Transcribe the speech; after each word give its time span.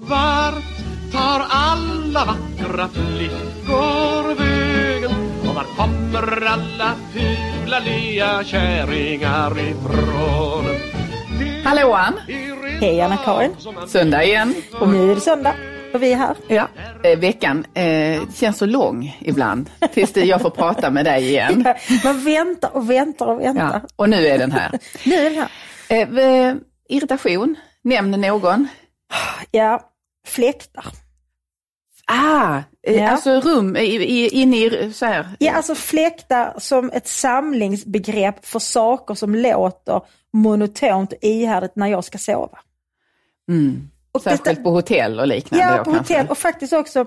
Vart 0.00 0.64
tar 1.12 1.46
alla 1.50 2.24
vackra 2.24 2.88
flickor 2.88 4.34
vägen? 4.34 5.10
Och 5.48 5.54
var 5.54 5.64
kommer 5.76 6.46
alla 6.46 6.94
fula 7.12 7.78
lea 7.78 8.44
kärringar 8.44 9.58
ifrån? 9.58 10.64
Hallå 11.64 11.92
Ann! 11.92 12.14
Hej 12.80 13.00
Anna-Karin. 13.00 13.50
Söndag 13.86 14.24
igen. 14.24 14.54
Och 14.80 14.88
nu 14.88 15.10
är 15.10 15.14
det 15.14 15.20
söndag 15.20 15.54
och 15.94 16.02
vi 16.02 16.12
är 16.12 16.16
här. 16.16 16.36
Ja, 16.48 16.68
eh, 17.02 17.18
veckan 17.18 17.64
eh, 17.74 18.22
känns 18.34 18.58
så 18.58 18.66
lång 18.66 19.18
ibland 19.20 19.70
tills 19.94 20.12
det, 20.12 20.24
jag 20.24 20.40
får 20.42 20.50
prata 20.50 20.90
med 20.90 21.04
dig 21.04 21.28
igen. 21.28 21.64
Man 22.04 22.24
väntar 22.24 22.76
och 22.76 22.90
väntar 22.90 23.26
och 23.26 23.40
väntar. 23.40 23.80
Ja, 23.82 23.88
och 23.96 24.08
nu 24.08 24.26
är 24.26 24.38
den 24.38 24.52
här. 24.52 24.78
Nu 25.04 25.14
är 25.14 25.30
den 25.30 25.38
här. 25.38 25.48
Eh, 25.88 26.48
eh, 26.48 26.54
irritation, 26.88 27.56
nämn 27.84 28.10
någon. 28.10 28.68
Ja, 29.50 29.87
fläktar. 30.28 30.84
Ah, 32.10 32.58
eh, 32.86 32.96
Ja. 32.96 33.08
alltså 33.10 33.30
rum 33.40 33.76
inne 33.76 34.56
i 34.56 34.92
så 34.94 35.06
här. 35.06 35.28
Ja, 35.38 35.52
alltså 35.52 35.74
fläktar 35.74 36.54
som 36.58 36.90
ett 36.90 37.08
samlingsbegrepp 37.08 38.46
för 38.46 38.58
saker 38.58 39.14
som 39.14 39.34
låter 39.34 40.00
monotont 40.32 41.12
och 41.12 41.18
ihärdigt 41.22 41.76
när 41.76 41.86
jag 41.86 42.04
ska 42.04 42.18
sova. 42.18 42.58
Mm. 43.48 43.88
Och 44.12 44.22
Särskilt 44.22 44.44
detta- 44.44 44.62
på 44.62 44.70
hotell 44.70 45.20
och 45.20 45.26
liknande. 45.26 45.64
Ja, 45.66 45.76
då, 45.78 45.84
på 45.84 45.90
kanske. 45.92 46.14
hotell 46.14 46.30
och 46.30 46.38
faktiskt 46.38 46.72
också 46.72 47.06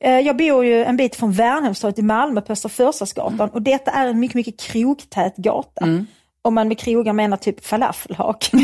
eh, 0.00 0.18
jag 0.20 0.36
bor 0.36 0.64
ju 0.64 0.84
en 0.84 0.96
bit 0.96 1.16
från 1.16 1.32
Värnhemstorget 1.32 1.98
i 1.98 2.02
Malmö 2.02 2.40
på 2.40 2.52
Östra 2.52 2.68
Förstadsgatan 2.68 3.48
och 3.48 3.62
detta 3.62 3.90
är 3.90 4.06
en 4.06 4.20
mycket, 4.20 4.34
mycket 4.34 4.60
krogtät 4.60 5.36
gata. 5.36 5.84
Mm. 5.84 6.06
Om 6.42 6.54
man 6.54 6.68
med 6.68 6.78
krogar 6.78 7.12
menar 7.12 7.36
typ 7.36 7.66
falafelhak. 7.66 8.50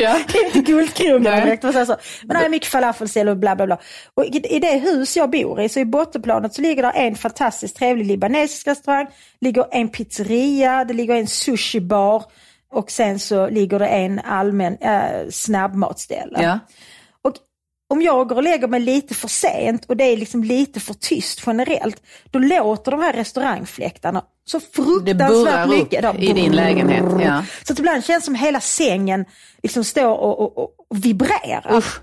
Ja. 0.00 0.18
Det 0.32 0.38
är 0.38 0.44
inte 0.44 0.60
guldkrogen 0.60 1.22
Nej. 1.22 1.44
direkt. 1.44 1.64
jag 1.64 1.86
så. 1.86 1.96
Men 2.22 2.38
det 2.38 2.44
är 2.44 2.48
mycket 2.48 2.68
falafelställ 2.68 3.28
och 3.28 3.36
bla 3.36 3.56
bla 3.56 3.66
bla. 3.66 3.78
Och 4.14 4.24
i, 4.24 4.58
det 4.58 4.78
hus 4.78 5.16
jag 5.16 5.30
bor 5.30 5.60
i, 5.60 5.68
så 5.68 5.80
i 5.80 5.84
bottenplanet 5.84 6.54
så 6.54 6.62
ligger 6.62 6.82
det 6.82 6.90
en 6.90 7.16
fantastiskt 7.16 7.76
trevlig 7.76 8.06
libanesisk 8.06 8.66
restaurang, 8.66 9.06
ligger 9.40 9.66
en 9.70 9.88
pizzeria, 9.88 10.84
det 10.84 10.94
ligger 10.94 11.14
en 11.14 11.26
sushibar 11.26 12.24
och 12.72 12.90
sen 12.90 13.18
så 13.18 13.48
ligger 13.48 13.78
det 13.78 13.86
en 13.86 14.18
allmän 14.18 14.76
äh, 14.80 15.28
snabbmatsställe. 15.30 16.42
Ja. 16.42 16.58
Och 17.22 17.34
om 17.90 18.02
jag 18.02 18.28
går 18.28 18.36
och 18.36 18.42
lägger 18.42 18.68
mig 18.68 18.80
lite 18.80 19.14
för 19.14 19.28
sent 19.28 19.84
och 19.84 19.96
det 19.96 20.04
är 20.04 20.16
liksom 20.16 20.44
lite 20.44 20.80
för 20.80 20.94
tyst 20.94 21.42
generellt, 21.46 22.02
då 22.30 22.38
låter 22.38 22.90
de 22.90 23.00
här 23.00 23.12
restaurangfläktarna 23.12 24.24
så 24.44 24.58
Det 24.58 24.64
fruktansvärt 24.64 25.66
upp 25.66 25.74
mycket. 25.78 26.02
Då. 26.02 26.14
i 26.18 26.32
din 26.32 26.52
lägenhet. 26.52 27.04
Ja. 27.24 27.44
Så 27.66 27.72
att 27.72 27.78
ibland 27.78 28.04
känns 28.04 28.22
det 28.22 28.24
som 28.24 28.34
hela 28.34 28.60
sängen 28.60 29.24
liksom 29.62 29.84
står 29.84 30.06
och, 30.08 30.40
och, 30.40 30.58
och, 30.58 30.70
och 30.88 31.04
vibrerar. 31.04 31.76
Usch. 31.76 32.00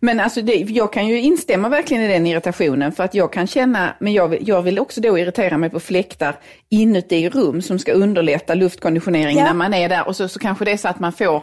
Men 0.00 0.20
alltså 0.20 0.42
det, 0.42 0.54
jag 0.54 0.92
kan 0.92 1.06
ju 1.08 1.20
instämma 1.20 1.68
verkligen 1.68 2.02
i 2.02 2.08
den 2.08 2.26
irritationen 2.26 2.92
för 2.92 3.04
att 3.04 3.14
jag 3.14 3.32
kan 3.32 3.46
känna, 3.46 3.96
men 4.00 4.12
jag 4.12 4.28
vill, 4.28 4.48
jag 4.48 4.62
vill 4.62 4.78
också 4.78 5.00
då 5.00 5.18
irritera 5.18 5.58
mig 5.58 5.70
på 5.70 5.80
fläktar 5.80 6.36
inuti 6.70 7.28
rum 7.28 7.62
som 7.62 7.78
ska 7.78 7.92
underlätta 7.92 8.54
luftkonditionering 8.54 9.38
Ja. 9.38 9.44
när 9.44 9.54
man 9.54 9.74
är 9.74 9.88
där 9.88 10.06
och 10.08 10.16
så, 10.16 10.28
så 10.28 10.38
kanske 10.38 10.64
det 10.64 10.70
är 10.70 10.76
så 10.76 10.88
att 10.88 11.00
man 11.00 11.12
får 11.12 11.42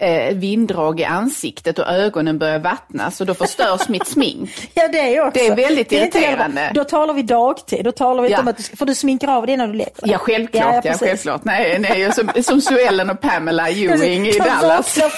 eh, 0.00 0.34
vinddrag 0.34 1.00
i 1.00 1.04
ansiktet 1.04 1.78
och 1.78 1.86
ögonen 1.88 2.38
börjar 2.38 2.58
vattnas 2.58 3.20
och 3.20 3.26
då 3.26 3.34
förstörs 3.34 3.88
mitt 3.88 4.06
smink. 4.06 4.50
Ja 4.74 4.88
det 4.88 4.98
är 5.16 5.20
också. 5.26 5.40
Det 5.40 5.46
är 5.46 5.56
väldigt 5.56 5.92
inte 5.92 5.96
irriterande. 6.18 6.60
jävla- 6.60 6.82
Då 6.82 6.84
talar 6.84 7.14
vi 7.14 7.22
dagtid, 7.22 7.84
då 7.84 7.92
talar 7.92 8.22
vi 8.22 8.28
inte 8.28 8.36
Ja. 8.38 8.42
om 8.42 8.48
att 8.48 8.56
du 8.56 8.62
för 8.62 8.86
du 8.86 8.94
sminkar 8.94 9.28
av 9.28 9.46
dig 9.46 9.56
när 9.56 9.66
du 9.66 9.72
lägger. 9.72 9.92
Ja, 10.02 10.18
självklart. 10.18 10.74
Ja, 10.74 10.80
precis. 10.82 11.00
självklart. 11.08 11.44
Nej, 11.44 11.78
nej, 11.78 12.02
är 12.02 12.10
som, 12.10 12.42
som 12.42 12.60
Suellen 12.60 13.10
och 13.10 13.20
Pamela 13.20 13.68
Ewing 13.70 14.26
i 14.28 14.38
Dallas. 14.38 14.98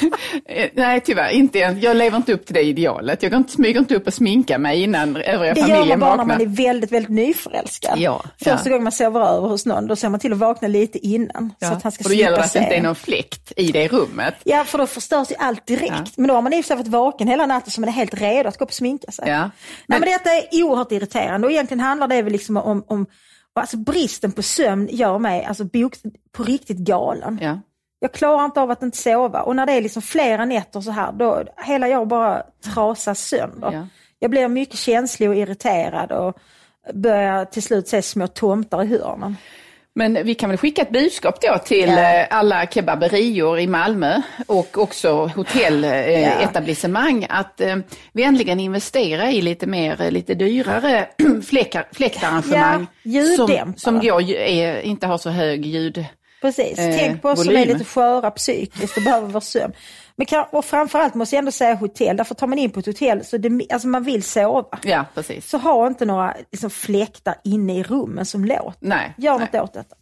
vaknar. 0.00 0.18
Eh, 0.46 0.68
Nej, 0.74 1.00
tyvärr 1.00 1.30
inte. 1.30 1.60
än. 1.62 1.80
Jag 1.80 1.96
lever 1.96 2.16
inte 2.16 2.32
upp 2.32 2.46
till 2.46 2.54
det 2.54 2.62
idealet. 2.62 3.22
Jag 3.22 3.32
inte, 3.32 3.52
smyger 3.52 3.80
inte 3.80 3.94
upp 3.96 4.06
och 4.06 4.14
sminkar 4.14 4.58
mig 4.58 4.82
innan 4.82 5.16
övriga 5.16 5.54
Det 5.54 5.60
gör 5.60 5.66
familjen 5.68 5.88
man 5.88 6.00
bara 6.00 6.10
när 6.10 6.16
vaknar. 6.16 6.34
man 6.34 6.40
är 6.40 6.56
väldigt, 6.56 6.92
väldigt 6.92 7.10
nyförälskad. 7.10 7.98
Ja, 7.98 8.22
Första 8.38 8.60
ja. 8.64 8.70
gången 8.70 8.82
man 8.82 8.92
sover 8.92 9.20
över 9.20 9.48
hos 9.48 9.66
någon, 9.66 9.86
då 9.86 9.96
ser 9.96 10.08
man 10.08 10.20
till 10.20 10.32
att 10.32 10.38
vakna 10.38 10.68
lite 10.68 10.98
innan. 11.06 11.52
Så 11.60 11.66
att 11.66 11.82
han 11.82 11.92
ska 11.92 12.04
och 12.04 12.10
då 12.10 12.14
gäller 12.16 12.36
det 12.38 12.44
att 12.44 12.52
det 12.52 12.58
inte 12.58 12.74
är 12.74 12.82
någon 12.82 12.94
fläkt 12.94 13.52
i 13.56 13.72
det 13.72 13.88
rummet. 13.88 14.34
Ja, 14.44 14.64
för 14.64 14.78
då 14.78 14.86
förstörs 14.86 15.30
ju 15.30 15.34
allt 15.38 15.66
direkt. 15.66 15.92
Ja. 15.92 16.04
Men 16.16 16.28
då 16.28 16.34
har 16.34 16.42
man 16.42 16.52
i 16.52 16.62
sig 16.62 16.76
varit 16.76 16.88
vaken 16.88 17.28
hela 17.28 17.46
natten 17.46 17.70
så 17.70 17.80
man 17.80 17.88
är 17.88 17.92
helt 17.92 18.14
redo 18.20 18.48
att 18.48 18.58
gå 18.58 18.64
upp 18.64 18.70
och 18.70 18.74
sminka 18.74 19.12
sig. 19.12 19.28
Ja. 19.28 19.38
Nej, 19.40 19.50
Men- 19.86 20.00
men 20.00 20.08
detta 20.08 20.30
är 20.30 20.62
oerhört 20.64 20.92
irriterande 20.92 21.46
och 21.46 21.52
egentligen 21.52 21.80
handlar 21.80 22.08
det 22.08 22.22
väl 22.22 22.32
liksom 22.32 22.56
om, 22.56 22.84
om 22.86 23.06
alltså 23.54 23.76
bristen 23.76 24.32
på 24.32 24.42
sömn 24.42 24.88
gör 24.92 25.18
mig 25.18 25.44
alltså 25.44 25.64
på 26.32 26.42
riktigt 26.42 26.78
galen. 26.78 27.38
Ja. 27.42 27.58
Jag 28.00 28.12
klarar 28.12 28.44
inte 28.44 28.60
av 28.60 28.70
att 28.70 28.82
inte 28.82 28.96
sova 28.96 29.42
och 29.42 29.56
när 29.56 29.66
det 29.66 29.72
är 29.72 29.80
liksom 29.80 30.02
flera 30.02 30.44
nätter 30.44 30.80
så 30.80 30.90
här, 30.90 31.12
då 31.12 31.42
hela 31.66 31.88
jag 31.88 32.08
bara 32.08 32.42
trasas 32.74 33.20
sönder. 33.20 33.70
Ja. 33.72 33.86
Jag 34.18 34.30
blir 34.30 34.48
mycket 34.48 34.78
känslig 34.78 35.28
och 35.28 35.36
irriterad 35.36 36.12
och 36.12 36.36
börjar 36.94 37.44
till 37.44 37.62
slut 37.62 37.88
se 37.88 38.02
små 38.02 38.26
tomtar 38.26 38.82
i 38.82 38.86
hörnen. 38.86 39.36
Men 39.94 40.18
vi 40.24 40.34
kan 40.34 40.48
väl 40.50 40.58
skicka 40.58 40.82
ett 40.82 40.90
budskap 40.90 41.40
då 41.40 41.58
till 41.58 41.88
Ja. 41.88 42.14
eh, 42.20 42.26
alla 42.30 42.66
kebaberior 42.66 43.58
i 43.58 43.66
Malmö 43.66 44.22
och 44.46 44.78
också 44.78 45.26
hotelletablissemang 45.26 47.26
att 47.28 47.60
eh, 47.60 47.76
vi 48.12 48.22
äntligen 48.22 48.60
investerar 48.60 49.28
i 49.28 49.42
lite 49.42 49.66
mer, 49.66 50.02
eh, 50.02 50.10
lite 50.10 50.34
dyrare 50.34 51.06
fläckar, 51.46 51.88
fläktarrangemang. 51.92 52.86
Ja, 53.02 53.22
som, 53.36 53.74
som 53.76 54.00
går, 54.00 54.22
är, 54.30 54.80
inte 54.80 55.06
har 55.06 55.18
så 55.18 55.30
hög 55.30 55.66
ljud. 55.66 56.04
Precis, 56.40 56.78
Eh, 56.78 56.96
tänk 56.98 57.22
på 57.22 57.28
oss 57.28 57.44
som 57.44 57.48
är 57.56 57.58
volym. 57.60 57.68
lite 57.72 57.84
sköra 57.84 58.30
psykiskt 58.30 58.96
och 58.96 59.02
behöver 59.02 59.26
vår 59.28 59.40
sömn. 59.40 59.72
Men 60.16 60.26
kan, 60.26 60.44
och 60.52 60.64
framförallt 60.64 61.14
måste 61.14 61.34
jag 61.36 61.38
ändå 61.38 61.50
säga 61.52 61.74
hotell, 61.74 62.16
därför 62.16 62.34
tar 62.34 62.46
man 62.46 62.58
in 62.58 62.70
på 62.70 62.80
ett 62.80 62.86
hotell 62.86 63.24
så 63.24 63.36
det, 63.36 63.66
alltså 63.72 63.88
man 63.88 64.02
vill 64.02 64.22
sova. 64.22 64.78
Ja, 64.82 65.04
precis. 65.14 65.50
Så 65.50 65.58
ha 65.58 65.86
inte 65.86 66.04
några 66.04 66.34
liksom, 66.52 66.70
fläktar 66.70 67.34
inne 67.44 67.78
i 67.78 67.82
rummen 67.82 68.26
som 68.26 68.44
låter. 68.44 68.74
Nej. 68.80 69.14
Gör 69.18 69.38
nej. 69.38 69.48
något 69.52 69.62
åt 69.64 69.72
detta. 69.74 69.96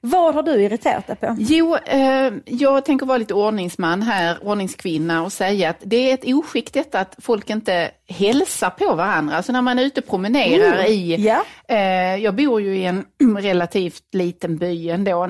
Vad 0.00 0.34
har 0.34 0.42
du 0.42 0.62
irriterat 0.62 1.06
dig 1.06 1.16
på? 1.16 1.36
Jo, 1.38 1.76
eh, 1.76 2.32
jag 2.44 2.84
tänker 2.84 3.06
vara 3.06 3.18
lite 3.18 3.34
ordningsman 3.34 4.02
här, 4.02 4.38
ordningskvinna 4.46 5.22
och 5.24 5.32
säga 5.32 5.70
att 5.70 5.76
det 5.84 6.10
är 6.10 6.14
ett 6.14 6.24
oskick 6.34 6.72
detta 6.72 7.00
att 7.00 7.14
folk 7.18 7.50
inte 7.50 7.90
hälsar 8.08 8.70
på 8.70 8.94
varandra. 8.94 9.36
Alltså 9.36 9.52
när 9.52 9.62
man 9.62 9.78
är 9.78 9.82
ute 9.82 10.00
och 10.00 10.06
promenerar 10.06 10.72
Mm, 10.78 10.86
i, 10.92 11.16
ja. 11.26 11.44
eh, 11.68 12.16
jag 12.16 12.34
bor 12.34 12.60
ju 12.60 12.76
i 12.76 12.84
en 12.84 13.04
relativt 13.38 14.02
liten 14.12 14.56
by 14.56 14.90
ändå, 14.90 15.28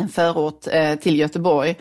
en, 0.00 0.08
förort 0.08 0.66
eh, 0.72 0.94
till 0.94 1.18
Göteborg. 1.18 1.74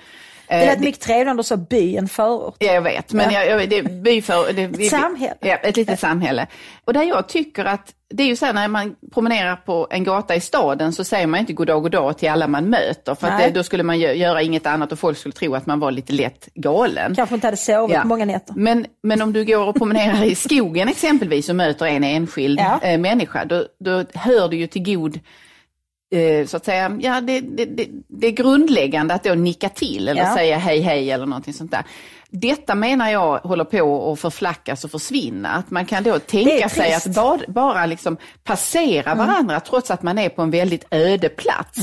Det 0.47 0.55
Eh, 0.55 0.65
lät 0.65 0.79
mycket 0.79 1.01
trevligare 1.01 1.31
om 1.31 1.37
du 1.37 1.43
sa 1.43 1.57
by 1.57 1.97
än 1.97 2.07
förort. 2.07 2.55
Ja, 2.59 2.73
jag 2.73 2.81
vet, 2.81 3.13
men 3.13 3.33
Ja. 3.33 3.43
jag, 3.43 3.61
jag, 3.61 3.69
det 3.69 3.83
by 3.83 4.21
för... 4.21 4.53
Det, 4.53 4.67
vi- 4.67 4.89
samhälle. 4.89 5.35
Ja, 5.41 5.55
ett 5.55 5.77
litet 5.77 5.99
samhälle. 5.99 6.47
Och 6.85 6.93
där 6.93 7.03
jag 7.03 7.27
tycker 7.29 7.65
att, 7.65 7.93
det 8.13 8.23
är 8.23 8.27
ju 8.27 8.35
så 8.35 8.45
här 8.45 8.53
när 8.53 8.67
man 8.67 8.95
promenerar 9.13 9.55
på 9.55 9.87
en 9.89 10.03
gata 10.03 10.35
i 10.35 10.41
staden 10.41 10.93
så 10.93 11.03
säger 11.03 11.27
man 11.27 11.39
inte 11.39 11.53
god 11.53 11.67
dag, 11.67 11.81
god 11.83 11.91
dag 11.91 12.17
till 12.17 12.29
alla 12.29 12.47
man 12.47 12.65
möter. 12.69 13.15
För 13.15 13.27
det, 13.27 13.49
då 13.49 13.63
skulle 13.63 13.83
man 13.83 13.95
gö- 13.95 14.13
göra 14.13 14.41
inget 14.41 14.65
annat 14.65 14.91
och 14.91 14.99
folk 14.99 15.17
skulle 15.17 15.33
tro 15.33 15.55
att 15.55 15.65
man 15.65 15.79
var 15.79 15.91
lite 15.91 16.13
lätt 16.13 16.49
galen. 16.55 17.15
Kanske 17.15 17.35
inte 17.35 17.47
hade 17.47 17.57
sovit 17.57 17.93
Ja. 17.95 18.03
många 18.03 18.25
nätter. 18.25 18.53
Men, 18.57 18.85
men 19.03 19.21
om 19.21 19.33
du 19.33 19.45
går 19.45 19.67
och 19.67 19.75
promenerar 19.75 20.23
i 20.23 20.35
skogen 20.35 20.87
exempelvis 20.87 21.49
och 21.49 21.55
möter 21.55 21.85
en 21.85 22.03
enskild 22.03 22.59
Ja. 22.59 22.79
eh, 22.83 22.97
människa, 22.99 23.45
då, 23.45 23.65
då 23.79 24.03
hör 24.13 24.47
du 24.47 24.57
ju 24.57 24.67
till 24.67 24.83
god 24.95 25.15
eh, 25.15 25.21
så 26.47 26.57
att 26.57 26.65
säga, 26.65 26.97
ja 27.01 27.21
det, 27.21 27.39
det, 27.39 27.87
det, 28.07 28.27
är 28.27 28.31
grundläggande 28.31 29.13
att 29.13 29.23
då 29.23 29.33
nicka 29.33 29.69
till 29.69 30.07
eller 30.07 30.21
Ja. 30.21 30.35
säga 30.35 30.57
hej 30.57 30.81
hej 30.81 31.11
eller 31.11 31.25
någonting 31.25 31.53
sånt 31.53 31.71
där. 31.71 31.83
Detta 32.31 32.75
menar 32.75 33.09
jag 33.09 33.37
håller 33.37 33.63
på 33.63 34.11
att 34.11 34.19
förflackas 34.19 34.83
och 34.83 34.91
försvinna. 34.91 35.49
Att 35.49 35.71
man 35.71 35.85
kan 35.85 36.03
då 36.03 36.19
tänka 36.19 36.69
sig 36.69 36.93
att 36.93 37.15
bara, 37.15 37.39
bara 37.47 37.85
liksom 37.85 38.17
passera 38.43 39.15
varandra 39.15 39.59
trots 39.59 39.91
att 39.91 40.03
man 40.03 40.17
är 40.17 40.29
på 40.29 40.41
en 40.41 40.51
väldigt 40.51 40.85
öde 40.91 41.29
plats. 41.29 41.79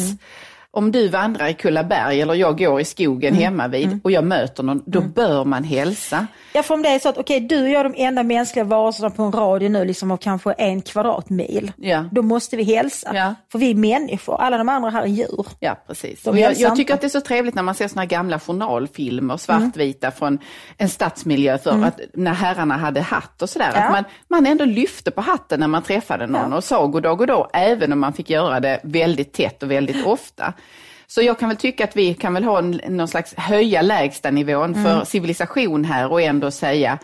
Om 0.76 0.92
du 0.92 1.08
vandrar 1.08 1.48
i 1.48 1.54
Kullaberg 1.54 2.20
eller 2.20 2.34
jag 2.34 2.58
går 2.58 2.80
i 2.80 2.84
skogen 2.84 3.34
hemma 3.34 3.68
vid 3.68 4.00
och 4.04 4.10
jag 4.10 4.24
möter 4.24 4.62
någon, 4.62 4.82
då 4.86 5.00
bör 5.00 5.44
man 5.44 5.64
hälsa. 5.64 6.26
Ja, 6.52 6.62
för 6.62 6.74
om 6.74 6.82
det 6.82 6.88
är 6.88 6.98
så 6.98 7.08
att 7.08 7.18
okej, 7.18 7.40
du 7.40 7.62
och 7.62 7.68
jag 7.68 7.80
är 7.80 7.84
de 7.84 7.94
enda 7.96 8.22
mänskliga 8.22 8.64
varelserna 8.64 9.10
på 9.10 9.22
en 9.22 9.32
radie 9.32 9.68
nu 9.68 9.84
liksom 9.84 10.10
av 10.10 10.16
kanske 10.16 10.52
en 10.52 10.82
kvadratmil. 10.82 11.72
Ja. 11.76 12.04
Då 12.10 12.22
måste 12.22 12.56
vi 12.56 12.62
hälsa. 12.62 13.10
Ja. 13.14 13.34
För 13.52 13.58
vi 13.58 13.70
är 13.70 13.74
människor, 13.74 14.40
alla 14.40 14.58
de 14.58 14.68
andra 14.68 14.90
här 14.90 15.02
är 15.02 15.06
djur. 15.06 15.46
Ja, 15.60 15.76
precis. 15.86 16.22
De 16.22 16.30
Och 16.30 16.38
jag, 16.38 16.54
jag 16.56 16.76
tycker 16.76 16.94
att 16.94 17.00
det 17.00 17.06
är 17.06 17.08
så 17.08 17.20
trevligt 17.20 17.54
när 17.54 17.62
man 17.62 17.74
ser 17.74 17.88
såna 17.88 18.02
här 18.02 18.08
gamla 18.08 18.40
journalfilmer, 18.40 19.36
svartvita 19.36 20.10
från 20.10 20.38
en 20.78 20.88
stadsmiljö 20.88 21.58
för 21.58 21.84
att 21.84 22.00
när 22.14 22.32
herrarna 22.32 22.76
hade 22.76 23.00
hatt 23.00 23.42
och 23.42 23.50
sådär. 23.50 23.70
Ja. 23.74 23.80
Att 23.80 23.92
man, 23.92 24.04
man 24.28 24.46
ändå 24.46 24.64
lyfte 24.64 25.10
på 25.10 25.20
hatten 25.20 25.60
när 25.60 25.68
man 25.68 25.82
träffade 25.82 26.26
någon 26.26 26.52
och 26.52 26.64
sa 26.64 26.86
god 26.86 27.02
dag, 27.02 27.18
god 27.18 27.28
dag, 27.28 27.50
även 27.52 27.92
om 27.92 28.00
man 28.00 28.12
fick 28.12 28.30
göra 28.30 28.60
det 28.60 28.80
väldigt 28.82 29.32
tätt 29.32 29.62
och 29.62 29.70
väldigt 29.70 30.06
ofta. 30.06 30.54
Så 31.16 31.22
jag 31.22 31.38
kan 31.38 31.48
väl 31.48 31.58
tycka 31.58 31.84
att 31.84 31.96
vi 31.96 32.14
kan 32.14 32.34
väl 32.34 32.44
ha 32.44 32.58
en, 32.58 32.80
någon 32.88 33.08
slags 33.08 33.34
höja 33.34 33.82
lägstanivån 33.82 34.74
för 34.74 35.04
civilisation 35.04 35.84
här 35.84 36.12
och 36.12 36.22
ändå 36.22 36.50
säga 36.50 36.98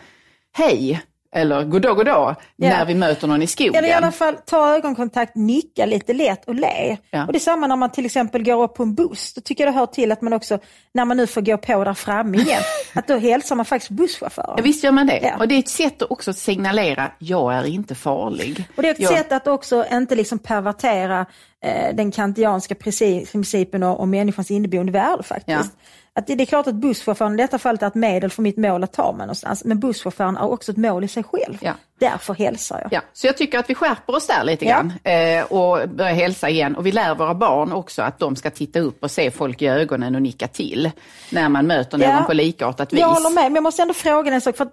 hej. 0.55 1.01
Eller 1.33 1.63
goddag 1.63 1.95
goddag 1.95 2.35
Ja. 2.55 2.69
när 2.69 2.85
vi 2.85 2.95
möter 2.95 3.27
någon 3.27 3.41
i 3.41 3.47
skogen. 3.47 3.75
Eller 3.75 3.87
i 3.87 3.91
alla 3.93 4.11
fall 4.11 4.35
ta 4.45 4.75
ögonkontakt, 4.75 5.35
nicka 5.35 5.85
lite 5.85 6.13
lätt 6.13 6.45
och 6.47 6.55
le. 6.55 6.97
Ja. 7.09 7.25
Och 7.25 7.31
det 7.33 7.37
är 7.37 7.39
samma 7.39 7.67
när 7.67 7.75
man 7.75 7.91
till 7.91 8.05
exempel 8.05 8.43
går 8.43 8.63
upp 8.63 8.75
på 8.75 8.83
en 8.83 8.95
buss. 8.95 9.33
Då 9.33 9.41
tycker 9.41 9.65
jag 9.65 9.73
det 9.73 9.79
hör 9.79 9.85
till 9.85 10.11
att 10.11 10.21
man 10.21 10.33
också, 10.33 10.59
när 10.93 11.05
man 11.05 11.17
nu 11.17 11.27
får 11.27 11.41
gå 11.41 11.57
på 11.57 11.83
där 11.83 11.93
framme 11.93 12.37
igen, 12.37 12.61
att 12.93 13.07
då 13.07 13.17
hälsar 13.17 13.55
man 13.55 13.65
faktiskt 13.65 13.91
busschauffören. 13.91 14.53
Ja, 14.57 14.63
visst 14.63 14.83
gör 14.83 14.91
man 14.91 15.07
det. 15.07 15.19
Ja. 15.23 15.37
Och 15.39 15.47
det 15.47 15.55
är 15.55 15.59
ett 15.59 15.69
sätt 15.69 16.01
att 16.01 16.11
också 16.11 16.33
signalera, 16.33 17.11
jag 17.19 17.53
är 17.53 17.63
inte 17.67 17.95
farlig. 17.95 18.65
Och 18.75 18.81
det 18.83 18.89
är 18.89 18.93
ett 18.93 18.99
jag, 18.99 19.11
sätt 19.17 19.31
att 19.31 19.47
också 19.47 19.85
inte 19.91 20.15
liksom 20.15 20.39
pervertera 20.39 21.25
eh, 21.65 21.95
den 21.95 22.11
kantianska 22.11 22.73
princi- 22.75 23.31
principen 23.31 23.83
om 23.83 24.09
människans 24.09 24.51
inneboende 24.51 24.91
värde 24.91 25.23
faktiskt. 25.23 25.71
Att 26.15 26.27
det, 26.27 26.35
det 26.35 26.43
är 26.43 26.45
klart 26.45 26.67
att 26.67 26.75
busschauffören 26.75 27.33
i 27.33 27.37
detta 27.37 27.59
fallet 27.59 27.83
är 27.83 27.87
ett 27.87 27.95
medel 27.95 28.29
för 28.29 28.41
mitt 28.41 28.57
mål 28.57 28.83
att 28.83 28.93
ta 28.93 29.11
mig 29.11 29.25
någonstans. 29.25 29.63
Men 29.65 29.79
busschauffören 29.79 30.37
är 30.37 30.45
också 30.45 30.71
ett 30.71 30.77
mål 30.77 31.03
i 31.03 31.07
sig 31.07 31.23
själv. 31.23 31.57
Ja. 31.61 31.73
Därför 31.99 32.33
hälsar 32.33 32.79
jag. 32.81 32.93
Ja, 32.93 33.01
så 33.13 33.27
jag 33.27 33.37
tycker 33.37 33.59
att 33.59 33.69
vi 33.69 33.75
skärper 33.75 34.15
oss 34.15 34.27
där 34.27 34.43
lite 34.43 34.65
Ja. 34.65 34.71
grann 34.75 34.93
eh, 35.03 35.43
och 35.45 35.89
börjar 35.89 36.13
hälsa 36.13 36.49
igen. 36.49 36.75
Och 36.75 36.85
vi 36.85 36.91
lär 36.91 37.15
våra 37.15 37.33
barn 37.33 37.71
också 37.71 38.01
att 38.01 38.19
de 38.19 38.35
ska 38.35 38.49
titta 38.49 38.79
upp 38.79 39.03
och 39.03 39.11
se 39.11 39.31
folk 39.31 39.61
i 39.61 39.67
ögonen 39.67 40.15
och 40.15 40.21
nicka 40.21 40.47
till 40.47 40.91
när 41.31 41.49
man 41.49 41.67
möter 41.67 41.97
någon 41.97 42.09
Ja. 42.09 42.23
på 42.27 42.33
likartat 42.33 42.93
vis. 42.93 42.99
Jag 42.99 43.07
håller 43.07 43.29
med, 43.29 43.43
men 43.43 43.55
jag 43.55 43.63
måste 43.63 43.81
ändå 43.81 43.93
fråga 43.93 44.33
en 44.33 44.41
sak. 44.41 44.57
För 44.57 44.67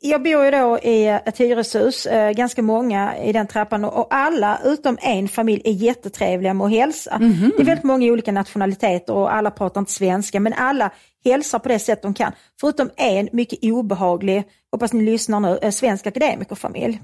jag 0.00 0.22
bor 0.22 0.44
ju 0.44 0.50
då 0.50 0.78
i 0.78 1.06
ett 1.06 1.38
hyreshus, 1.40 2.06
eh, 2.06 2.30
ganska 2.30 2.62
många 2.62 3.16
i 3.18 3.32
den 3.32 3.46
trappan 3.46 3.84
och 3.84 4.06
alla 4.14 4.58
utom 4.64 4.98
en 5.02 5.28
familj 5.28 5.62
är 5.64 5.72
jättetrevliga 5.72 6.54
med 6.54 6.64
att 6.64 6.70
hälsa. 6.72 7.18
Mhm. 7.20 7.52
Det 7.56 7.62
är 7.62 7.66
väldigt 7.66 7.84
många 7.84 8.06
olika 8.12 8.32
nationaliteter 8.32 9.14
och 9.14 9.34
alla 9.34 9.50
pratar 9.50 9.80
inte 9.80 9.92
svenska, 9.92 10.40
men 10.40 10.52
alla 10.52 10.90
hälsar 11.24 11.58
på 11.58 11.68
det 11.68 11.78
sätt 11.78 12.02
de 12.02 12.14
kan. 12.14 12.32
Förutom 12.60 12.90
en 12.96 13.28
mycket 13.32 13.58
obehaglig, 13.62 14.44
hoppas 14.70 14.92
ni 14.92 15.04
lyssnar 15.04 15.40
nu, 15.40 15.58
eh, 15.62 15.70
svensk 15.70 16.06
akademikerfamilj. 16.06 17.02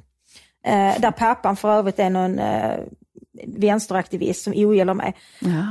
Eh, 0.67 1.01
där 1.01 1.11
pappan 1.11 1.57
för 1.57 1.71
övrigt 1.71 1.99
är 1.99 2.11
någon 2.11 2.39
eh, 2.39 2.79
vänsteraktivist 3.47 4.45
som 4.45 4.53
ogillar 4.53 4.95
mig. 4.95 5.15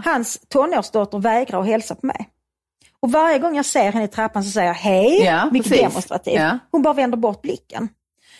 Hans 0.05 0.39
tonårsdotter 0.49 1.19
vägrar 1.19 1.61
att 1.61 1.67
hälsa 1.67 1.95
på 1.95 2.05
mig. 2.05 2.29
Och 2.99 3.11
varje 3.11 3.39
gång 3.39 3.55
jag 3.55 3.65
ser 3.65 3.91
henne 3.91 4.05
i 4.05 4.07
trappan 4.07 4.44
så 4.44 4.49
säger 4.51 4.67
jag 4.67 4.73
hej, 4.75 5.23
Ja, 5.23 5.49
mycket 5.51 5.69
precis. 5.71 5.88
demonstrativt. 5.88 6.35
Ja. 6.35 6.59
Hon 6.71 6.81
bara 6.81 6.94
vänder 6.94 7.17
bort 7.17 7.41
blicken. 7.41 7.89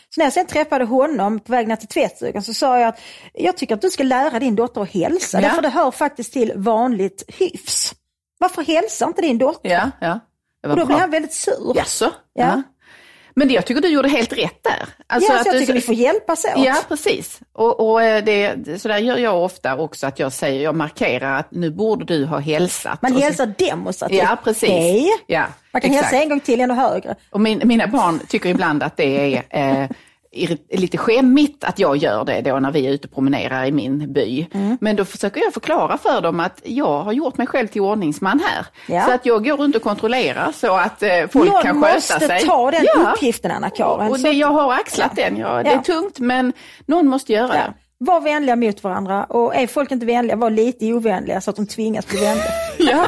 Så 0.10 0.20
när 0.22 0.26
jag 0.26 0.34
sen 0.34 0.46
träffade 0.46 0.86
honom 0.86 1.40
på 1.40 1.52
väg 1.52 1.68
ner 1.68 1.76
till 1.76 1.88
tvättstugan 1.88 2.44
så 2.44 2.54
sa 2.54 2.80
jag 2.80 2.88
att 2.88 3.00
jag 3.34 3.58
tycker 3.58 3.76
att 3.76 3.82
du 3.82 3.90
ska 3.90 4.04
lära 4.04 4.40
din 4.40 4.56
dotter 4.56 4.82
att 4.82 4.94
hälsa. 4.94 5.42
Ja. 5.42 5.48
Därför 5.48 5.62
det 5.62 5.70
hör 5.70 5.92
faktiskt 5.92 6.34
till 6.34 6.54
vanligt 6.56 7.24
hyfs. 7.28 7.96
Varför 8.38 8.62
hälsar 8.64 9.08
inte 9.08 9.22
din 9.22 9.38
dotter? 9.38 9.70
Ja, 9.70 9.92
ja. 10.02 10.20
Och 10.64 10.70
då 10.70 10.76
bra. 10.76 10.86
blir 10.86 10.96
han 10.98 11.12
väldigt 11.12 11.34
sur. 11.34 11.74
Jaså? 11.76 12.12
Ja. 12.34 12.62
Men 13.36 13.48
det, 13.48 13.54
jag 13.54 13.66
tycker 13.66 13.82
du 13.82 13.88
gjorde 13.88 14.10
helt 14.10 14.34
rätt 14.34 14.64
där. 14.64 14.90
Alltså 15.08 15.34
ja, 15.34 15.40
att 15.40 15.46
jag 15.46 15.56
du- 15.56 15.60
tycker 15.60 15.74
vi 15.74 15.82
får 15.82 15.96
hjälpas 15.96 16.46
åt. 16.46 16.66
Ja, 16.66 16.76
precis. 16.88 17.40
Och, 17.54 17.90
och 17.90 18.04
eh, 18.04 18.24
det, 18.24 18.82
så 18.82 18.88
där 18.88 18.98
gör 18.98 19.18
jag 19.18 19.44
ofta 19.44 19.76
också, 19.78 20.08
att 20.08 20.20
jag 20.20 20.34
säger, 20.34 20.64
jag 20.64 20.76
markerar 20.76 21.40
att 21.40 21.52
nu 21.52 21.72
borde 21.72 22.06
du 22.06 22.26
ha 22.26 22.38
hälsat. 22.40 23.02
Man 23.02 23.14
hälsar 23.16 23.54
demonstrativt. 23.58 24.20
Ja, 24.24 24.38
precis. 24.44 24.70
Hej. 24.70 25.10
Ja, 25.28 25.46
Man 25.72 25.82
kan 25.82 25.92
exakt. 25.92 26.06
hälsa 26.12 26.24
en 26.24 26.30
gång 26.30 26.40
till 26.40 26.62
ännu 26.62 26.74
högre. 26.74 27.16
Och 27.32 27.42
min, 27.42 27.62
mina 27.64 27.88
barn 27.88 28.20
tycker 28.28 28.50
ibland 28.50 28.84
att 28.84 28.98
det 28.98 29.36
är 29.36 29.44
eh, 29.50 29.90
lite 30.72 30.98
skämmigt 30.98 31.64
att 31.64 31.80
jag 31.80 31.98
gör 31.98 32.26
det 32.26 32.42
då 32.42 32.60
när 32.60 32.72
vi 32.72 32.88
är 32.88 32.92
ute 32.92 33.08
och 33.08 33.14
promenerar 33.14 33.66
i 33.66 33.72
min 33.72 34.14
by. 34.14 34.48
Mm. 34.54 34.78
Men 34.82 34.96
då 34.96 35.06
försöker 35.06 35.42
jag 35.42 35.54
förklara 35.54 35.98
för 35.98 36.22
dem 36.22 36.40
att 36.40 36.62
jag 36.64 37.04
har 37.04 37.12
gjort 37.12 37.38
mig 37.38 37.48
själv 37.48 37.68
till 37.68 37.82
ordningsman 37.82 38.40
här. 38.46 38.66
Ja. 38.96 39.06
Så 39.06 39.12
att 39.12 39.26
jag 39.26 39.46
går 39.46 39.58
runt 39.58 39.76
och 39.76 39.82
kontrollerar 39.82 40.52
så 40.52 40.74
att 40.74 41.04
eh, 41.04 41.10
folk 41.32 41.52
Någon 41.52 41.64
kan 41.64 41.82
sköta 41.82 41.94
måste 41.96 42.20
sig. 42.20 42.40
ta 42.46 42.72
den 42.72 42.86
Ja. 42.96 43.12
uppgiften 43.12 43.52
Anna-Karin. 43.52 44.12
Och 44.12 44.20
det, 44.20 44.32
jag 44.32 44.48
har 44.52 44.74
axlat 44.74 45.12
Ja. 45.16 45.24
den. 45.24 45.38
Ja, 45.38 45.64
det 45.64 45.70
Ja. 45.70 45.76
är 45.80 45.84
tungt 45.84 46.20
men 46.20 46.54
någon 46.86 47.08
måste 47.08 47.34
göra 47.34 47.48
Ja. 47.56 47.62
det. 47.62 47.74
Var 48.00 48.22
vänliga 48.22 48.56
mot 48.56 48.84
varandra 48.84 49.24
och 49.24 49.56
är 49.56 49.68
folk 49.68 49.92
inte 49.92 50.06
vänliga, 50.06 50.36
var 50.36 50.50
lite 50.50 50.94
ovänliga 50.94 51.42
så 51.42 51.50
att 51.50 51.56
de 51.56 51.68
tvingas 51.68 52.08
bli 52.08 52.20
vänliga. 52.20 52.44
Ja. 52.80 53.06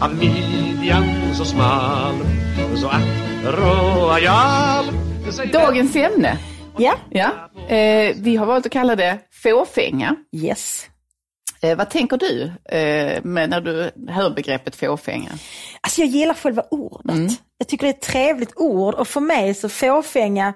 Av 0.00 0.14
midjan 0.14 1.04
så 1.34 1.44
smal 1.44 2.14
Så 2.80 2.86
att 2.86 3.02
royal 3.44 4.84
Dagens 5.52 5.96
ämne. 5.96 6.38
Ja, 6.78 6.94
Ja. 7.10 7.50
Eh, 7.68 8.16
vi 8.16 8.36
har 8.36 8.46
valt 8.46 8.66
att 8.66 8.72
kalla 8.72 8.96
det 8.96 9.18
fåfänga. 9.42 10.16
yes. 10.32 10.88
Eh, 11.62 11.76
vad 11.76 11.90
tänker 11.90 12.16
du 12.16 12.42
eh, 12.76 13.22
med 13.24 13.50
när 13.50 13.60
du 13.60 13.90
hör 14.08 14.30
begreppet 14.30 14.76
fåfänga? 14.76 15.30
Alltså 15.80 16.00
jag 16.00 16.08
gillar 16.08 16.34
själva 16.34 16.62
ordet. 16.70 17.30
Jag 17.58 17.68
tycker 17.68 17.86
det 17.86 17.90
är 17.90 17.94
ett 17.94 18.00
trevligt 18.00 18.52
ord 18.56 18.94
och 18.94 19.08
för 19.08 19.20
mig 19.20 19.54
så 19.54 19.68
fåfänga, 19.68 20.54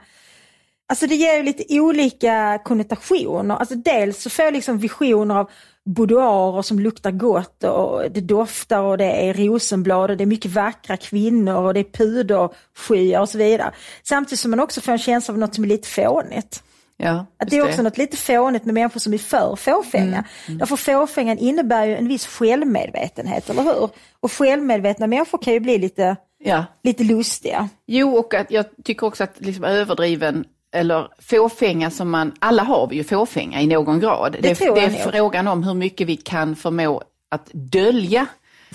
alltså 0.88 1.06
det 1.06 1.14
ger 1.14 1.36
ju 1.36 1.42
lite 1.42 1.80
olika 1.80 2.58
konnotationer. 2.64 3.56
Alltså 3.56 3.74
dels 3.74 4.22
så 4.22 4.30
får 4.30 4.44
jag 4.44 4.54
liksom 4.54 4.78
visioner 4.78 5.34
av 5.34 5.50
boudoirer 5.86 6.62
som 6.62 6.78
luktar 6.78 7.10
gott 7.10 7.64
och 7.64 8.10
det 8.10 8.20
doftar 8.20 8.80
och 8.80 8.98
det 8.98 9.28
är 9.28 9.34
rosenblad 9.34 10.10
och 10.10 10.16
det 10.16 10.24
är 10.24 10.26
mycket 10.26 10.50
vackra 10.50 10.96
kvinnor 10.96 11.54
och 11.56 11.74
det 11.74 11.80
är 11.80 11.84
puderskyar 11.92 13.20
och 13.20 13.28
så 13.28 13.38
vidare. 13.38 13.72
Samtidigt 14.02 14.40
som 14.40 14.50
man 14.50 14.60
också 14.60 14.80
får 14.80 14.92
en 14.92 14.98
känsla 14.98 15.34
av 15.34 15.38
något 15.38 15.54
som 15.54 15.64
är 15.64 15.68
lite 15.68 15.88
fånigt. 15.88 16.62
Ja, 16.98 17.26
Att 17.38 17.50
det 17.50 17.56
är 17.56 17.64
också 17.68 17.82
något 17.82 17.98
lite 17.98 18.16
fånigt 18.16 18.64
med 18.64 18.74
människor 18.74 19.00
som 19.00 19.14
är 19.14 19.18
för 19.18 19.56
fåfänga. 19.56 20.24
Därför 20.48 20.76
fåfängan 20.76 21.38
innebär 21.38 21.86
ju 21.86 21.96
en 21.96 22.08
viss 22.08 22.26
självmedvetenhet, 22.26 23.50
eller 23.50 23.62
hur? 23.62 23.88
Och 24.20 24.32
självmedvetna 24.32 25.06
människor 25.06 25.38
kan 25.38 25.52
ju 25.52 25.60
bli 25.60 25.78
lite, 25.78 26.16
Ja. 26.38 26.64
lite 26.82 27.04
lustiga. 27.04 27.68
Jo, 27.86 28.16
och 28.16 28.34
att 28.34 28.50
jag 28.50 28.64
tycker 28.84 29.06
också 29.06 29.24
att 29.24 29.34
liksom 29.38 29.64
överdriven 29.64 30.44
eller 30.74 31.08
fåfänga 31.22 31.90
som 31.90 32.10
man, 32.10 32.32
alla 32.38 32.62
har 32.62 32.86
vi 32.86 32.96
ju 32.96 33.04
fåfänga 33.04 33.60
i 33.60 33.66
någon 33.66 34.00
grad. 34.00 34.32
Det, 34.40 34.58
det 34.58 34.64
jag 34.64 34.78
är 34.78 34.90
nog. 34.90 35.12
frågan 35.14 35.48
om 35.48 35.62
hur 35.64 35.74
mycket 35.74 36.06
vi 36.06 36.16
kan 36.16 36.56
förmå 36.56 37.02
att 37.30 37.50
dölja 37.52 38.26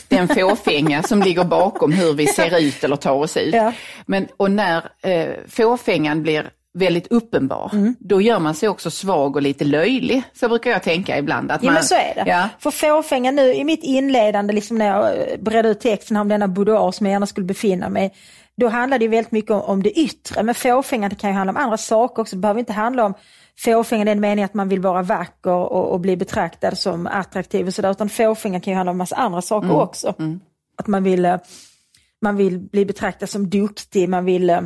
den 0.07 0.27
fåfänga 0.27 1.03
som 1.03 1.21
ligger 1.21 1.43
bakom 1.43 1.91
hur 1.91 2.13
vi 2.13 2.27
ser 2.27 2.59
ut 2.61 2.83
eller 2.83 2.95
tar 2.95 3.13
oss 3.13 3.38
ut. 3.38 3.53
Ja. 3.55 3.73
Men, 4.05 4.27
och 4.38 4.51
när 4.51 4.83
eh, 5.03 5.29
fåfängan 5.47 6.23
blir 6.23 6.49
väldigt 6.73 7.07
uppenbar, 7.07 7.69
Mm. 7.73 7.95
då 7.99 8.21
gör 8.21 8.39
man 8.39 8.53
sig 8.55 8.69
också 8.69 8.91
svag 8.91 9.35
och 9.35 9.41
lite 9.41 9.63
löjlig. 9.63 10.23
Så 10.33 10.49
brukar 10.49 10.71
jag 10.71 10.83
tänka 10.83 11.17
ibland. 11.17 11.51
Att 11.51 11.63
Ja 11.63 11.67
man, 11.67 11.73
men 11.73 11.83
så 11.83 11.95
är 11.95 12.15
det. 12.15 12.23
Ja, 12.29 12.49
För 12.59 12.71
fåfänga 12.71 13.31
nu 13.31 13.53
i 13.53 13.63
mitt 13.63 13.83
inledande, 13.83 14.53
liksom 14.53 14.77
när 14.77 14.88
jag 14.88 15.17
eh, 15.17 15.38
bredde 15.39 15.69
ut 15.69 15.79
texten 15.79 16.17
om 16.17 16.27
denna 16.27 16.47
boudoir 16.47 16.91
som 16.91 17.05
jag 17.05 17.11
gärna 17.13 17.25
skulle 17.27 17.45
befinna 17.45 17.89
mig 17.89 18.13
då 18.62 18.69
handlar 18.69 19.00
det 19.00 19.06
ju 19.06 19.12
väldigt 19.12 19.31
mycket 19.31 19.52
om, 19.52 19.62
om 19.62 19.84
det 19.84 20.00
yttre. 20.00 20.44
Men 20.44 20.56
fåfänga 20.56 21.10
det 21.10 21.16
kan 21.16 21.30
ju 21.30 21.36
handla 21.36 21.52
om 21.52 21.58
andra 21.58 21.78
saker 21.78 22.22
också. 22.22 22.36
Det 22.36 22.40
behöver 22.40 22.60
inte 22.60 22.74
handla 22.74 23.06
om 23.06 23.13
fåfänga 23.58 24.02
i 24.02 24.06
den 24.06 24.19
meningen 24.19 24.46
att 24.46 24.54
man 24.54 24.69
vill 24.69 24.80
vara 24.80 25.02
vacker 25.02 25.52
och, 25.52 25.92
och 25.92 26.00
bli 26.00 26.18
betraktad 26.18 26.78
som 26.78 27.08
attraktiv 27.08 27.68
och 27.68 27.74
sådär. 27.74 27.92
Utan 27.92 28.10
fåfänga 28.10 28.60
kan 28.60 28.72
ju 28.72 28.78
handla 28.78 28.92
om 28.92 28.98
massa 28.98 29.16
andra 29.16 29.42
saker 29.42 29.69
också. 29.81 30.13
Att 30.78 30.88
man 30.88 31.04
vill, 31.04 31.25
eh, 31.25 31.38
man 32.22 32.36
vill 32.36 32.60
bli 32.60 32.86
betraktad 32.86 33.28
som 33.28 33.50
duktig, 33.50 34.10
man 34.10 34.25
vill 34.25 34.50
eh, 34.50 34.62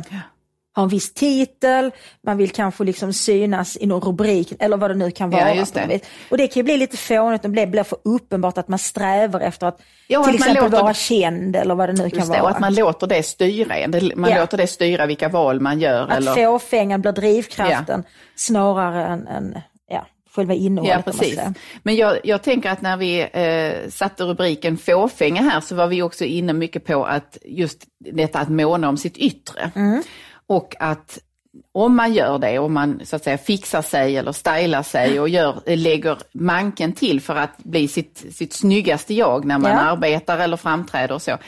ha 0.76 0.82
en 0.82 0.88
viss 0.88 1.14
titel, 1.14 1.90
man 2.26 2.36
vill 2.36 2.50
kanske 2.50 2.84
liksom 2.84 3.12
synas 3.12 3.76
i 3.80 3.86
någon 3.86 4.00
rubrik 4.00 4.52
eller 4.58 4.76
vad 4.76 4.90
det 4.90 4.94
nu 4.94 5.10
kan 5.10 5.32
Ja, 5.32 5.38
vara. 5.38 5.54
något 5.54 5.74
det. 5.74 6.00
Och 6.30 6.38
det 6.38 6.46
kan 6.48 6.60
ju 6.60 6.64
bli 6.64 6.76
lite 6.76 6.96
fånigt, 6.96 7.42
det 7.42 7.48
blir, 7.48 7.82
för 7.82 7.98
uppenbart 8.04 8.58
att 8.58 8.68
man 8.68 8.78
strävar 8.78 9.40
efter 9.40 9.66
att 9.66 9.80
Ja, 10.08 10.22
till 10.24 10.34
att 10.34 10.40
exempel 10.40 10.64
låter- 10.64 10.82
vara 10.82 10.94
känd 10.94 11.56
eller 11.56 11.74
vad 11.74 11.88
det 11.88 11.92
nu 12.02 12.10
kan 12.10 12.28
det, 12.28 12.34
och 12.36 12.42
vara. 12.42 12.52
att 12.52 12.60
man 12.60 12.74
låter 12.74 13.06
det 13.06 13.22
styra 13.22 13.76
en. 13.76 14.10
Man 14.16 14.30
Ja. 14.30 14.40
låter 14.40 14.56
det 14.58 14.66
styra 14.66 15.06
vilka 15.06 15.28
val 15.28 15.60
man 15.60 15.80
gör. 15.80 16.02
Att 16.02 16.16
eller... 16.16 16.34
fåfängan 16.34 17.00
blir 17.00 17.12
drivkraften 17.12 18.04
snarare 18.36 19.06
än, 19.06 19.26
än 19.26 19.58
ja, 19.90 20.06
själva 20.34 20.54
innehållet. 20.54 21.02
Ja, 21.06 21.12
precis. 21.12 21.40
Men 21.82 21.96
jag, 21.96 22.18
jag 22.24 22.42
tänker 22.42 22.70
att 22.70 22.82
när 22.82 22.96
vi 22.96 23.20
eh, 23.32 23.90
satte 23.90 24.24
rubriken 24.24 24.76
fåfänga 24.78 25.42
här 25.42 25.60
så 25.60 25.74
var 25.74 25.86
vi 25.86 26.02
också 26.02 26.24
inne 26.24 26.52
mycket 26.52 26.84
på 26.84 27.04
att 27.04 27.38
just 27.44 27.78
detta 27.98 28.38
att 28.38 28.48
måna 28.48 28.88
om 28.88 28.96
sitt 28.96 29.16
yttre. 29.16 29.70
Mm. 29.74 30.02
Och 30.48 30.74
att 30.78 31.18
om 31.72 31.96
man 31.96 32.12
gör 32.14 32.38
det, 32.38 32.58
om 32.58 32.72
man 32.72 33.00
så 33.04 33.16
att 33.16 33.24
säga 33.24 33.38
fixar 33.38 33.82
sig 33.82 34.16
eller 34.16 34.32
stylar 34.32 34.82
sig 34.82 35.20
och 35.20 35.28
gör, 35.28 35.76
lägger 35.76 36.18
manken 36.32 36.92
till 36.92 37.20
för 37.20 37.36
att 37.36 37.58
bli 37.58 37.88
sitt, 37.88 38.24
sitt 38.34 38.52
snyggaste 38.52 39.14
jag 39.14 39.44
när 39.44 39.58
man 39.58 39.70
Ja. 39.70 39.78
arbetar 39.78 40.38
eller 40.38 40.56
framträder 40.56 41.14
och 41.14 41.22
så, 41.22 41.38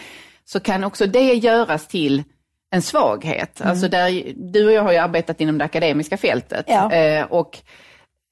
så 0.45 0.61
kan 0.61 0.85
också 0.85 1.07
det 1.07 1.35
göras 1.35 1.87
till 1.89 2.23
en 2.71 2.83
svaghet. 2.83 3.61
Mm. 3.61 3.71
Alltså 3.71 3.89
där, 3.89 4.33
du 4.53 4.67
och 4.67 4.73
jag 4.73 4.83
har 4.83 4.93
ju 4.93 4.99
arbetat 4.99 5.41
inom 5.41 5.59
det 5.59 5.65
akademiska 5.65 6.17
fältet. 6.17 6.65
Ja. 6.69 6.93
Eh, 6.93 7.25
och 7.25 7.59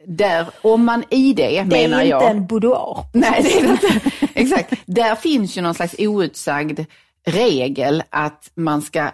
där, 0.06 0.46
om 0.62 0.85
man 0.85 1.04
i 1.11 1.32
det, 1.32 1.42
Det 1.42 1.56
är 1.58 1.64
menar 1.64 2.00
inte 2.00 2.11
jag... 2.11 2.30
en 2.30 2.46
boudoir. 2.46 3.04
Nej, 3.14 3.42
det 3.42 3.58
är 3.58 3.62
det 3.62 3.68
inte. 3.70 4.11
Exakt. 4.35 4.73
Där 4.87 5.14
finns 5.14 5.58
ju 5.58 5.62
någon 5.62 5.75
slags 5.75 5.94
outsagd 5.99 6.80
regel 7.26 8.02
att 8.11 8.50
man 8.54 8.82
ska, 8.82 9.11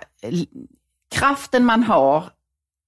kraften 1.13 1.65
man 1.65 1.83
har, 1.83 2.25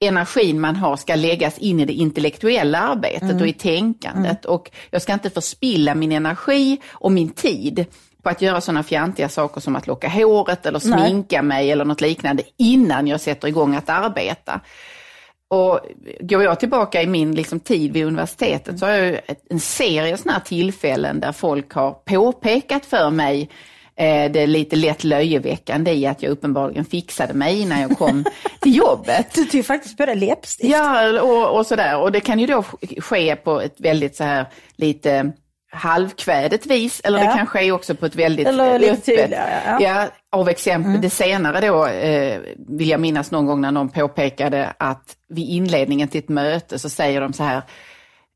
energin 0.04 0.60
man 0.60 0.76
har 0.76 0.96
ska 0.96 1.14
läggas 1.14 1.58
in 1.58 1.80
i 1.80 1.84
det 1.84 1.92
intellektuella 1.92 2.78
arbetet 2.78 3.40
och 3.40 3.48
i 3.48 3.52
tänkandet. 3.52 4.44
Och 4.44 4.70
jag 4.90 5.02
ska 5.02 5.12
inte 5.12 5.30
förspilla 5.30 5.94
min 5.94 6.12
energi 6.12 6.80
och 6.90 7.12
min 7.12 7.30
tid 7.30 7.86
på 8.22 8.30
att 8.30 8.42
göra 8.42 8.60
sådana 8.60 8.82
fjantiga 8.82 9.28
saker 9.28 9.60
som 9.60 9.76
att 9.76 9.86
locka 9.86 10.08
håret 10.08 10.66
eller 10.66 10.78
sminka 10.78 11.42
mig 11.42 11.70
eller 11.70 11.84
något 11.84 12.00
liknande 12.00 12.42
innan 12.56 13.06
jag 13.06 13.20
sätter 13.20 13.48
igång 13.48 13.74
att 13.74 13.88
arbeta. 13.88 14.60
Och 15.48 15.80
går 16.20 16.42
jag 16.42 16.60
tillbaka 16.60 17.02
i 17.02 17.06
min 17.06 17.34
liksom, 17.34 17.60
tid 17.60 17.92
vid 17.92 18.04
universitetet 18.04 18.78
så 18.78 18.86
har 18.86 18.92
jag 18.92 19.20
en 19.50 19.60
serie 19.60 20.16
sådana 20.16 20.38
här 20.38 20.44
tillfällen 20.44 21.20
där 21.20 21.32
folk 21.32 21.72
har 21.72 21.90
påpekat 21.90 22.86
för 22.86 23.10
mig 23.10 23.50
eh, 23.96 24.32
det 24.32 24.46
lite 24.46 24.76
lätt 24.76 25.04
löjeväckande 25.04 25.92
i 25.92 26.06
att 26.06 26.22
jag 26.22 26.30
uppenbarligen 26.30 26.84
fixade 26.84 27.34
mig 27.34 27.60
innan 27.60 27.80
jag 27.80 27.98
kom 27.98 28.24
till 28.60 28.76
jobbet. 28.76 29.34
Du 29.34 29.44
tog 29.44 29.64
faktiskt 29.66 29.96
på 29.96 30.06
det 30.06 30.14
läppstift. 30.14 30.70
Ja, 30.72 31.20
och, 31.22 31.58
och 31.58 31.66
sådär. 31.66 31.98
Och 32.00 32.12
det 32.12 32.20
kan 32.20 32.38
ju 32.38 32.46
då 32.46 32.62
ske 32.98 33.36
på 33.36 33.60
ett 33.60 33.74
väldigt 33.80 34.16
så 34.16 34.24
här 34.24 34.46
lite 34.76 35.32
halvkvädet 35.72 36.66
vis 36.66 37.00
eller 37.04 37.18
Ja. 37.18 37.24
det 37.30 37.36
kan 37.38 37.46
ske 37.46 37.72
också 37.72 37.94
på 37.94 38.06
ett 38.06 38.14
väldigt 38.14 38.46
Eller 38.46 38.78
lite 38.78 38.92
öppet. 38.92 39.04
tydligare, 39.04 39.60
ja. 39.66 39.78
Ja, 39.80 40.06
av 40.32 40.48
exempel, 40.48 40.90
Mm. 40.90 41.00
det 41.00 41.10
senare 41.10 41.60
då 41.68 41.86
eh, 41.86 42.40
vill 42.68 42.88
jag 42.88 43.00
minnas 43.00 43.30
någon 43.30 43.46
gång 43.46 43.60
när 43.60 43.70
någon 43.72 43.88
påpekade 43.88 44.72
att 44.78 45.16
vid 45.28 45.48
inledningen 45.48 46.08
till 46.08 46.18
ett 46.18 46.28
möte 46.28 46.78
så 46.78 46.88
säger 46.90 47.20
de 47.20 47.32
så 47.32 47.42
här, 47.42 47.62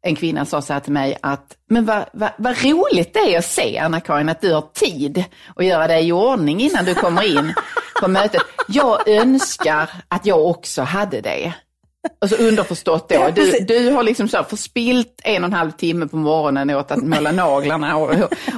en 0.06 0.16
kvinna 0.16 0.44
sa 0.44 0.62
så 0.62 0.72
här 0.72 0.80
till 0.80 0.92
mig 0.92 1.18
att, 1.22 1.56
men 1.70 1.84
vad, 1.84 2.04
vad, 2.12 2.30
vad 2.38 2.64
roligt 2.64 3.14
det 3.14 3.34
är 3.34 3.38
att 3.38 3.44
se 3.44 3.78
Anna-Karin 3.78 4.28
att 4.28 4.40
du 4.40 4.52
har 4.52 4.64
tid 4.74 5.24
att 5.56 5.64
göra 5.64 5.86
dig 5.86 6.08
i 6.08 6.12
ordning 6.12 6.60
innan 6.60 6.84
du 6.84 6.94
kommer 6.94 7.38
in 7.38 7.54
på 8.00 8.08
mötet. 8.08 8.42
Jag 8.68 9.08
önskar 9.08 9.90
att 10.08 10.26
jag 10.26 10.46
också 10.46 10.82
hade 10.82 11.20
det. 11.20 11.52
Och 12.20 12.28
så 12.28 12.36
underförstått 12.36 13.08
då, 13.08 13.14
Ja, 13.14 13.30
du, 13.30 13.58
du 13.60 13.90
har 13.90 14.02
liksom 14.02 14.28
så 14.28 14.44
förspilt 14.44 15.20
en 15.24 15.44
och 15.44 15.48
en 15.48 15.52
halv 15.52 15.70
timme 15.70 16.06
på 16.06 16.16
morgonen 16.16 16.70
åt 16.70 16.90
att 16.90 17.02
måla 17.02 17.32
naglarna 17.32 17.96
och, 17.96 18.10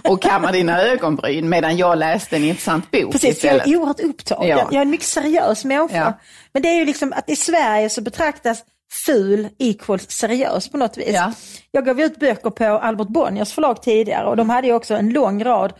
och 0.04 0.23
kamma 0.23 0.52
dina 0.52 0.82
ögonbryn 0.82 1.49
medan 1.49 1.76
jag 1.76 1.99
läste 1.99 2.37
en 2.37 2.44
intressant 2.44 2.90
bok 2.90 3.12
Precis, 3.12 3.40
för 3.40 3.49
jag 3.49 3.56
istället. 3.56 3.66
är 3.66 3.76
oerhört 3.80 4.00
upptagen. 4.00 4.49
Ja. 4.49 4.56
Jag, 4.59 4.66
jag 4.66 4.75
är 4.75 4.82
en 4.82 4.90
mycket 4.90 5.06
seriös 5.06 5.64
människa. 5.64 5.97
Ja. 5.97 6.18
Men 6.52 6.62
det 6.62 6.68
är 6.68 6.75
ju 6.75 6.85
liksom 6.85 7.12
att 7.12 7.30
i 7.30 7.37
Sverige 7.37 7.90
så 7.90 8.00
betraktas 8.00 8.62
ful 8.92 9.49
equals 9.59 10.11
seriös 10.11 10.68
på 10.68 10.76
något 10.76 10.99
vis. 10.99 11.14
Ja. 11.14 11.32
Jag 11.70 11.85
gav 11.85 12.00
ut 12.00 12.18
böcker 12.18 12.50
på 12.50 12.64
Albert 12.64 13.09
Bonniers 13.09 13.52
förlag 13.52 13.82
tidigare 13.82 14.26
och 14.26 14.37
de 14.37 14.50
hade 14.50 14.66
ju 14.66 14.73
också 14.73 14.94
en 14.94 15.12
lång 15.12 15.44
rad 15.44 15.73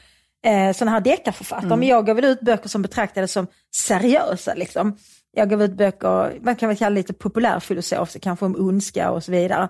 eh, 0.44 0.72
sådana 0.72 0.90
här 0.90 1.00
deckarförfattare. 1.00 1.66
Mm. 1.66 1.78
Men 1.78 1.88
jag 1.88 2.06
gav 2.06 2.16
väl 2.16 2.24
ut 2.24 2.40
böcker 2.40 2.68
som 2.68 2.82
betraktades 2.82 3.32
som 3.32 3.46
seriösa. 3.76 4.54
Liksom. 4.54 4.96
Jag 5.32 5.50
gav 5.50 5.62
ut 5.62 5.72
böcker, 5.72 6.38
man 6.42 6.56
kan 6.56 6.68
väl 6.68 6.78
kalla 6.78 6.94
lite 6.94 7.12
populärfilosofiska, 7.12 8.18
kanske 8.20 8.44
om 8.44 8.56
ondska 8.58 9.10
och 9.10 9.25
så 9.25 9.32
vidare. 9.32 9.68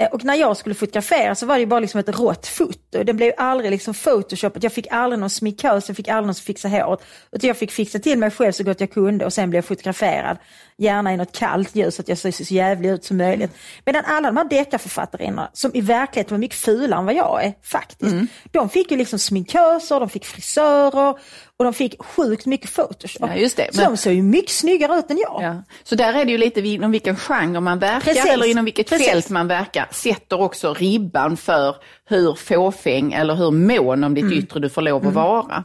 Eh, 0.00 0.08
Och 0.12 0.24
när 0.24 0.34
jag 0.34 0.56
skulle 0.56 0.74
fotografera 0.74 1.34
så 1.34 1.46
var 1.46 1.54
det 1.54 1.60
ju 1.60 1.66
bara 1.66 1.80
liksom 1.80 2.00
ett 2.00 2.18
rått 2.18 2.46
foto. 2.46 3.02
Det 3.04 3.12
blev 3.12 3.32
aldrig 3.36 3.70
liksom 3.70 3.94
photoshopat. 3.94 4.62
Jag 4.62 4.72
fick 4.72 4.86
aldrig 4.90 5.20
någon 5.20 5.30
sminkös, 5.30 5.88
jag 5.88 5.96
fick 5.96 6.08
aldrig 6.08 6.26
någon 6.26 6.34
som 6.34 6.44
fixade 6.44 6.82
håret. 6.82 7.00
Utan 7.32 7.48
jag 7.48 7.56
fick 7.56 7.72
fixa 7.72 7.98
till 7.98 8.18
mig 8.18 8.30
själv 8.30 8.52
så 8.52 8.64
gott 8.64 8.80
jag 8.80 8.90
kunde 8.90 9.24
och 9.26 9.32
sen 9.32 9.50
blev 9.50 9.58
jag 9.58 9.64
fotograferad. 9.64 10.36
Gärna 10.76 11.14
i 11.14 11.16
något 11.16 11.32
kallt 11.32 11.74
ljus 11.74 11.94
så 11.94 12.02
att 12.02 12.08
jag 12.08 12.18
såg 12.18 12.34
så 12.34 12.54
jävlig 12.54 12.90
ut 12.90 13.04
som 13.04 13.16
möjligt. 13.16 13.50
Medan 13.86 14.04
alla 14.06 14.28
de 14.28 14.36
här 14.36 14.44
deckarförfattarinnorna, 14.44 15.50
som 15.52 15.70
i 15.74 15.80
verkligheten 15.80 16.34
var 16.34 16.38
mycket 16.38 16.58
fulare 16.58 16.98
än 17.00 17.06
vad 17.06 17.14
jag 17.14 17.44
är 17.44 17.54
faktiskt. 17.62 18.14
De 18.50 18.68
fick 18.68 18.90
ju 18.90 18.96
liksom 18.96 19.18
sminköser, 19.18 20.00
de 20.00 20.08
fick 20.08 20.24
frisörer 20.24 21.14
och 21.58 21.64
de 21.64 21.74
fick 21.74 22.02
sjukt 22.02 22.46
mycket 22.46 22.74
photoshop. 22.74 23.28
Ja, 23.30 23.36
just 23.36 23.56
det, 23.56 23.68
Så 23.74 23.80
men- 23.80 23.90
de 23.90 23.96
såg 23.96 24.12
ju 24.12 24.22
mycket 24.22 24.50
snyggare 24.50 24.98
ut 24.98 25.10
än 25.10 25.18
jag. 25.18 25.42
Ja. 25.42 25.62
Så 25.84 25.94
där 25.94 26.14
är 26.14 26.24
det 26.24 26.32
ju 26.32 26.38
lite 26.38 26.60
inom 26.60 26.90
vilken 26.90 27.16
genre 27.16 27.60
man 27.60 27.78
verkar 27.78 28.00
Precis. 28.00 28.24
eller 28.26 28.46
inom 28.46 28.64
vilket 28.64 28.88
Precis. 28.88 29.08
fält 29.08 29.30
man 29.30 29.48
verkar 29.48 29.88
sätter 29.90 30.40
också 30.40 30.74
ribban 30.74 31.36
för 31.36 31.76
hur 32.08 32.34
fåfäng 32.34 33.12
eller 33.12 33.34
hur 33.34 33.50
mån 33.50 34.04
om 34.04 34.14
ditt 34.14 34.24
Mm. 34.24 34.38
yttre 34.38 34.60
du 34.60 34.68
får 34.68 34.82
lov 34.82 35.06
att 35.08 35.14
vara. 35.14 35.64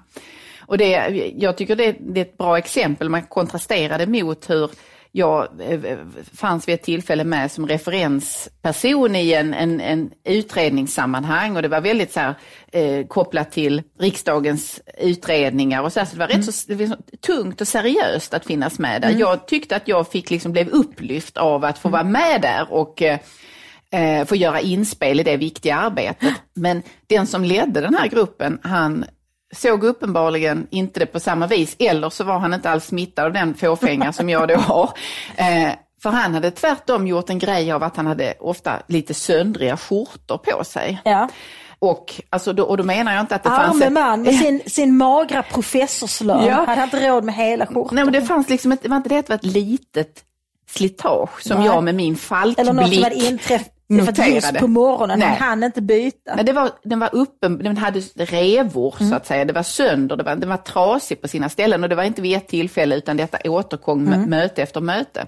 Och 0.65 0.77
det, 0.77 0.89
jag 1.37 1.57
tycker 1.57 1.75
det, 1.75 1.95
det 1.99 2.19
är 2.19 2.25
ett 2.25 2.37
bra 2.37 2.57
exempel, 2.57 3.09
man 3.09 3.23
kontrasterar 3.23 3.97
det 3.97 4.07
mot 4.23 4.49
hur 4.49 4.71
jag 5.15 5.47
eh, 5.59 5.97
fanns 6.33 6.67
vid 6.67 6.75
ett 6.75 6.83
tillfälle 6.83 7.23
med 7.23 7.51
som 7.51 7.67
referensperson 7.67 9.15
i 9.15 9.33
en, 9.33 9.53
en, 9.53 9.81
en 9.81 10.11
utredningssammanhang. 10.23 11.55
Och 11.55 11.61
det 11.61 11.67
var 11.67 11.81
väldigt 11.81 12.11
så 12.11 12.19
här, 12.19 12.35
eh, 12.71 13.07
kopplat 13.07 13.51
till 13.51 13.81
riksdagens 13.99 14.81
utredningar 14.97 15.81
och 15.81 15.93
så, 15.93 15.99
här, 15.99 16.07
så 16.07 16.13
det 16.15 16.19
var 16.19 16.27
rätt 16.27 16.55
så, 16.55 16.75
var 16.75 16.97
tungt 17.21 17.61
och 17.61 17.67
seriöst 17.67 18.33
att 18.33 18.45
finnas 18.45 18.79
med 18.79 19.01
där. 19.01 19.09
Jag 19.09 19.47
tyckte 19.47 19.75
att 19.75 19.87
jag 19.87 20.07
fick 20.07 20.29
liksom 20.29 20.51
blev 20.51 20.69
upplyft 20.69 21.37
av 21.37 21.65
att 21.65 21.79
få 21.79 21.89
vara 21.89 22.03
med 22.03 22.41
där 22.41 22.73
och 22.73 23.01
eh, 23.01 23.19
eh, 23.91 24.25
få 24.25 24.35
göra 24.35 24.61
inspel 24.61 25.19
i 25.19 25.23
det 25.23 25.37
viktiga 25.37 25.75
arbetet. 25.75 26.33
Men 26.53 26.81
den 27.07 27.27
som 27.27 27.43
ledde 27.43 27.81
den 27.81 27.95
här 27.95 28.07
gruppen, 28.07 28.59
han 28.63 29.05
såg 29.53 29.83
uppenbarligen 29.83 30.67
inte 30.69 30.99
det 30.99 31.05
på 31.05 31.19
samma 31.19 31.47
vis, 31.47 31.75
eller 31.79 32.09
så 32.09 32.23
var 32.23 32.39
han 32.39 32.53
inte 32.53 32.69
alls 32.69 32.85
smittad 32.85 33.25
av 33.25 33.33
den 33.33 33.53
fåfänga 33.53 34.13
som 34.13 34.29
jag 34.29 34.47
då 34.47 34.55
har. 34.55 34.89
Eh, 35.35 35.73
för 36.03 36.09
han 36.09 36.33
hade 36.33 36.51
tvärtom 36.51 37.07
gjort 37.07 37.29
en 37.29 37.39
grej 37.39 37.71
av 37.71 37.83
att 37.83 37.97
han 37.97 38.07
hade 38.07 38.33
ofta 38.39 38.81
lite 38.87 39.13
söndriga 39.13 39.77
skjortor 39.77 40.37
på 40.37 40.63
sig. 40.63 41.01
Ja. 41.05 41.29
Och, 41.79 42.21
alltså, 42.29 42.53
då, 42.53 42.63
och 42.63 42.77
då 42.77 42.83
menar 42.83 43.13
jag 43.13 43.21
inte 43.21 43.35
att 43.35 43.43
det 43.43 43.49
fanns... 43.49 43.81
Arme 43.81 43.89
man 43.89 44.21
med 44.21 44.35
sin, 44.35 44.61
sin 44.67 44.97
magra 44.97 45.43
professorslön. 45.43 46.45
Ja. 46.45 46.65
Hade 46.65 46.83
inte 46.83 47.09
råd 47.09 47.23
med 47.23 47.35
hela 47.35 47.65
skjortan. 47.65 47.95
Nej, 47.95 48.03
men 48.03 48.13
det 48.13 48.21
fanns 48.21 48.49
liksom 48.49 48.71
ett, 48.71 48.87
var 48.87 48.97
inte 48.97 49.09
det 49.09 49.29
ett 49.29 49.45
litet 49.45 50.23
slitage 50.69 51.43
som 51.43 51.57
Nej. 51.57 51.65
jag 51.67 51.83
med 51.83 51.95
min 51.95 52.15
falkblick 52.15 52.59
Eller 52.59 52.73
något 52.73 52.93
som 52.93 53.03
hade 53.03 53.15
just 53.89 54.07
noterade. 54.17 54.59
på 54.59 54.67
morgonen. 54.67 55.19
Nej. 55.19 55.27
Han 55.27 55.37
hann 55.37 55.63
inte 55.63 55.81
byta. 55.81 56.35
Nej, 56.35 56.45
det 56.45 56.53
var, 56.53 56.69
den 56.83 56.99
var 56.99 57.09
uppen, 57.13 57.57
den 57.57 57.77
hade 57.77 57.99
revor 58.15 58.95
Mm. 58.99 59.09
så 59.09 59.15
att 59.15 59.27
säga. 59.27 59.45
Det 59.45 59.53
var 59.53 59.63
sönder, 59.63 60.15
det 60.15 60.23
var, 60.23 60.35
den 60.35 60.49
var 60.49 60.57
trasig 60.57 61.21
på 61.21 61.27
sina 61.27 61.49
ställen 61.49 61.83
och 61.83 61.89
det 61.89 61.95
var 61.95 62.03
inte 62.03 62.21
vid 62.21 62.37
ett 62.37 62.47
tillfälle 62.47 62.95
utan 62.95 63.17
detta 63.17 63.49
återkom 63.51 64.07
Mm. 64.07 64.29
möte 64.29 64.61
efter 64.63 64.81
möte. 64.81 65.27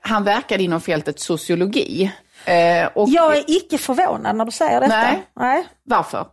Han 0.00 0.24
verkade 0.24 0.62
inom 0.62 0.80
fältet 0.80 1.20
sociologi. 1.20 2.12
Eh, 2.44 2.86
och 2.94 3.08
Jag 3.08 3.36
är 3.36 3.44
icke 3.46 3.78
förvånad 3.78 4.36
när 4.36 4.44
du 4.44 4.50
säger 4.50 4.80
detta. 4.80 4.96
Nej. 4.96 5.22
Nej. 5.40 5.66
Varför? 5.84 6.26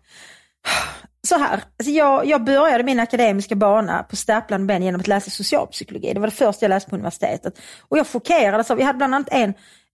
Så 1.27 1.37
här, 1.37 1.53
alltså 1.79 1.91
jag, 1.91 2.25
jag 2.25 2.43
började 2.43 2.83
min 2.83 2.99
akademiska 2.99 3.55
bana 3.55 4.03
på 4.03 4.15
stapplande 4.15 4.67
ben 4.67 4.83
genom 4.83 5.01
att 5.01 5.07
läsa 5.07 5.29
socialpsykologi. 5.31 6.13
Det 6.13 6.19
var 6.19 6.27
det 6.27 6.33
första 6.35 6.63
jag 6.65 6.69
läste 6.69 6.89
på 6.89 6.95
universitetet. 6.95 7.59
Och 7.89 7.97
jag 7.97 8.07
chockerades 8.07 8.71
av, 8.71 8.77
vi 8.77 8.83
hade 8.83 8.97
bland 8.97 9.15
annat 9.15 9.27
en, 9.31 9.53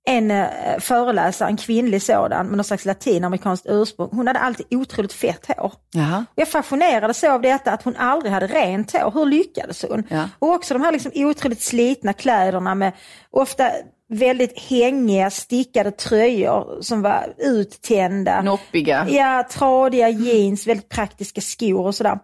en 0.10 0.31
eh, 0.31 0.48
föreläsare, 0.79 1.50
en 1.50 1.58
kvinnlig 1.58 2.01
sådan 2.01 2.48
med 2.48 2.58
någon 2.58 2.63
slags 2.63 2.86
latinamerikanskt 2.86 3.65
ursprung. 3.70 4.10
Hon 4.12 4.27
hade 4.27 4.39
alltid 4.39 4.65
otroligt 4.70 5.13
fett 5.13 5.46
hår. 5.48 5.74
Jaha. 5.91 6.25
Jag 6.36 6.48
fascinerades 6.48 7.20
så 7.20 7.31
av 7.31 7.41
detta 7.41 7.72
att 7.72 7.84
hon 7.84 7.96
aldrig 7.96 8.34
hade 8.34 8.48
rent 8.48 8.91
hår. 8.91 9.12
Hur 9.12 9.25
lyckades 9.25 9.86
hon? 9.89 10.03
Ja. 10.10 10.29
Och 10.39 10.50
också 10.50 10.74
de 10.74 10.84
här 10.84 10.91
liksom 10.91 11.12
otroligt 11.15 11.62
slitna 11.62 12.13
kläderna 12.13 12.75
med 12.75 12.91
ofta 13.31 13.72
väldigt 14.10 14.60
hängiga 14.60 15.29
stickade 15.29 15.91
tröjor 15.91 16.81
som 16.81 17.01
var 17.01 17.34
uttända. 17.38 18.41
Noppiga. 18.41 19.08
Ja, 19.10 19.48
tradiga 19.51 20.10
jeans, 20.10 20.67
väldigt 20.67 20.89
praktiska 20.89 21.41
skor 21.41 21.86
och 21.86 21.96
sådär. 21.96 22.20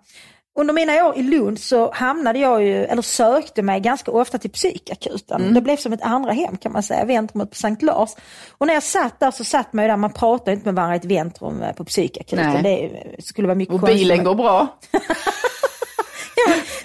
Under 0.60 0.74
mina 0.74 1.08
år 1.08 1.18
i 1.18 1.24
Lund 1.24 1.60
så 1.60 1.92
hamnade 1.94 2.40
jag 2.40 2.64
ju, 2.64 2.86
eller 2.86 3.02
sökte 3.02 3.62
mig 3.62 3.80
ganska 3.80 4.12
ofta 4.12 4.38
till 4.38 4.52
psykakuten. 4.52 5.42
Mm. 5.42 5.54
Det 5.54 5.62
blev 5.62 5.78
som 5.78 5.94
ett 5.94 6.02
andra 6.02 6.32
hem 6.32 6.58
kan 6.58 6.72
man 6.72 6.84
säga, 6.84 7.06
väntrum 7.06 7.48
på 7.48 7.56
Sankt 7.56 7.82
Lars. 7.82 8.10
Och 8.58 8.68
när 8.68 8.74
jag 8.74 8.84
satt 8.84 9.20
där 9.20 9.32
så 9.32 9.44
satt 9.44 9.74
man 9.74 9.86
ju 9.86 9.90
där, 9.90 9.98
man 9.98 10.14
pratar 10.14 10.52
inte 10.52 10.66
med 10.66 10.76
varandra 10.76 10.96
i 10.96 10.98
ett 11.00 11.06
väntrum 11.06 11.62
eh, 11.62 11.74
på 11.74 11.86
psykakuten. 11.86 12.64
Nej. 12.64 13.14
Det 13.18 13.24
skulle 13.24 13.48
vara 13.48 13.56
mycket 13.56 13.76
Och 13.76 13.82
bilen 13.82 14.24
går 14.24 14.36
bra. 14.36 14.68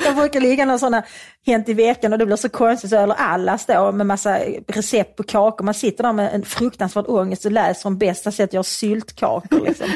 Jag 0.05 0.17
brukar 0.17 0.41
ligga 0.41 0.65
någon 0.65 0.79
sån 0.79 0.95
här 0.95 1.05
Hänt 1.47 1.69
i 1.69 1.75
veckan 1.75 2.13
och 2.13 2.19
det 2.19 2.27
blir 2.27 2.37
så 2.37 2.49
konstigt 2.49 2.91
så 2.91 2.97
eller 2.97 3.15
alla 3.15 3.59
står 3.59 3.93
med 3.93 4.07
massa 4.07 4.39
recept 4.69 5.17
på 5.17 5.23
kakor. 5.23 5.65
Man 5.65 5.75
sitter 5.75 6.05
där 6.05 6.13
med 6.13 6.35
en 6.35 6.45
fruktansvärd 6.45 7.05
ångest 7.09 7.45
och 7.45 7.53
läser 7.53 7.87
om 7.87 7.99
bästa 7.99 8.33
sätt 8.33 8.51
att 8.51 8.55
göra 8.55 8.65
syltkakor. 8.65 9.67
Liksom. 9.67 9.87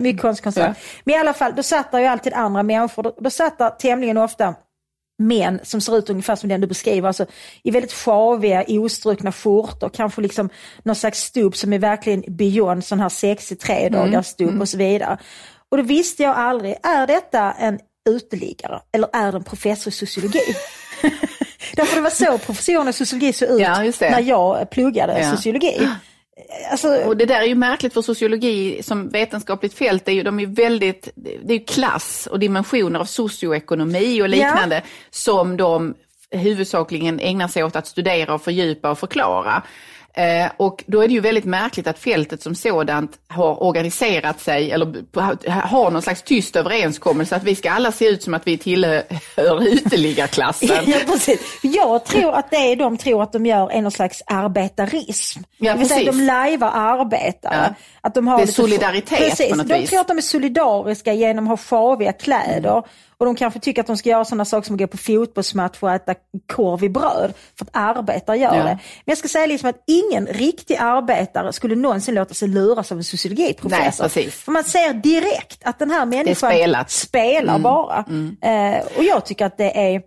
Mycket 0.00 0.22
konstigt 0.22 0.44
koncept. 0.44 0.78
Ja. 0.78 1.00
Men 1.04 1.14
i 1.14 1.18
alla 1.18 1.32
fall, 1.32 1.52
då 1.56 1.62
satt 1.62 1.92
där 1.92 1.98
ju 1.98 2.06
alltid 2.06 2.34
andra 2.34 2.62
människor. 2.62 3.02
Då, 3.02 3.16
då 3.20 3.30
satt 3.30 3.58
där 3.58 3.70
tämligen 3.70 4.16
ofta 4.16 4.54
män 5.18 5.60
som 5.62 5.80
ser 5.80 5.98
ut 5.98 6.10
ungefär 6.10 6.36
som 6.36 6.48
den 6.48 6.60
du 6.60 6.66
beskriver, 6.66 7.08
alltså 7.08 7.26
i 7.62 7.70
väldigt 7.70 7.92
sjaviga, 7.92 8.64
ostrukna 8.68 9.32
skjortor, 9.32 9.88
kanske 9.88 10.20
liksom 10.20 10.48
någon 10.82 10.96
slags 10.96 11.20
stubb 11.20 11.56
som 11.56 11.72
är 11.72 11.78
verkligen 11.78 12.24
beyond 12.28 12.84
sån 12.84 13.00
här 13.00 13.08
sexig 13.08 13.60
tre 13.60 13.88
dagars 13.88 14.26
stubb 14.26 14.60
och 14.60 14.68
så 14.68 14.78
vidare. 14.78 15.18
Och 15.70 15.76
då 15.76 15.82
visste 15.82 16.22
jag 16.22 16.36
aldrig, 16.36 16.76
är 16.82 17.06
detta 17.06 17.52
en 17.52 17.78
uteliggare 18.10 18.80
eller 18.92 19.08
är 19.12 19.32
det 19.32 19.38
en 19.38 19.44
professor 19.44 19.88
i 19.88 19.96
sociologi? 19.96 20.40
Därför 21.76 21.96
det 21.96 22.02
var 22.02 22.10
så 22.10 22.38
professorerna 22.38 22.90
i 22.90 22.92
sociologi 22.92 23.32
såg 23.32 23.48
ut 23.50 23.60
Ja, 23.60 23.92
när 24.00 24.20
jag 24.20 24.70
pluggade 24.70 25.20
Ja. 25.20 25.30
sociologi. 25.36 25.88
Alltså, 26.70 26.88
Och 26.88 27.16
det 27.16 27.26
där 27.26 27.40
är 27.40 27.46
ju 27.46 27.54
märkligt 27.54 27.94
för 27.94 28.02
sociologi 28.02 28.82
som 28.82 29.08
vetenskapligt 29.08 29.74
fält, 29.74 30.08
är 30.08 30.12
ju, 30.12 30.22
de 30.22 30.40
är 30.40 30.46
väldigt, 30.46 31.08
det 31.14 31.54
är 31.54 31.58
ju 31.58 31.64
klass 31.64 32.28
och 32.30 32.38
dimensioner 32.38 33.00
av 33.00 33.04
socioekonomi 33.04 34.22
och 34.22 34.28
liknande 34.28 34.82
som 35.10 35.56
de 35.56 35.94
huvudsakligen 36.30 37.20
ägnar 37.20 37.48
sig 37.48 37.64
åt 37.64 37.76
att 37.76 37.86
studera 37.86 38.34
och 38.34 38.42
fördjupa 38.42 38.90
och 38.90 38.98
förklara. 38.98 39.62
Eh, 40.16 40.50
och 40.56 40.84
då 40.86 41.00
är 41.00 41.08
det 41.08 41.14
ju 41.14 41.20
väldigt 41.20 41.44
märkligt 41.44 41.86
att 41.86 41.98
fältet 41.98 42.42
som 42.42 42.54
sådant 42.54 43.12
har 43.28 43.62
organiserat 43.62 44.40
sig 44.40 44.70
eller 44.70 44.86
har 45.50 45.90
någon 45.90 46.02
slags 46.02 46.22
tyst 46.22 46.56
överenskommelse 46.56 47.36
att 47.36 47.44
vi 47.44 47.54
ska 47.54 47.70
alla 47.70 47.92
se 47.92 48.08
ut 48.08 48.22
som 48.22 48.34
att 48.34 48.46
vi 48.46 48.58
tillhör 48.58 49.02
uteliggarklassen. 49.68 50.68
Ja, 50.86 50.98
precis. 51.06 51.58
Jag 51.62 52.04
tror 52.04 52.34
att 52.34 52.50
det 52.50 52.56
är 52.56 52.76
de 52.76 52.98
tror 52.98 53.22
att 53.22 53.32
de 53.32 53.46
gör 53.46 53.70
en 53.70 53.82
någon 53.82 53.92
slags 53.92 54.22
arbetarism. 54.26 55.40
Ja, 55.56 55.72
det 55.72 55.78
vill 55.78 55.88
säga 55.88 55.98
precis. 55.98 56.20
de 56.20 56.26
lajvar 56.26 56.70
arbetare. 56.74 57.54
Ja. 57.68 57.74
Att 58.00 58.14
de 58.14 58.28
har 58.28 58.36
Det 58.36 58.42
är 58.42 58.46
solidaritet 58.46 59.18
precis. 59.18 59.50
på 59.50 59.56
något 59.56 59.68
de 59.68 59.74
vis. 59.74 59.90
tror 59.90 60.00
att 60.00 60.08
de 60.08 60.18
är 60.18 60.22
solidariska 60.22 61.12
genom 61.12 61.44
att 61.44 61.48
ha 61.48 61.56
sjaviga 61.56 62.12
kläder. 62.12 62.82
Och 63.24 63.34
de 63.34 63.38
kanske 63.38 63.60
tycker 63.60 63.80
att 63.80 63.86
de 63.86 63.96
ska 63.96 64.08
göra 64.08 64.24
sådana 64.24 64.44
saker 64.44 64.66
som 64.66 64.74
att 64.74 64.80
gå 64.80 64.86
på 64.86 64.96
fotbollsmatch 64.96 65.76
och 65.80 65.90
äta 65.92 66.14
korv 66.52 66.84
i 66.84 66.88
bröd. 66.88 67.34
För 67.58 67.64
att 67.64 67.70
arbetare 67.72 68.36
gör 68.38 68.54
Ja. 68.54 68.62
det. 68.62 68.64
Men 68.64 68.78
jag 69.04 69.18
ska 69.18 69.28
säga 69.28 69.46
liksom 69.46 69.70
att 69.70 69.82
ingen 69.86 70.26
riktig 70.26 70.76
arbetare 70.80 71.52
skulle 71.52 71.74
någonsin 71.74 72.14
låta 72.14 72.34
sig 72.34 72.48
luras 72.48 72.92
av 72.92 72.98
en 72.98 73.04
sociologiprofessor. 73.04 74.10
Nej. 74.16 74.30
För 74.30 74.52
man 74.52 74.64
ser 74.64 74.94
direkt 74.94 75.60
att 75.64 75.78
den 75.78 75.90
här 75.90 76.06
människan 76.06 76.84
spelar 76.88 77.58
bara. 77.58 78.04
Eh, 78.42 78.84
och 78.96 79.04
jag 79.04 79.26
tycker 79.26 79.46
att 79.46 79.58
det 79.58 79.78
är 79.94 80.02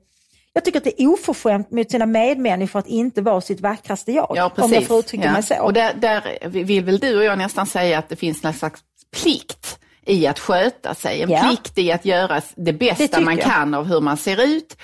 jag 0.53 0.65
tycker 0.65 0.77
att 0.77 0.83
det 0.83 1.01
är 1.01 1.07
oförskämt 1.07 1.71
mot 1.71 1.91
sina 1.91 2.05
medmänniskor 2.05 2.79
att 2.79 2.87
inte 2.87 3.21
vara 3.21 3.41
sitt 3.41 3.59
vackraste 3.61 4.11
jag. 4.11 4.33
Ja. 4.35 4.51
Om 4.57 4.73
jag 4.73 4.83
får 4.85 4.99
uttrycka 4.99 5.25
Ja. 5.25 5.31
mig 5.31 5.43
så. 5.43 5.55
Och 5.63 5.73
där, 5.73 5.93
där 5.93 6.37
vill 6.49 6.83
väl 6.83 6.99
du 6.99 7.17
och 7.17 7.23
jag 7.23 7.37
nästan 7.37 7.65
säga 7.65 7.99
att 7.99 8.09
det 8.09 8.15
finns 8.15 8.43
någon 8.43 8.53
slags 8.53 8.79
plikt 9.21 9.79
i 10.09 10.27
att 10.27 10.39
sköta 10.39 10.93
sig. 10.95 11.21
En 11.21 11.29
Ja. 11.29 11.39
plikt 11.47 11.77
i 11.77 11.91
att 11.91 12.05
göra 12.05 12.41
det 12.55 12.73
bästa 12.73 13.03
tycker 13.07 13.21
man 13.21 13.37
jag. 13.37 13.45
kan 13.45 13.73
av 13.73 13.85
hur 13.85 14.01
man 14.01 14.17
ser 14.17 14.43
ut. 14.43 14.77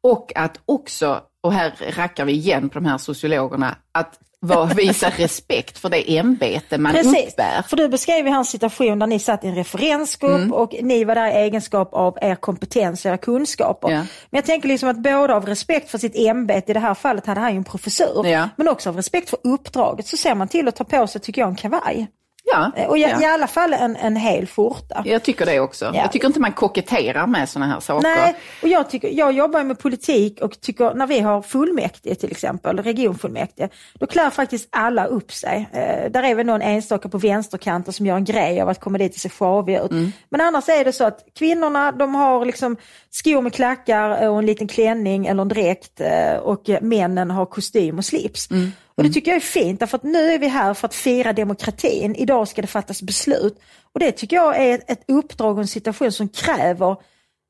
Och 0.00 0.32
att 0.34 0.60
också, 0.66 1.20
och 1.42 1.52
här 1.52 1.72
rackar 1.96 2.24
vi 2.24 2.32
igen 2.32 2.68
på 2.68 2.78
de 2.78 2.84
här 2.86 2.98
sociologerna, 2.98 3.76
att 3.92 4.18
vara, 4.40 4.66
visa 4.74 5.10
respekt 5.16 5.78
för 5.78 5.88
det 5.88 6.18
ämbete 6.18 6.78
man 6.78 6.92
Precis, 6.92 7.28
uppbär. 7.32 7.62
för 7.68 7.76
du 7.76 7.88
beskrev 7.88 8.26
ju 8.26 8.32
en 8.32 8.44
situation 8.44 8.98
där 8.98 9.06
ni 9.06 9.18
satt 9.18 9.44
i 9.44 9.48
en 9.48 9.54
referensgrupp 9.54 10.30
Mm. 10.40 10.52
och 10.52 10.74
ni 10.82 11.04
var 11.04 11.14
där 11.14 11.26
i 11.30 11.34
egenskap 11.34 11.94
av 11.94 12.18
er 12.22 12.34
kompetens 12.34 13.04
och 13.04 13.08
era 13.08 13.16
kunskaper. 13.18 13.88
Ja. 13.90 13.96
Men 13.98 14.38
jag 14.38 14.44
tänker 14.44 14.68
liksom 14.68 14.88
att 14.88 14.96
både 14.98 15.34
av 15.34 15.46
respekt 15.46 15.90
för 15.90 15.98
sitt 15.98 16.16
ämbete, 16.16 16.70
i 16.70 16.74
det 16.74 16.80
här 16.80 16.94
fallet 16.94 17.26
hade 17.26 17.40
han 17.40 17.50
ju 17.52 17.56
en 17.56 17.64
professur, 17.64 18.26
Ja. 18.26 18.48
men 18.56 18.68
också 18.68 18.88
av 18.88 18.96
respekt 18.96 19.30
för 19.30 19.38
uppdraget 19.44 20.06
så 20.06 20.16
ser 20.16 20.34
man 20.34 20.48
till 20.48 20.68
att 20.68 20.76
ta 20.76 20.84
på 20.84 21.06
sig, 21.06 21.20
tycker 21.20 21.40
jag, 21.42 21.48
en 21.50 21.56
kavaj. 21.56 22.06
Ja, 22.52 22.70
Eh, 22.76 22.88
Och 22.88 22.98
i, 22.98 23.00
ja. 23.00 23.20
i 23.20 23.24
alla 23.24 23.46
fall 23.46 23.72
en, 23.72 23.96
en 23.96 24.16
hel 24.16 24.46
skjorta. 24.46 25.02
Jag 25.04 25.22
tycker 25.22 25.46
det 25.46 25.60
också. 25.60 25.84
Ja. 25.84 25.94
Jag 25.94 26.12
tycker 26.12 26.26
inte 26.26 26.40
man 26.40 26.52
koketterar 26.52 27.26
med 27.26 27.48
sådana 27.48 27.72
här 27.72 27.80
saker. 27.80 28.08
Nej, 28.08 28.34
och 28.62 28.68
jag, 28.68 28.90
tycker, 28.90 29.08
jag 29.08 29.32
jobbar 29.32 29.64
med 29.64 29.78
politik 29.78 30.40
och 30.40 30.60
tycker 30.60 30.94
när 30.94 31.06
vi 31.06 31.20
har 31.20 31.42
fullmäktige 31.42 32.14
till 32.14 32.30
exempel, 32.30 32.78
regionfullmäktige, 32.78 33.68
då 33.94 34.06
klär 34.06 34.30
faktiskt 34.30 34.68
alla 34.72 35.04
upp 35.04 35.32
sig. 35.32 35.68
Eh, 35.72 36.10
där 36.10 36.22
är 36.22 36.34
väl 36.34 36.46
någon 36.46 36.62
enstaka 36.62 37.08
på 37.08 37.18
vänsterkanten 37.18 37.92
som 37.92 38.06
gör 38.06 38.16
en 38.16 38.24
grej 38.24 38.60
av 38.60 38.68
att 38.68 38.80
komma 38.80 38.98
dit 38.98 39.14
och 39.14 39.20
se 39.20 39.28
sjavig 39.28 39.76
ut. 39.76 39.90
Men 40.28 40.40
annars 40.40 40.68
är 40.68 40.84
det 40.84 40.92
så 40.92 41.04
att 41.04 41.24
kvinnorna 41.38 41.92
de 41.92 42.14
har 42.14 42.44
liksom 42.44 42.76
skor 43.10 43.42
med 43.42 43.54
klackar 43.54 44.28
och 44.28 44.38
en 44.38 44.46
liten 44.46 44.68
klänning 44.68 45.26
eller 45.26 45.42
en 45.42 45.48
dräkt 45.48 46.00
eh, 46.00 46.36
och 46.42 46.70
männen 46.80 47.30
har 47.30 47.46
kostym 47.46 47.98
och 47.98 48.04
slips. 48.04 48.48
Och 48.94 49.02
det 49.02 49.10
tycker 49.10 49.30
jag 49.30 49.36
är 49.36 49.40
fint 49.40 49.80
därför 49.80 49.96
att 49.96 50.02
nu 50.02 50.32
är 50.32 50.38
vi 50.38 50.48
här 50.48 50.74
för 50.74 50.88
att 50.88 50.94
fira 50.94 51.32
demokratin. 51.32 52.14
Idag 52.14 52.48
ska 52.48 52.62
det 52.62 52.68
fattas 52.68 53.02
beslut. 53.02 53.60
Och 53.92 54.00
det 54.00 54.12
tycker 54.12 54.36
jag 54.36 54.56
är 54.56 54.74
ett, 54.74 54.90
ett 54.90 55.04
uppdrag 55.08 55.54
och 55.54 55.62
en 55.62 55.68
situation 55.68 56.12
som 56.12 56.28
kräver 56.28 56.96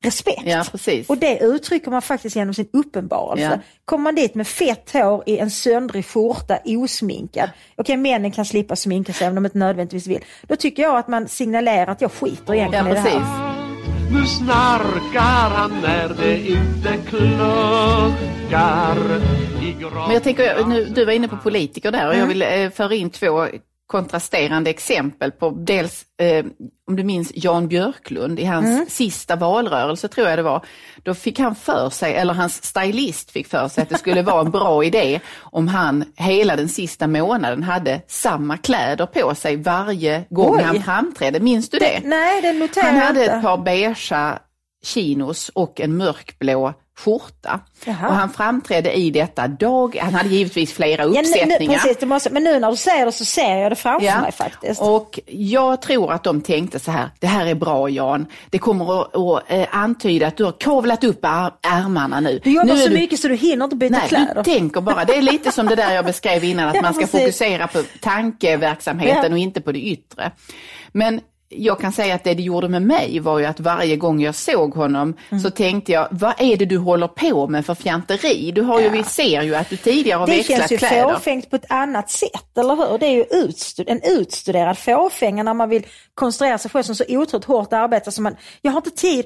respekt. 0.03 0.41
Ja, 0.45 0.65
precis. 0.71 1.09
Och 1.09 1.17
det 1.17 1.39
uttrycker 1.39 1.91
man 1.91 2.01
faktiskt 2.01 2.35
genom 2.35 2.53
sin 2.53 2.67
uppenbarelse. 2.73 3.43
Ja. 3.43 3.59
Kommer 3.85 4.03
man 4.03 4.15
dit 4.15 4.35
med 4.35 4.47
fett 4.47 4.93
hår 4.93 5.23
i 5.25 5.37
en 5.37 5.51
söndrig 5.51 6.05
skjorta, 6.05 6.59
osminkad. 6.65 7.49
Okej, 7.75 7.97
männen 7.97 8.31
kan 8.31 8.45
slippa 8.45 8.75
sminka 8.75 9.13
sig 9.13 9.27
om 9.27 9.35
de 9.35 9.45
inte 9.45 9.57
nödvändigtvis 9.57 10.07
vill. 10.07 10.23
Då 10.47 10.55
tycker 10.55 10.83
jag 10.83 10.97
att 10.97 11.07
man 11.07 11.27
signalerar 11.27 11.91
att 11.91 12.01
jag 12.01 12.11
skiter 12.11 12.53
egentligen 12.53 12.85
Ja, 12.85 12.91
i 12.91 12.95
det 12.95 12.99
här. 12.99 13.60
Nu 14.13 14.25
snarkar 14.25 15.49
han 15.55 15.71
när 15.81 16.09
det 16.09 16.47
inte 16.47 16.97
kluckar. 17.09 18.95
Men 20.07 20.11
jag 20.13 20.23
tänker, 20.23 20.65
nu, 20.65 20.85
du 20.85 21.05
var 21.05 21.13
inne 21.13 21.27
på 21.27 21.37
politiker 21.37 21.91
där 21.91 22.07
och 22.07 22.13
Mm. 22.13 22.19
jag 22.19 22.27
vill 22.27 22.41
eh, 22.41 22.69
föra 22.69 22.93
in 22.95 23.09
två 23.09 23.47
kontrasterande 23.91 24.69
exempel 24.69 25.31
på 25.31 25.49
dels, 25.49 26.03
eh, 26.21 26.45
om 26.87 26.95
du 26.95 27.03
minns 27.03 27.31
Jan 27.35 27.67
Björklund 27.67 28.39
i 28.39 28.45
hans 28.45 28.65
Mm. 28.65 28.85
sista 28.89 29.35
valrörelse 29.35 30.07
tror 30.07 30.27
jag 30.29 30.37
det 30.37 30.43
var. 30.43 30.65
Då 31.03 31.13
fick 31.13 31.39
han 31.39 31.55
för 31.55 31.89
sig, 31.89 32.13
eller 32.15 32.33
hans 32.33 32.63
stylist 32.63 33.31
fick 33.31 33.47
för 33.47 33.67
sig 33.67 33.81
att 33.81 33.89
det 33.89 33.97
skulle 33.97 34.21
vara 34.21 34.41
en 34.41 34.51
bra 34.59 34.83
idé 34.83 35.19
om 35.39 35.67
han 35.67 36.03
hela 36.15 36.55
den 36.55 36.69
sista 36.69 37.07
månaden 37.07 37.63
hade 37.63 38.01
samma 38.07 38.57
kläder 38.57 39.05
på 39.05 39.35
sig 39.35 39.55
varje 39.57 40.23
gång 40.29 40.55
Oj. 40.55 40.63
han 40.63 40.83
framträdde. 40.83 41.39
Minns 41.39 41.69
du 41.69 41.77
det? 41.79 41.99
Nej, 42.03 42.41
det 42.41 42.53
noterar 42.53 42.85
Han 42.85 42.95
jag 42.97 43.05
hade 43.05 43.21
inte. 43.23 43.33
ett 43.35 43.41
par 43.43 43.57
beigea 43.57 44.39
chinos 44.85 45.49
och 45.49 45.79
en 45.81 45.97
mörkblå 45.97 46.73
skjorta. 46.99 47.59
Jaha. 47.85 48.07
Och 48.07 48.13
han 48.15 48.29
framträdde 48.33 48.93
i 48.93 49.09
detta 49.11 49.47
dag, 49.47 49.97
han 50.01 50.13
hade 50.13 50.29
givetvis 50.29 50.73
flera 50.73 51.01
Ja, 51.03 51.07
nu, 51.09 51.19
uppsättningar. 51.19 51.73
precis, 51.73 51.97
det 51.99 52.05
måste, 52.05 52.29
men 52.29 52.43
nu 52.43 52.59
när 52.59 52.71
du 52.71 52.77
säger 52.77 53.05
det 53.05 53.11
så 53.11 53.25
ser 53.25 53.55
jag 53.57 53.71
det 53.71 53.75
framför 53.75 54.07
Ja. 54.07 54.21
mig 54.21 54.31
faktiskt. 54.31 54.81
Och 54.81 55.19
jag 55.27 55.81
tror 55.81 56.11
att 56.11 56.23
de 56.23 56.41
tänkte 56.41 56.79
så 56.79 56.91
här, 56.91 57.09
det 57.19 57.27
här 57.27 57.45
är 57.45 57.55
bra 57.55 57.89
Jan, 57.89 58.25
det 58.49 58.57
kommer 58.57 59.01
att, 59.01 59.15
att 59.15 59.43
eh, 59.51 59.67
antyda 59.71 60.27
att 60.27 60.37
du 60.37 60.43
har 60.43 60.51
kavlat 60.51 61.03
upp 61.03 61.19
ar- 61.25 61.53
ärmarna 61.61 62.19
nu. 62.19 62.39
Du 62.43 62.51
jobbar 62.51 62.65
nu 62.73 62.81
är 62.81 62.87
så 62.87 62.93
mycket 62.93 63.19
så 63.19 63.27
du 63.27 63.35
hinner 63.35 63.63
inte 63.65 63.75
byta 63.75 63.97
Nej, 63.97 64.07
kläder. 64.09 64.35
du 64.35 64.43
tänker 64.43 64.81
bara, 64.81 65.05
det 65.05 65.17
är 65.17 65.21
lite 65.21 65.51
som 65.51 65.65
det 65.65 65.75
där 65.75 65.93
jag 65.95 66.05
beskrev 66.05 66.43
innan, 66.43 66.67
att 66.69 66.75
Ja, 66.81 66.81
man 66.81 66.93
ska 66.93 67.01
precis. 67.05 67.19
fokusera 67.19 67.67
på 67.67 67.83
tankeverksamheten 68.01 69.31
och 69.33 69.37
inte 69.39 69.61
på 69.61 69.71
det 69.71 69.79
yttre. 69.79 70.31
Men 70.91 71.21
jag 71.51 71.79
kan 71.79 71.91
säga 71.91 72.15
att 72.15 72.23
det 72.23 72.33
det 72.33 72.43
gjorde 72.43 72.67
med 72.69 72.81
mig 72.81 73.19
var 73.19 73.39
ju 73.39 73.45
att 73.45 73.59
varje 73.59 73.95
gång 73.95 74.21
jag 74.21 74.35
såg 74.35 74.73
honom 74.73 75.13
Mm. 75.29 75.43
så 75.43 75.49
tänkte 75.49 75.91
jag, 75.91 76.07
vad 76.11 76.33
är 76.37 76.57
det 76.57 76.65
du 76.65 76.77
håller 76.77 77.07
på 77.07 77.47
med 77.47 77.65
för 77.65 77.75
fjanteri? 77.75 78.51
Du 78.51 78.61
har 78.61 78.79
ju, 78.81 78.89
vi 78.89 79.03
ser 79.03 79.41
ju 79.41 79.55
att 79.55 79.69
du 79.69 79.77
tidigare 79.77 80.19
har 80.19 80.27
Det 80.27 80.37
växlat 80.37 80.59
känns 80.59 80.71
ju 80.71 80.77
kläder. 80.77 81.13
fåfängt 81.13 81.49
på 81.49 81.55
ett 81.55 81.65
annat 81.71 82.09
sätt, 82.09 82.57
eller 82.57 82.75
hur? 82.75 82.97
Det 82.97 83.05
är 83.05 83.11
ju 83.11 83.25
utstud 83.31 83.89
en 83.89 84.01
utstuderad 84.03 84.77
fåfänga 84.77 85.43
när 85.43 85.53
man 85.53 85.69
vill 85.69 85.85
konstruera 86.13 86.57
sig 86.57 86.71
själv 86.71 86.83
som 86.83 86.95
så 86.95 87.03
otroligt 87.09 87.45
hårt 87.45 87.73
arbetar 87.73 88.11
som 88.11 88.23
man, 88.23 88.35
jag 88.61 88.71
har 88.71 88.77
inte 88.77 88.91
tid, 88.91 89.25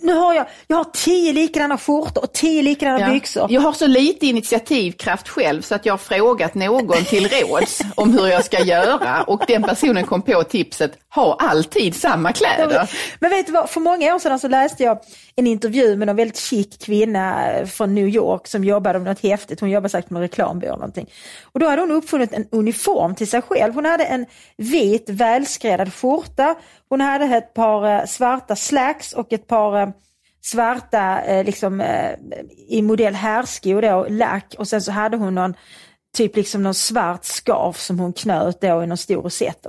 nu 0.00 0.14
har 0.14 0.34
jag, 0.34 0.46
jag 0.66 0.76
har 0.76 0.84
tio 0.84 1.32
likadana 1.32 1.78
skjortor 1.78 2.22
och 2.24 2.32
tio 2.32 2.62
likadana 2.62 3.00
Ja. 3.00 3.08
byxor. 3.12 3.46
Jag 3.50 3.60
har 3.60 3.72
så 3.72 3.86
lite 3.86 4.26
initiativkraft 4.26 5.28
själv 5.28 5.62
så 5.62 5.74
att 5.74 5.86
jag 5.86 5.92
har 5.92 5.98
frågat 5.98 6.54
någon 6.54 7.04
till 7.04 7.28
råds 7.28 7.80
om 7.94 8.18
hur 8.18 8.26
jag 8.26 8.44
ska 8.44 8.60
göra 8.64 9.22
och 9.22 9.42
den 9.48 9.62
personen 9.62 10.04
kom 10.06 10.22
på 10.22 10.42
tipset, 10.42 10.92
ha 11.14 11.36
alltid 11.64 11.94
samma 11.94 12.32
kläder. 12.32 12.90
Men 13.20 13.30
vet 13.30 13.46
du 13.46 13.52
vad, 13.52 13.70
för 13.70 13.80
många 13.80 14.14
år 14.14 14.18
sedan 14.18 14.38
så 14.38 14.48
läste 14.48 14.82
jag 14.82 14.98
en 15.36 15.46
intervju 15.46 15.96
med 15.96 16.08
en 16.08 16.16
väldigt 16.16 16.38
chic 16.38 16.76
kvinna 16.78 17.52
från 17.66 17.94
New 17.94 18.08
York 18.08 18.46
som 18.46 18.64
jobbade 18.64 18.98
med 18.98 19.08
något 19.08 19.22
häftigt. 19.22 19.60
Hon 19.60 19.70
jobbade 19.70 19.88
säkert 19.88 20.10
med 20.10 20.22
reklambyrå 20.22 20.72
eller 20.72 20.80
någonting. 20.80 21.10
Och 21.42 21.60
då 21.60 21.66
hade 21.68 21.82
hon 21.82 21.90
uppfunnit 21.90 22.32
en 22.32 22.46
uniform 22.52 23.14
till 23.14 23.30
sig 23.30 23.42
själv. 23.42 23.74
Hon 23.74 23.84
hade 23.84 24.04
en 24.04 24.26
vit 24.56 25.04
välskräddad 25.08 25.94
skjorta. 25.94 26.54
Hon 26.88 27.00
hade 27.00 27.24
ett 27.24 27.54
par 27.54 27.94
eh, 27.94 28.06
svarta 28.06 28.56
slacks 28.56 29.12
och 29.12 29.32
ett 29.32 29.46
par 29.46 29.82
eh, 29.82 29.88
svarta 30.42 31.22
eh, 31.22 31.44
liksom 31.44 31.82
i 32.68 32.82
modell 32.82 33.14
härskor 33.14 33.82
då, 33.82 34.06
lack 34.08 34.54
och 34.58 34.68
sen 34.68 34.82
så 34.82 34.92
hade 34.92 35.16
hon 35.16 35.34
någon 35.34 35.54
typ 36.14 36.36
liksom 36.36 36.62
någon 36.62 36.74
svart 36.74 37.24
scarf 37.24 37.78
som 37.78 37.98
hon 37.98 38.12
knöt 38.12 38.60
då 38.60 38.82
i 38.82 38.86
någon 38.86 38.96
stor 38.96 39.22
rosett. 39.22 39.66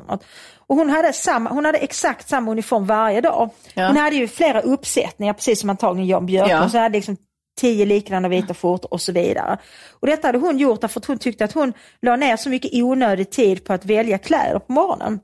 Och 0.67 0.75
hon 0.75 0.89
hade, 0.89 1.13
samma, 1.13 1.49
hon 1.49 1.65
hade 1.65 1.77
exakt 1.77 2.29
samma 2.29 2.51
uniform 2.51 2.85
varje 2.85 3.21
dag. 3.21 3.49
Ja. 3.73 3.87
Hon 3.87 3.97
hade 3.97 4.15
ju 4.15 4.27
flera 4.27 4.61
uppsättningar, 4.61 5.33
precis 5.33 5.59
som 5.59 5.69
antagligen 5.69 6.07
Jan 6.07 6.25
Björklund. 6.25 6.63
Ja. 6.63 6.69
Så 6.69 6.77
hade 6.77 6.97
liksom 6.97 7.17
tio 7.61 7.85
likadana 7.85 8.27
vita 8.27 8.53
skjortor 8.53 8.93
och 8.93 9.01
så 9.01 9.11
vidare. 9.11 9.57
Och 9.99 10.07
detta 10.07 10.27
hade 10.27 10.37
hon 10.37 10.57
gjort 10.57 10.81
därför 10.81 10.99
att 10.99 11.05
hon 11.05 11.17
tyckte 11.17 11.45
att 11.45 11.53
hon 11.53 11.73
la 12.01 12.15
ner 12.15 12.37
så 12.37 12.49
mycket 12.49 12.73
onödig 12.73 13.29
tid 13.29 13.63
på 13.63 13.73
att 13.73 13.85
välja 13.85 14.17
kläder 14.17 14.59
på 14.59 14.73
morgonen. 14.73 15.19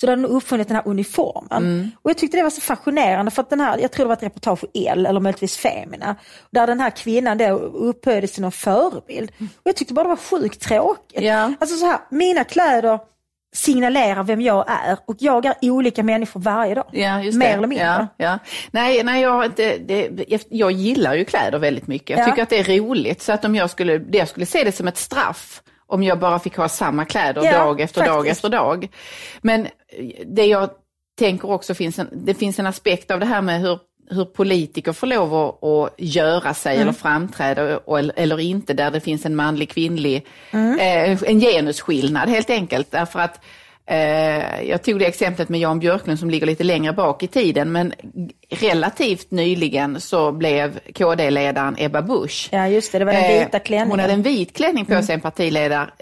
Så 0.00 0.06
då 0.06 0.12
hade 0.12 0.22
hon 0.22 0.30
uppfunnit 0.30 0.68
den 0.68 0.76
här 0.76 0.88
uniformen. 0.88 1.62
Mm. 1.62 1.90
Och 2.02 2.10
jag 2.10 2.18
tyckte 2.18 2.36
det 2.36 2.42
var 2.42 2.50
så 2.50 2.60
fascinerande 2.60 3.30
för 3.30 3.42
att 3.42 3.50
den 3.50 3.60
här, 3.60 3.78
jag 3.78 3.92
tror 3.92 4.04
det 4.04 4.08
var 4.08 4.16
ett 4.16 4.22
reportage 4.22 4.58
för 4.60 4.68
El 4.74 5.06
eller 5.06 5.20
möjligtvis 5.20 5.56
Femina. 5.56 6.16
Där 6.50 6.66
den 6.66 6.80
här 6.80 6.90
kvinnan 6.90 7.38
då 7.38 7.48
upphöjdes 7.58 8.32
till 8.32 8.42
någon 8.42 8.52
förebild. 8.52 9.32
Och 9.38 9.62
jag 9.64 9.76
tyckte 9.76 9.94
bara 9.94 10.02
det 10.02 10.08
var 10.08 10.16
sjukt 10.16 10.62
tråkigt. 10.62 11.22
Ja. 11.22 11.52
Alltså 11.60 11.76
så 11.76 11.86
här, 11.86 11.98
mina 12.10 12.44
kläder 12.44 12.98
signalerar 13.54 14.22
vem 14.22 14.40
jag 14.40 14.64
är 14.70 14.98
och 15.06 15.16
jag 15.18 15.46
är 15.46 15.54
olika 15.62 16.02
människor 16.02 16.40
varje 16.40 16.74
dag. 16.74 16.84
Ja, 16.92 17.22
just 17.22 17.38
Mer 17.38 17.46
det. 17.46 17.52
eller 17.52 17.66
mindre. 17.66 17.86
Ja, 17.86 18.06
ja. 18.16 18.38
Nej, 18.70 19.02
nej 19.04 19.22
jag, 19.22 19.44
inte, 19.44 19.78
det, 19.78 20.08
jag 20.50 20.72
gillar 20.72 21.14
ju 21.14 21.24
kläder 21.24 21.58
väldigt 21.58 21.86
mycket. 21.86 22.10
Jag 22.10 22.20
Ja. 22.20 22.24
tycker 22.30 22.42
att 22.42 22.50
det 22.50 22.58
är 22.58 22.78
roligt. 22.78 23.22
Så 23.22 23.32
att 23.32 23.44
om 23.44 23.54
jag 23.54 23.70
skulle, 23.70 23.98
det- 23.98 24.18
jag 24.18 24.28
skulle 24.28 24.46
se 24.46 24.64
det 24.64 24.72
som 24.72 24.88
ett 24.88 24.96
straff 24.96 25.62
om 25.86 26.02
jag 26.02 26.18
bara 26.18 26.38
fick 26.38 26.56
ha 26.56 26.68
samma 26.68 27.04
kläder 27.04 27.52
dag 27.52 27.80
efter 27.80 28.06
dag 28.06 28.16
faktiskt. 28.16 28.36
efter 28.36 28.48
dag. 28.48 28.88
Men 29.40 29.68
det 30.26 30.46
jag 30.46 30.70
tänker 31.18 31.50
också 31.50 31.74
finns 31.74 31.98
en, 31.98 32.08
det 32.12 32.34
finns 32.34 32.58
en 32.58 32.66
aspekt 32.66 33.10
av 33.10 33.20
det 33.20 33.26
här 33.26 33.42
med 33.42 33.60
hur 33.60 33.78
hur 34.10 34.24
politiker 34.24 34.92
får 34.92 35.06
lov 35.06 35.34
att, 35.34 35.64
att 35.64 35.90
göra 35.98 36.54
sig 36.54 36.74
Mm. 36.74 36.82
eller 36.82 36.92
framträda 36.98 37.78
och, 37.78 37.98
eller 37.98 38.40
inte, 38.40 38.74
där 38.74 38.90
det 38.90 39.00
finns 39.00 39.26
en 39.26 39.36
manlig 39.36 39.70
kvinnlig, 39.70 40.26
Mm. 40.50 40.78
eh, 40.78 41.22
en 41.30 41.40
genusskillnad 41.40 42.28
helt 42.28 42.50
enkelt. 42.50 42.90
Därför 42.90 43.18
att 43.20 43.40
eh, 43.86 44.62
jag 44.68 44.82
tog 44.82 44.98
det 44.98 45.06
exemplet 45.06 45.48
med 45.48 45.60
Jan 45.60 45.78
Björklund 45.78 46.18
som 46.18 46.30
ligger 46.30 46.46
lite 46.46 46.64
längre 46.64 46.92
bak 46.92 47.22
i 47.22 47.26
tiden, 47.26 47.72
men 47.72 47.92
relativt 48.50 49.30
nyligen 49.30 50.00
så 50.00 50.32
blev 50.32 50.78
KD-ledaren 50.94 51.74
Ebba 51.78 52.02
Busch 52.02 52.48
Ja 52.52 52.68
just 52.68 52.92
det, 52.92 52.98
det 52.98 53.04
var 53.04 53.12
den 53.12 53.24
Eh, 53.24 53.44
vita 53.44 53.58
klänningen. 53.58 53.90
Hon 53.90 53.98
hade 54.00 54.12
en 54.12 54.22
vit 54.22 54.56
klänning 54.56 54.84
på 54.84 55.02
sig, 55.02 55.14
en 55.14 55.20
partiledardebatt. 55.20 55.98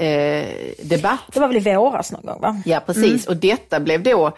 Debatt. 0.83 1.21
Det 1.33 1.41
var 1.41 1.49
väl 1.49 1.57
i 1.57 1.61
våras 1.75 2.13
någon 2.13 2.27
gång 2.27 2.41
va? 2.41 2.63
Ja, 2.65 2.81
precis. 2.87 3.27
Och 3.27 3.37
detta 3.37 3.81
blev 3.81 4.03
då 4.03 4.33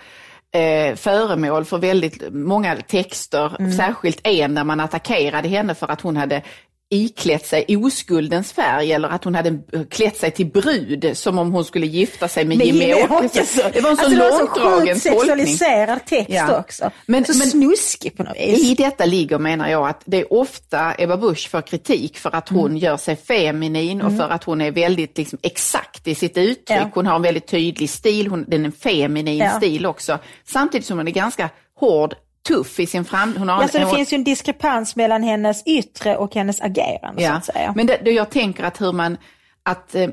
eh, 0.52 0.94
föremål 0.94 1.64
för 1.64 1.78
väldigt 1.78 2.32
många 2.32 2.76
texter, 2.76 3.72
särskilt 3.76 4.20
en 4.26 4.54
där 4.54 4.64
man 4.64 4.80
attackerade 4.80 5.48
henne 5.48 5.74
för 5.74 5.90
att 5.90 6.00
hon 6.00 6.16
hade 6.16 6.42
iklätt 6.92 7.46
sig 7.46 7.76
oskuldens 7.76 8.52
färg 8.52 8.92
eller 8.92 9.08
att 9.08 9.24
hon 9.24 9.34
hade 9.34 9.58
klätt 9.90 10.16
sig 10.16 10.30
till 10.30 10.46
brud 10.46 11.10
som 11.14 11.38
om 11.38 11.52
hon 11.52 11.64
skulle 11.64 11.86
gifta 11.86 12.28
sig 12.28 12.44
med, 12.44 12.58
Med 12.58 12.66
Jimmie 12.66 13.04
Åkesson. 13.08 13.70
Det 13.72 13.80
var 13.80 13.90
en 13.90 13.96
så 13.96 14.04
Alltså, 14.04 14.20
så 14.20 14.38
långdragen 14.38 14.94
sjukt 14.94 15.04
tolkning. 15.04 15.26
sexualiserad 15.26 16.06
text 16.06 16.30
Ja. 16.30 16.58
också. 16.58 16.90
Men- 17.06 17.24
så 17.24 17.38
men- 17.38 17.46
snuskig 17.50 18.16
på 18.16 18.22
något 18.22 18.36
vis. 18.36 18.64
I 18.70 18.74
detta 18.74 19.04
ligger, 19.04 19.38
menar 19.38 19.68
jag, 19.68 19.88
att 19.88 20.02
det 20.04 20.16
är 20.20 20.32
ofta 20.32 20.94
Ebba 20.98 21.16
Busch 21.16 21.50
får 21.50 21.60
kritik 21.62 22.18
för 22.18 22.34
att 22.34 22.48
hon 22.48 22.66
Mm. 22.66 22.76
gör 22.76 22.96
sig 22.96 23.16
feminin 23.16 24.02
och 24.02 24.16
för 24.16 24.28
att 24.28 24.44
hon 24.44 24.60
är 24.60 24.70
väldigt 24.70 25.18
liksom, 25.18 25.38
exakt 25.42 26.08
i 26.08 26.14
sitt 26.14 26.36
uttryck. 26.38 26.78
Ja. 26.80 26.90
Hon 26.94 27.06
har 27.06 27.16
en 27.16 27.22
väldigt 27.22 27.46
tydlig 27.46 27.90
stil, 27.90 28.26
hon, 28.26 28.44
den 28.48 28.60
är 28.60 28.64
en 28.66 28.72
feminin 28.72 29.38
Ja. 29.38 29.50
stil 29.50 29.86
också. 29.86 30.18
Samtidigt 30.48 30.86
som 30.86 30.98
hon 30.98 31.08
är 31.08 31.12
ganska 31.12 31.50
hård, 31.80 32.14
tuff 32.48 32.80
i 32.80 32.86
sin 32.86 33.04
fram... 33.04 33.34
Hon 33.38 33.48
har 33.48 33.62
Alltså 33.62 33.78
det 33.78 33.84
en, 33.84 33.90
finns 33.96 34.12
ju 34.12 34.14
en 34.14 34.24
diskrepans 34.24 34.96
mellan 34.96 35.22
hennes 35.22 35.62
yttre 35.66 36.16
och 36.16 36.34
hennes 36.34 36.60
agerande 36.60 37.20
så 37.22 37.26
Ja, 37.28 37.32
att 37.32 37.44
säga. 37.44 37.72
men 37.76 37.86
det, 37.86 37.98
det 38.04 38.10
jag 38.10 38.30
tänker 38.30 38.64
att 38.64 38.80
hur 38.80 38.92
man, 38.92 39.16
att 39.62 39.94
eh, 39.94 40.08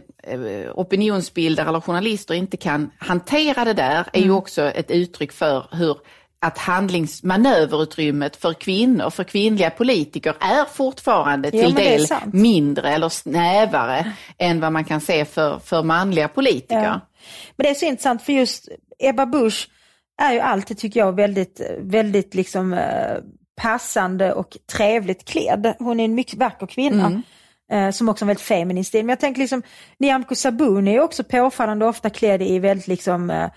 opinionsbildare 0.75 1.69
eller 1.69 1.81
journalister 1.81 2.33
inte 2.33 2.57
kan 2.57 2.91
hantera 2.97 3.65
det 3.65 3.73
där 3.73 3.95
är 4.13 4.17
Mm. 4.17 4.27
ju 4.29 4.31
också 4.31 4.61
ett 4.61 4.91
uttryck 4.91 5.31
för 5.31 5.65
hur 5.71 5.97
att 6.41 6.57
handlings 6.57 7.23
manöverutrymmet 7.23 8.35
för 8.35 8.53
kvinnor, 8.53 9.09
för 9.09 9.23
kvinnliga 9.23 9.69
politiker 9.69 10.35
är 10.39 10.65
fortfarande 10.73 11.51
till 11.51 11.59
är 11.59 11.71
del 11.75 12.07
mindre 12.33 12.89
eller 12.89 13.09
snävare 13.09 14.13
än 14.37 14.59
vad 14.59 14.71
man 14.71 14.85
kan 14.85 15.01
se 15.01 15.25
för, 15.25 15.59
för 15.59 15.83
manliga 15.83 16.27
politiker. 16.27 16.83
Ja. 16.83 16.99
Men 17.55 17.63
det 17.63 17.69
är 17.69 17.73
så 17.73 17.85
intressant 17.85 18.21
för 18.23 18.33
just 18.33 18.69
Ebba 18.99 19.25
Busch 19.25 19.67
är 20.19 20.33
ju 20.33 20.39
alltid, 20.39 20.77
tycker 20.77 20.99
jag, 20.99 21.15
väldigt, 21.15 21.61
väldigt 21.79 22.35
liksom 22.35 22.73
eh, 22.73 23.17
passande 23.61 24.33
och 24.33 24.57
trevligt 24.71 25.25
klädd. 25.25 25.73
Hon 25.79 25.99
är 25.99 26.05
en 26.05 26.15
mycket 26.15 26.39
vacker 26.39 26.67
kvinna. 26.67 27.05
Mm. 27.05 27.87
eh, 27.87 27.91
Som 27.91 28.09
också 28.09 28.25
en 28.25 28.27
väldigt 28.27 28.45
feminin 28.45 28.85
stil. 28.85 29.05
Men 29.05 29.09
jag 29.09 29.19
tänker 29.19 29.41
liksom, 29.41 29.61
Nyamko 29.97 30.35
Sabuni 30.35 30.95
är 30.95 30.99
också 30.99 31.23
påfallande 31.23 31.85
ofta 31.85 32.09
klädd 32.09 32.41
i 32.41 32.59
väldigt 32.59 32.87
liksom, 32.87 33.29
eh, 33.29 33.49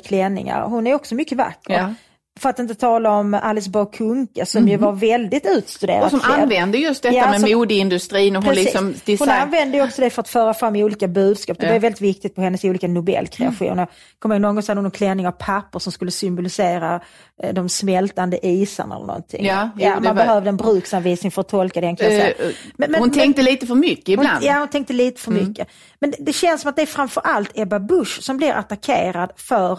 klänningar. 0.00 0.66
Hon 0.66 0.86
är 0.86 0.94
också 0.94 1.14
mycket 1.14 1.38
vacker. 1.38 1.74
Ja. 1.74 1.94
För 2.38 2.48
att 2.48 2.58
inte 2.58 2.74
tala 2.74 3.10
om 3.10 3.34
Alice 3.34 3.70
Bah 3.70 3.84
Kuhnke 3.92 4.46
som 4.46 4.68
ju 4.68 4.76
var 4.76 4.92
väldigt 4.92 5.46
utstuderat 5.46 6.04
Och 6.04 6.10
som 6.10 6.20
klädd. 6.20 6.40
använder 6.40 6.78
just 6.78 7.02
detta 7.02 7.14
Ja, 7.14 7.30
med 7.30 7.40
som- 7.40 7.50
modeindustrin 7.58 8.36
och 8.36 8.44
hon 8.44 8.54
liksom 8.54 8.84
Hon 8.84 8.94
design... 9.04 9.30
använde 9.30 9.76
ju 9.76 9.84
också 9.84 10.00
det 10.02 10.10
för 10.10 10.20
att 10.22 10.28
föra 10.28 10.54
fram 10.54 10.76
olika 10.76 11.08
budskap. 11.08 11.56
Det 11.60 11.66
Ja. 11.66 11.72
var 11.72 11.78
väldigt 11.78 12.00
viktigt 12.00 12.34
på 12.34 12.40
hennes 12.40 12.64
olika 12.64 12.88
Nobelkreationer. 12.88 13.76
Jag 13.76 13.88
kommer 14.18 14.34
ihåg 14.34 14.42
någon 14.42 14.54
gång 14.54 14.64
hade 14.68 14.78
hon 14.78 14.84
en 14.84 14.90
klänning 14.90 15.26
av 15.26 15.32
papper 15.32 15.78
som 15.78 15.92
skulle 15.92 16.10
symbolisera 16.10 17.00
eh, 17.42 17.54
de 17.54 17.68
smältande 17.68 18.46
isarna 18.46 18.96
eller 18.96 19.06
någonting. 19.06 19.46
Ja, 19.46 19.68
det 19.76 19.90
man 19.90 20.02
var- 20.02 20.14
behövde 20.14 20.48
en 20.48 20.56
bruksanvisning 20.56 21.30
för 21.32 21.40
att 21.40 21.48
tolka 21.48 21.80
den 21.80 21.96
kan 21.96 22.14
jag. 22.14 22.26
Eh, 22.26 22.32
Men- 22.38 22.52
men- 22.76 22.94
hon 23.00 23.08
men- 23.08 23.18
tänkte 23.18 23.42
lite 23.42 23.66
för 23.66 23.74
mycket 23.74 24.08
ibland. 24.08 24.38
Hon, 24.38 24.46
ja, 24.46 24.58
hon 24.58 24.68
tänkte 24.68 24.92
lite 24.92 25.20
för 25.20 25.30
Mm. 25.30 25.48
mycket. 25.48 25.68
Men 26.00 26.10
det, 26.10 26.16
det 26.20 26.32
känns 26.32 26.60
som 26.60 26.68
att 26.70 26.76
det 26.76 26.82
är 26.82 26.86
framförallt 26.86 27.50
Ebba 27.58 27.78
Busch 27.80 28.22
som 28.22 28.36
blir 28.36 28.52
attackerad 28.52 29.30
för 29.36 29.78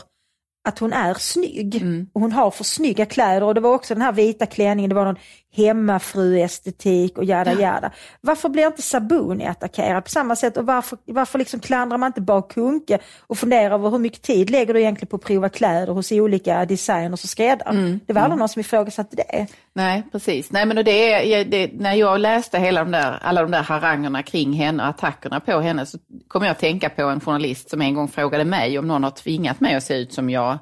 att 0.70 0.80
hon 0.80 0.94
är 0.94 1.14
snygg. 1.14 1.76
Mm. 1.76 2.08
Och 2.14 2.22
hon 2.22 2.32
har 2.32 2.52
för 2.52 2.64
snygga 2.64 3.06
kläder 3.06 3.44
och 3.44 3.56
det 3.56 3.62
var 3.62 3.74
också 3.74 3.94
den 3.94 4.02
här 4.02 4.12
vita 4.12 4.46
klänningen, 4.46 4.90
det 4.90 4.96
var 4.96 5.06
någon 5.06 5.20
hemmafruestetik 5.66 7.18
och 7.18 7.26
jada 7.26 7.54
jada. 7.54 7.92
Varför 8.22 8.50
blir 8.50 8.68
inte 8.68 8.82
Sabuni 8.82 9.46
attackerad 9.46 10.04
på 10.04 10.10
samma 10.10 10.36
sätt 10.36 10.58
och 10.58 10.66
varför, 10.66 10.98
varför 11.06 11.40
liksom 11.40 11.60
klandrar 11.60 11.98
man 11.98 12.08
inte 12.08 12.22
bara 12.22 12.42
Kunke 12.42 13.00
och 13.28 13.38
funderar 13.38 13.74
över 13.74 13.90
hur 13.90 13.98
mycket 13.98 14.22
tid 14.22 14.50
lägger 14.50 14.74
du 14.74 14.80
egentligen 14.80 15.08
på 15.08 15.16
att 15.16 15.24
prova 15.24 15.50
kläder 15.50 15.94
hos 15.94 16.12
olika 16.12 16.66
designers 16.66 17.24
och 17.24 17.30
skräddare? 17.30 17.70
Mm. 17.70 18.00
Det 18.06 18.14
var 18.14 18.22
aldrig 18.22 18.40
någon 18.40 18.50
som 18.50 18.60
ifrågasatte 18.60 19.16
det. 19.16 19.48
Nej, 19.74 20.04
precis. 20.12 20.52
Nej, 20.52 20.66
men 20.66 20.78
och 20.78 20.84
det 20.84 21.14
är, 21.14 21.46
det, 21.46 21.72
när 21.74 21.94
jag 21.94 22.20
läste 22.20 22.60
hela 22.60 22.84
de 22.84 22.92
där, 22.92 23.20
alla 23.22 23.42
de 23.42 23.52
där 23.52 23.64
harangerna 23.64 24.24
kring 24.24 24.54
henne 24.54 24.84
och 24.84 24.90
attackerna 24.90 25.40
på 25.40 25.60
henne 25.60 25.86
så 25.86 25.98
kom 26.28 26.44
jag 26.44 26.52
att 26.52 26.60
tänka 26.60 26.90
på 26.90 27.02
en 27.02 27.20
journalist 27.20 27.70
som 27.70 27.82
en 27.82 27.94
gång 27.94 28.08
frågade 28.08 28.46
mig 28.46 28.80
om 28.80 28.88
någon 28.88 29.04
har 29.04 29.12
tvingat 29.12 29.60
mig 29.60 29.76
att 29.76 29.84
se 29.84 29.98
ut 29.98 30.14
som 30.14 30.30
jag 30.30 30.58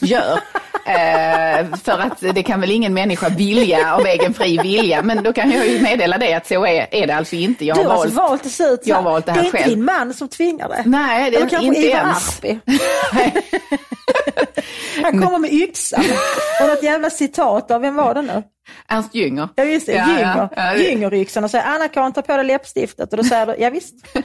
gör. 0.00 0.40
eh, 0.86 1.66
för 1.84 1.98
att 1.98 2.20
det 2.34 2.42
kan 2.42 2.60
väl 2.60 2.70
ingen 2.70 2.94
människa 2.94 3.28
vilja 3.28 3.94
av 3.94 4.06
egen 4.06 4.34
fri 4.34 4.58
vilja. 4.62 5.02
Men 5.02 5.22
då 5.22 5.32
kan 5.32 5.50
jag 5.50 5.66
ju 5.66 5.80
meddela 5.80 6.18
det 6.18 6.34
att 6.34 6.46
så 6.46 6.66
är, 6.66 6.86
är 6.90 7.06
det 7.06 7.14
alltså 7.16 7.36
inte. 7.36 7.64
Jag 7.64 7.76
Du 7.76 7.80
har 7.82 7.88
har 7.88 7.96
valt... 7.96 8.06
alltså 8.06 8.20
valt 8.20 8.46
att 8.46 8.52
se 8.52 8.64
ut 8.64 8.80
jag 8.84 8.96
har 8.96 9.02
valt 9.02 9.26
det 9.26 9.32
är 9.32 9.44
inte 9.44 9.58
själv. 9.58 9.68
din 9.70 9.84
man 9.84 10.14
som 10.14 10.28
tvingar 10.28 10.68
dig. 10.68 10.82
Nej, 10.86 11.30
det 11.30 11.36
är 11.36 11.62
inte 11.62 11.80
ens. 11.80 12.38
Arpi. 12.38 12.58
Han 15.02 15.22
kommer 15.22 15.38
med 15.38 15.52
yxan 15.52 16.04
och 16.62 16.68
något 16.68 16.82
jävla 16.82 17.10
citat 17.10 17.70
av, 17.70 17.80
vem 17.80 17.94
var 17.94 18.14
det 18.14 18.22
nu? 18.22 18.42
Ernst 18.88 19.14
Jünger. 19.14 19.48
Ja 19.54 19.64
just 19.64 19.86
det, 19.86 19.92
Ja, 19.92 20.08
Gynger. 20.08 20.48
ja, 20.56 20.76
Gyngeryxan 20.76 21.44
och 21.44 21.50
säger 21.50 21.64
Anna-Karin 21.64 22.12
ta 22.12 22.22
på 22.22 22.36
dig 22.36 22.46
läppstiftet 22.46 23.10
och 23.12 23.16
då 23.16 23.24
säger 23.24 23.46
du 23.46 23.54
ja 23.58 23.70
visst. 23.70 23.94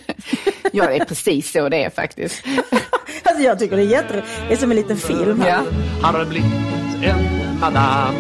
Ja, 0.72 0.88
det 0.88 0.96
är 0.96 1.06
precis 1.06 1.52
så 1.52 1.70
det 1.70 1.84
är 1.84 1.90
faktiskt. 1.90 2.44
Alltså 3.24 3.44
jag 3.44 3.60
tycker 3.60 3.76
det 3.76 3.82
är 3.84 3.86
jätteroligt. 3.86 4.28
Det 4.48 4.54
är 4.54 4.58
som 4.58 4.72
en 4.72 4.78
liten 4.78 4.98
film. 4.98 5.44
Ja. 5.48 5.62
har 6.02 6.26
blivit 6.26 6.52
en 7.04 7.60
madam 7.60 8.16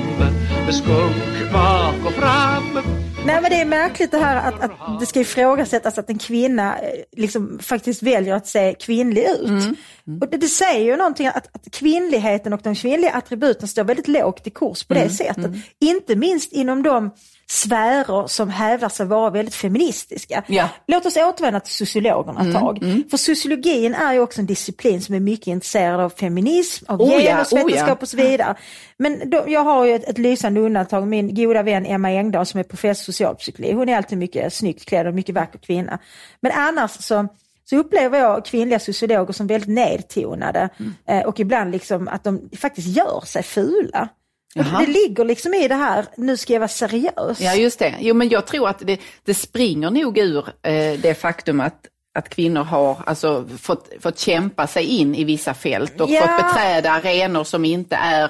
med 0.65 0.75
skunk 0.75 1.51
bak 1.53 1.95
och 2.05 2.13
fram 2.13 2.79
Nej 3.25 3.41
men 3.41 3.51
det 3.51 3.61
är 3.61 3.65
märkligt 3.65 4.11
det 4.11 4.17
här 4.17 4.47
att, 4.49 4.63
att 4.63 4.99
det 4.99 5.05
ska 5.05 5.19
ifrågasättas 5.19 5.97
att 5.97 6.09
en 6.09 6.17
kvinna 6.17 6.77
eh, 6.79 6.89
liksom 7.17 7.59
faktiskt 7.61 8.03
väljer 8.03 8.35
att 8.35 8.47
se 8.47 8.75
kvinnlig 8.79 9.23
ut. 9.23 9.47
Mm. 9.49 9.75
Och 10.21 10.29
det, 10.29 10.37
det 10.37 10.47
säger 10.47 10.85
ju 10.85 10.95
någonting 10.97 11.27
att, 11.27 11.55
att 11.55 11.71
kvinnligheten 11.71 12.53
och 12.53 12.59
de 12.63 12.75
kvinnliga 12.75 13.11
attributen 13.11 13.67
står 13.67 13.83
väldigt 13.83 14.07
lågt 14.07 14.47
i 14.47 14.49
kurs 14.49 14.83
på 14.83 14.93
det 14.93 14.99
Mm. 14.99 15.13
sättet. 15.13 15.51
Inte 15.79 16.15
minst 16.15 16.53
inom 16.53 16.83
de 16.83 17.11
sfärer 17.51 18.27
som 18.27 18.49
hävdar 18.49 18.89
sig 18.89 19.05
vara 19.05 19.29
väldigt 19.29 19.55
feministiska. 19.55 20.43
Ja. 20.47 20.61
Mm, 20.61 20.69
Låt 20.87 21.05
oss 21.05 21.17
återvända 21.17 21.59
till 21.59 21.73
sociologerna 21.73 22.47
ett 22.47 22.53
tag. 22.53 22.79
För 23.09 23.17
sociologin 23.17 23.93
är 23.95 24.13
ju 24.13 24.19
också 24.19 24.41
en 24.41 24.45
disciplin 24.45 25.01
som 25.01 25.15
är 25.15 25.19
mycket 25.19 25.47
intresserad 25.47 25.99
av 25.99 26.09
feminism, 26.09 26.85
av 26.87 27.01
Oh 27.01 27.13
ja, 27.13 27.19
genusvetenskap 27.19 27.89
oh 27.89 27.89
ja. 27.89 27.97
och 28.01 28.09
så 28.09 28.17
vidare. 28.17 28.55
Men 28.97 29.29
då, 29.29 29.43
jag 29.47 29.63
har 29.63 29.85
ju 29.85 29.95
ett, 29.95 30.03
ett 30.09 30.17
lysande 30.17 30.59
undantag, 30.61 31.07
min 31.07 31.35
goda 31.35 31.63
vän 31.63 31.85
Emma 31.85 32.09
Engdahl 32.11 32.45
som 32.45 32.59
är 32.59 32.63
professor 32.63 33.01
i 33.01 33.05
socialpsykologi. 33.05 33.73
Hon 33.73 33.89
är 33.89 33.97
alltid 33.97 34.17
mycket 34.17 34.53
snyggt 34.53 34.85
klädd 34.85 35.07
och 35.07 35.13
mycket 35.13 35.35
vacker 35.35 35.59
kvinna. 35.59 35.99
Men 36.39 36.51
annars 36.51 36.91
så, 36.91 37.27
så 37.69 37.77
upplever 37.77 38.19
jag 38.19 38.45
kvinnliga 38.45 38.79
sociologer 38.79 39.33
som 39.33 39.47
väldigt 39.47 39.69
nedtonade 39.69 40.69
Mm. 40.79 40.93
eh, 41.07 41.27
och 41.27 41.39
ibland 41.39 41.71
liksom 41.71 42.07
att 42.07 42.23
de 42.23 42.49
faktiskt 42.57 42.87
gör 42.87 43.25
sig 43.25 43.43
fula. 43.43 44.09
Jaha. 44.55 44.79
det 44.79 44.87
ligger 44.91 45.25
liksom 45.25 45.53
i 45.53 45.67
det 45.67 45.75
här, 45.75 46.05
nu 46.17 46.37
ska 46.37 46.53
jag 46.53 46.59
vara 46.59 46.67
seriös. 46.67 47.41
Ja, 47.41 47.55
just 47.55 47.79
det. 47.79 47.95
Jo, 47.99 48.15
men 48.15 48.29
jag 48.29 48.45
tror 48.45 48.69
att 48.69 48.79
det, 48.79 48.99
det 49.25 49.33
springer 49.33 49.89
nog 49.89 50.17
ur 50.17 50.45
eh, 50.61 50.99
det 50.99 51.19
faktum 51.21 51.59
att 51.61 51.85
att 52.19 52.29
kvinnor 52.29 52.63
har 52.63 52.97
alltså, 53.05 53.45
fått, 53.61 53.89
fått 53.99 54.19
kämpa 54.19 54.67
sig 54.67 54.85
in 54.85 55.15
i 55.15 55.23
vissa 55.23 55.53
fält 55.53 56.01
och 56.01 56.09
Ja. 56.09 56.21
fått 56.21 56.37
beträda 56.45 56.91
arenor 56.91 57.43
som 57.43 57.65
inte 57.65 57.95
är 57.95 58.23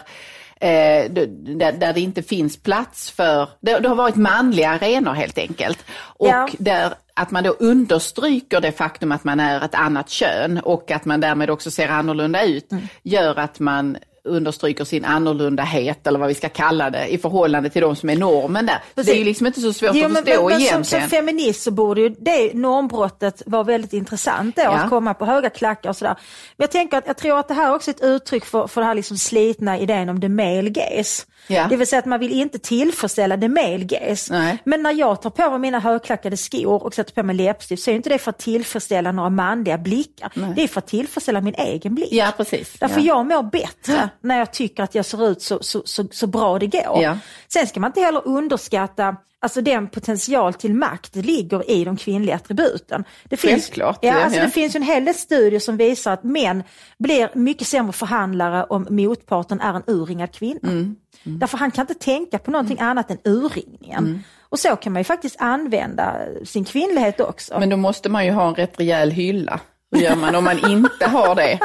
eh, 0.61 1.11
där, 1.11 1.71
där 1.71 1.93
det 1.93 1.99
inte 2.01 2.21
finns 2.23 2.57
plats 2.63 3.11
för, 3.11 3.49
det, 3.61 3.79
det 3.79 3.89
har 3.89 3.95
varit 3.95 4.15
manliga 4.15 4.69
arenor 4.69 5.11
helt 5.13 5.37
enkelt. 5.37 5.85
Och 5.91 6.27
Ja. 6.27 6.49
där 6.59 6.93
att 7.13 7.31
man 7.31 7.43
då 7.43 7.49
understryker 7.49 8.61
det 8.61 8.71
faktum 8.71 9.11
att 9.11 9.23
man 9.23 9.39
är 9.39 9.65
ett 9.65 9.75
annat 9.75 10.09
kön 10.09 10.59
och 10.63 10.91
att 10.91 11.05
man 11.05 11.19
därmed 11.21 11.49
också 11.49 11.71
ser 11.71 11.87
annorlunda 11.89 12.43
ut, 12.43 12.71
Mm. 12.71 12.87
gör 13.03 13.39
att 13.39 13.59
man 13.59 13.97
understryker 14.23 14.83
sin 14.85 15.05
annorlundahet 15.05 16.07
eller 16.07 16.19
vad 16.19 16.27
vi 16.27 16.33
ska 16.35 16.49
kalla 16.49 16.89
det 16.89 17.07
i 17.07 17.17
förhållande 17.17 17.69
till 17.69 17.81
de 17.81 17.95
som 17.95 18.09
är 18.09 18.15
normen 18.15 18.65
där. 18.65 18.83
Det 18.95 19.11
är 19.11 19.15
ju 19.15 19.23
liksom 19.23 19.47
inte 19.47 19.61
så 19.61 19.73
svårt 19.73 19.91
Jo, 19.93 20.05
att 20.05 20.11
men, 20.11 20.25
förstå 20.25 20.41
men, 20.41 20.51
men 20.51 20.59
som, 20.59 20.61
egentligen. 20.67 21.01
som 21.03 21.09
feminist 21.09 21.61
så 21.63 21.71
borde 21.71 22.01
ju 22.01 22.09
det 22.09 22.53
normbrottet 22.53 23.43
vara 23.45 23.63
väldigt 23.63 23.93
intressant 23.93 24.55
då, 24.55 24.61
Ja. 24.61 24.69
att 24.71 24.89
komma 24.89 25.13
på 25.13 25.25
höga 25.25 25.49
klackar 25.49 25.89
och 25.89 25.95
sådär. 25.95 26.15
Men 26.57 26.63
jag 26.63 26.71
tänker 26.71 26.97
att 26.97 27.07
jag 27.07 27.17
tror 27.17 27.39
att 27.39 27.47
det 27.47 27.53
här 27.53 27.75
också 27.75 27.91
är 27.91 27.95
ett 27.95 28.01
uttryck 28.03 28.45
för, 28.45 28.67
för 28.67 28.81
den 28.81 28.87
här 28.87 28.95
liksom 28.95 29.17
slitna 29.17 29.77
idén 29.79 30.09
om 30.09 30.21
the 30.21 30.29
male 30.29 30.69
gaze. 30.69 31.23
Ja. 31.49 31.67
Det 31.69 31.77
vill 31.77 31.87
säga 31.87 31.99
att 31.99 32.05
man 32.05 32.19
vill 32.19 32.31
inte 32.31 32.59
tillfredsställa 32.59 33.37
the 33.37 33.47
male 33.47 33.77
gaze. 33.83 34.33
Nej. 34.33 34.57
Men 34.63 34.83
när 34.83 34.93
jag 34.93 35.21
tar 35.21 35.29
på 35.29 35.49
mig 35.49 35.59
mina 35.59 35.79
högklackade 35.79 36.37
skor 36.37 36.83
och 36.83 36.93
sätter 36.93 37.13
på 37.13 37.23
mig 37.23 37.35
läppstift 37.35 37.83
så 37.83 37.91
är 37.91 37.95
inte 37.95 38.09
det 38.09 38.17
för 38.17 38.29
att 38.29 38.37
tillfredsställa 38.37 39.11
några 39.11 39.29
manliga 39.29 39.77
blickar. 39.77 40.31
Det 40.55 40.63
är 40.63 40.67
för 40.67 40.79
att 40.79 40.87
tillfredsställa 40.87 41.41
min 41.41 41.55
egen 41.55 41.95
blick. 41.95 42.09
Ja, 42.11 42.33
precis. 42.37 42.75
Därför 42.79 42.99
ja. 42.99 43.05
jag 43.05 43.25
mår 43.25 43.43
bättre 43.43 44.09
när 44.21 44.37
jag 44.37 44.53
tycker 44.53 44.83
att 44.83 44.95
jag 44.95 45.05
ser 45.05 45.29
ut 45.29 45.41
så, 45.41 45.63
så, 45.63 45.81
så, 45.85 46.07
så 46.11 46.27
bra 46.27 46.59
det 46.59 46.67
går. 46.67 47.01
Ja. 47.01 47.17
Sen 47.47 47.67
ska 47.67 47.79
man 47.79 47.89
inte 47.89 48.01
heller 48.01 48.27
underskatta 48.27 49.15
Alltså 49.41 49.61
den 49.61 49.87
potential 49.87 50.53
till 50.53 50.73
makt 50.73 51.15
ligger 51.15 51.71
i 51.71 51.83
de 51.83 51.97
kvinnliga 51.97 52.35
attributen. 52.35 53.03
Det 53.23 53.37
finns, 53.37 53.53
Självklart, 53.53 53.99
Ja, 54.01 54.09
ja, 54.09 54.23
alltså 54.23 54.39
ja. 54.39 54.45
det 54.45 54.51
finns 54.51 54.75
en 54.75 54.83
hel 54.83 55.05
del 55.05 55.15
studier 55.15 55.59
som 55.59 55.77
visar 55.77 56.13
att 56.13 56.23
män 56.23 56.63
blir 56.97 57.29
mycket 57.33 57.67
sämre 57.67 57.93
förhandlare 57.93 58.63
om 58.63 58.87
motparten 58.89 59.61
är 59.61 59.73
en 59.73 59.83
urringad 59.87 60.31
kvinna. 60.31 60.69
Mm. 60.69 60.95
Därför 61.23 61.57
han 61.57 61.71
kan 61.71 61.83
inte 61.83 61.93
tänka 62.05 62.37
på 62.39 62.51
någonting 62.51 62.79
annat 62.79 63.11
än 63.11 63.17
urringningen. 63.25 63.97
Mm. 64.05 64.23
Och 64.49 64.59
så 64.59 64.75
kan 64.75 64.93
man 64.93 64.99
ju 64.99 65.03
faktiskt 65.03 65.35
använda 65.39 66.15
sin 66.45 66.65
kvinnlighet 66.65 67.19
också. 67.19 67.59
Men 67.59 67.69
då 67.69 67.77
måste 67.77 68.09
man 68.09 68.25
ju 68.25 68.31
ha 68.31 68.47
en 68.47 68.55
rätt 68.55 68.79
rejäl 68.79 69.11
hylla. 69.11 69.59
Hur 69.91 69.99
gör 70.01 70.15
man 70.15 70.35
om 70.35 70.43
man 70.43 70.69
inte 70.71 71.07
har 71.07 71.35
det? 71.35 71.59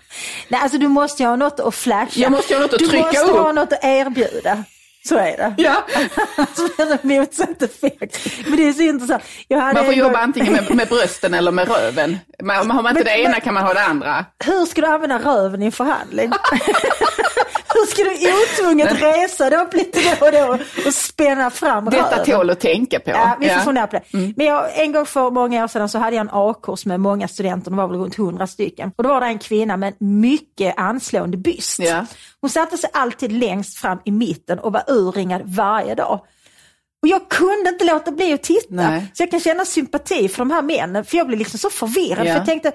Nej, 0.48 0.60
alltså 0.60 0.78
du 0.78 0.88
måste 0.88 1.22
ju 1.22 1.28
ha 1.28 1.36
något 1.36 1.60
att 1.60 1.74
flasha. 1.74 2.10
Jag 2.20 2.32
måste 2.32 2.54
ha 2.54 2.60
något 2.60 2.72
att 2.72 2.78
du 2.78 2.86
trycka 2.86 3.04
måste 3.06 3.20
upp. 3.24 3.36
ha 3.38 3.52
något 3.52 3.72
att 3.72 3.84
erbjuda. 3.84 4.64
Så 5.08 5.16
är 5.16 5.36
det. 5.36 5.54
Ja. 5.58 5.76
Motsatt 7.02 7.62
effekt. 7.62 8.28
Men 8.46 8.56
det 8.56 8.68
är 8.68 8.72
så 8.72 8.82
intressant. 8.82 9.22
Man 9.50 9.60
får 9.74 9.78
en 9.78 9.84
gång- 9.86 9.94
jobba 9.94 10.18
antingen 10.18 10.52
med, 10.52 10.74
med 10.74 10.88
brösten 10.88 11.34
eller 11.34 11.52
med 11.52 11.68
röven. 11.68 12.18
Har 12.48 12.64
man 12.64 12.76
inte 12.78 12.92
Men- 12.92 13.04
det 13.04 13.18
ena 13.20 13.30
men- 13.30 13.40
kan 13.40 13.54
man 13.54 13.62
ha 13.62 13.74
det 13.74 13.82
andra. 13.82 14.24
Hur 14.44 14.66
ska 14.66 14.80
du 14.80 14.86
använda 14.86 15.18
röven 15.18 15.62
i 15.62 15.66
en 15.66 15.72
förhandling? 15.72 16.30
Hur 17.76 17.86
ska 17.86 18.02
du 18.04 18.64
otvunget 18.64 19.02
resa 19.02 19.50
dig 19.50 19.58
upp 19.58 19.74
lite 19.74 20.00
då 20.20 20.26
och 20.26 20.32
då 20.32 20.58
och 20.86 20.94
spänna 20.94 21.50
fram 21.50 21.84
Detta 21.84 22.10
röven? 22.12 22.24
tål 22.24 22.50
att 22.50 22.60
tänka 22.60 23.00
på. 23.00 23.10
Ja, 23.10 23.36
vi 23.40 23.48
får 23.48 23.56
Ja. 23.56 23.62
fundera 23.64 23.86
på 23.86 23.96
det. 23.96 24.32
Men 24.36 24.46
jag, 24.46 24.80
en 24.82 24.92
gång 24.92 25.06
för 25.06 25.30
många 25.30 25.64
år 25.64 25.68
sedan 25.68 25.88
så 25.88 25.98
hade 25.98 26.16
jag 26.16 26.20
en 26.20 26.30
A-kurs 26.32 26.86
med 26.86 27.00
många 27.00 27.28
studenter, 27.28 27.70
det 27.70 27.76
var 27.76 27.88
väl 27.88 27.96
runt 27.98 28.18
100 28.18 28.46
stycken. 28.46 28.92
Och 28.96 29.02
då 29.02 29.08
var 29.08 29.20
det 29.20 29.26
en 29.26 29.38
kvinna 29.38 29.76
med 29.76 29.94
en 29.98 30.20
mycket 30.20 30.74
anslående 30.78 31.36
byst. 31.36 31.78
Ja. 31.78 32.06
Hon 32.40 32.50
satte 32.50 32.78
sig 32.78 32.90
alltid 32.92 33.32
längst 33.32 33.78
fram 33.78 33.98
i 34.04 34.10
mitten 34.10 34.58
och 34.58 34.72
var 34.72 34.82
urringad 34.88 35.42
varje 35.44 35.94
dag. 35.94 36.20
Och 37.02 37.08
jag 37.08 37.28
kunde 37.28 37.68
inte 37.68 37.84
låta 37.84 38.10
bli 38.10 38.32
att 38.32 38.42
titta. 38.42 38.66
Nej. 38.74 39.06
Så 39.12 39.22
jag 39.22 39.30
kan 39.30 39.40
känna 39.40 39.64
sympati 39.64 40.28
för 40.28 40.38
de 40.38 40.50
här 40.50 40.62
männen, 40.62 41.04
för 41.04 41.16
jag 41.16 41.26
blev 41.26 41.38
liksom 41.38 41.58
så 41.58 41.70
förvirrad. 41.70 42.26
Ja. 42.26 42.32
För 42.32 42.38
jag 42.38 42.46
tänkte, 42.46 42.72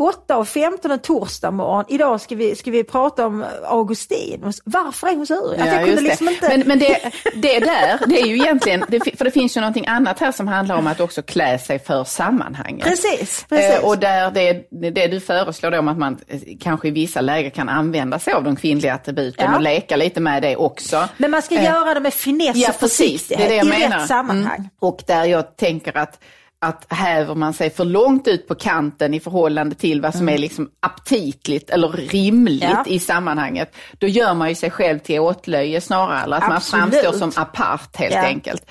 8 0.00 0.36
och 0.36 0.48
15 0.48 0.90
en 0.90 0.98
torsdag 0.98 1.50
morgon, 1.50 1.84
idag 1.88 2.20
ska 2.20 2.34
vi, 2.34 2.56
ska 2.56 2.70
vi 2.70 2.84
prata 2.84 3.26
om 3.26 3.44
Augustinus. 3.64 4.60
Varför 4.64 5.06
är 5.06 5.10
hon 5.16 5.26
urringad? 5.30 5.68
Att 5.68 5.74
jag 5.74 5.84
kunde 5.84 6.00
liksom 6.02 6.26
det. 6.26 6.32
inte... 6.32 6.48
Men, 6.48 6.60
men 6.68 6.78
det, 6.78 7.12
det 7.34 7.58
där, 7.58 8.00
det 8.06 8.20
är 8.20 8.26
ju 8.26 8.34
egentligen, 8.34 8.84
det, 8.88 9.18
för 9.18 9.24
det 9.24 9.30
finns 9.30 9.56
ju 9.56 9.60
någonting 9.60 9.86
annat 9.86 10.18
här 10.18 10.32
som 10.32 10.48
handlar 10.48 10.76
om 10.76 10.86
att 10.86 11.00
också 11.00 11.22
klä 11.22 11.58
sig 11.58 11.78
för 11.78 12.04
sammanhanget. 12.04 12.86
Precis, 12.86 13.46
precis. 13.48 13.78
Eh, 13.78 13.84
och 13.84 13.98
där 13.98 14.30
det, 14.30 14.66
det 14.90 15.06
du 15.06 15.20
föreslår 15.20 15.70
då 15.70 15.78
om 15.78 15.88
att 15.88 15.98
man 15.98 16.18
eh, 16.28 16.40
kanske 16.60 16.88
i 16.88 16.90
vissa 16.90 17.20
lägen 17.20 17.50
kan 17.50 17.68
använda 17.68 18.18
sig 18.18 18.32
av 18.32 18.44
de 18.44 18.56
kvinnliga 18.56 18.94
attributen 18.94 19.46
Ja. 19.50 19.56
och 19.56 19.62
leka 19.62 19.96
lite 19.96 20.20
med 20.20 20.42
det 20.42 20.56
också. 20.56 21.08
Men 21.16 21.30
man 21.30 21.42
ska 21.42 21.54
Eh, 21.54 21.64
göra 21.64 21.94
det 21.94 22.00
med 22.00 22.14
finess 22.14 22.56
Ja, 22.56 22.68
och 22.70 22.80
precis. 22.80 23.28
Det 23.28 23.34
är 23.34 23.38
det 23.38 23.44
försiktighet 23.44 23.66
jag 23.70 23.76
i 23.78 23.80
menar. 23.82 23.98
rätt 23.98 24.08
sammanhang. 24.08 24.58
Mm. 24.58 24.70
Och 24.78 25.02
där 25.06 25.24
jag 25.24 25.56
tänker 25.56 25.96
att, 25.96 26.18
att 26.62 26.86
häver 26.92 27.34
man 27.34 27.52
sig 27.52 27.70
för 27.70 27.84
långt 27.84 28.28
ut 28.28 28.48
på 28.48 28.54
kanten 28.54 29.14
i 29.14 29.20
förhållande 29.20 29.74
till 29.74 30.00
vad 30.00 30.14
som 30.14 30.28
är 30.28 30.38
liksom 30.38 30.70
aptitligt 30.80 31.70
eller 31.70 31.88
rimligt 31.88 32.62
Mm. 32.64 32.76
Ja. 32.86 32.92
i 32.92 32.98
sammanhanget, 32.98 33.74
då 33.98 34.06
gör 34.06 34.34
man 34.34 34.48
ju 34.48 34.54
sig 34.54 34.70
själv 34.70 34.98
till 34.98 35.20
åtlöje 35.20 35.80
snarare, 35.80 36.20
eller 36.22 36.36
att 36.36 36.50
Absolut. 36.52 36.82
man 36.82 36.90
framstår 36.92 37.12
som 37.30 37.42
apart 37.42 37.96
helt 37.96 38.14
Ja. 38.14 38.22
enkelt. 38.26 38.66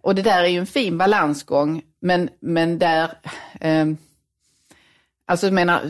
Och 0.00 0.14
det 0.14 0.22
där 0.22 0.42
är 0.42 0.48
ju 0.48 0.58
en 0.58 0.66
fin 0.66 0.98
balansgång, 0.98 1.82
men, 2.02 2.28
men 2.40 2.78
där 2.78 3.10
ehm, 3.60 3.96
Alltså 5.32 5.46
jag 5.46 5.52
menar, 5.54 5.80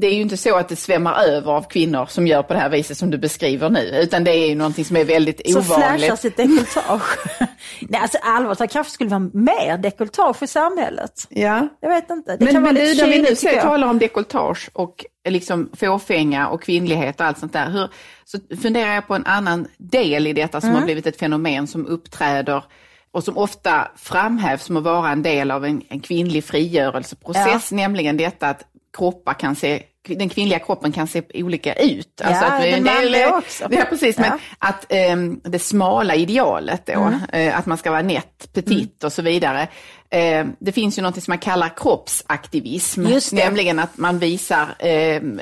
det, 0.00 0.06
är 0.06 0.14
ju 0.14 0.20
inte 0.20 0.36
så 0.36 0.56
att 0.56 0.68
det 0.68 0.76
svämmar 0.76 1.22
över 1.24 1.52
av 1.52 1.62
kvinnor 1.62 2.06
som 2.06 2.26
gör 2.26 2.42
på 2.42 2.52
det 2.52 2.58
här 2.58 2.68
viset 2.68 2.98
som 2.98 3.10
du 3.10 3.18
beskriver 3.18 3.70
nu, 3.70 3.80
utan 4.02 4.24
det 4.24 4.30
är 4.30 4.48
ju 4.48 4.54
någonting 4.54 4.84
som 4.84 4.96
är 4.96 5.04
väldigt 5.04 5.50
Som 5.52 5.60
ovanligt. 5.60 5.98
flashar 6.00 6.16
sitt 6.16 6.36
dekolletage. 6.36 7.18
Nej, 7.80 8.00
alltså 8.00 8.18
allvarligt, 8.22 8.58
det 8.58 8.66
kanske 8.66 8.92
skulle 8.92 9.10
vara 9.10 9.30
mer 9.32 9.78
dekolletage 9.78 10.42
i 10.42 10.46
samhället. 10.46 11.12
Ja. 11.28 11.68
Jag 11.80 11.88
vet 11.90 12.10
inte. 12.10 12.36
Det 12.36 12.44
Men, 12.44 12.54
kan 12.54 12.62
vara 12.62 12.72
men 12.72 12.82
lite 12.84 12.94
du, 13.04 13.10
när 13.10 13.16
vi 13.16 13.22
nu 13.22 13.36
jag. 13.54 13.62
talar 13.62 13.88
om 13.88 13.98
dekolletage 13.98 14.70
och 14.72 15.04
liksom 15.28 15.70
fåfänga 15.80 16.48
och 16.48 16.62
kvinnlighet 16.62 17.20
och 17.20 17.26
allt 17.26 17.38
sånt 17.38 17.52
där, 17.52 17.70
hur, 17.70 17.88
så 18.24 18.38
funderar 18.62 18.94
jag 18.94 19.06
på 19.06 19.14
en 19.14 19.26
annan 19.26 19.66
del 19.78 20.26
i 20.26 20.32
detta 20.32 20.60
som 20.60 20.70
Mm. 20.70 20.78
har 20.80 20.84
blivit 20.86 21.06
ett 21.06 21.18
fenomen 21.18 21.66
som 21.66 21.86
uppträder 21.86 22.64
och 23.12 23.24
som 23.24 23.38
ofta 23.38 23.88
framhävs 23.96 24.64
som 24.64 24.76
att 24.76 24.82
vara 24.82 25.10
en 25.10 25.22
del 25.22 25.50
av 25.50 25.64
en, 25.64 25.82
en 25.88 26.00
kvinnlig 26.00 26.44
frigörelseprocess, 26.44 27.72
nämligen 27.72 28.16
detta 28.16 28.48
att 28.48 28.62
kroppar 28.96 29.34
kan 29.34 29.56
se 29.56 29.82
den 30.08 30.28
kvinnliga 30.28 30.58
kroppen 30.58 30.92
kan 30.92 31.06
se 31.06 31.22
olika 31.34 31.74
ut. 31.74 32.20
Alltså 32.24 32.44
Ja, 32.44 32.50
att 32.52 32.62
den 32.62 32.84
det 32.84 32.90
är- 32.90 32.94
manliga 32.94 33.36
också. 33.36 33.64
Ja, 33.70 33.84
precis. 33.88 34.18
Men 34.18 34.26
Ja. 34.26 34.38
att 34.58 34.86
ehm, 34.88 35.40
det 35.44 35.58
smala 35.58 36.14
idealet 36.14 36.86
då, 36.86 36.92
Mm. 36.92 37.20
eh, 37.32 37.58
att 37.58 37.66
man 37.66 37.78
ska 37.78 37.90
vara 37.90 38.02
nätt, 38.02 38.48
petit 38.52 39.04
och 39.04 39.12
så 39.12 39.22
vidare. 39.22 39.68
Eh, 40.10 40.46
det 40.58 40.72
finns 40.72 40.98
ju 40.98 41.02
något 41.02 41.14
som 41.22 41.30
man 41.32 41.38
kallar 41.38 41.68
kroppsaktivism, 41.76 43.06
nämligen 43.32 43.78
att 43.78 43.96
man 43.98 44.18
visar 44.18 44.66
ehm, 44.78 45.40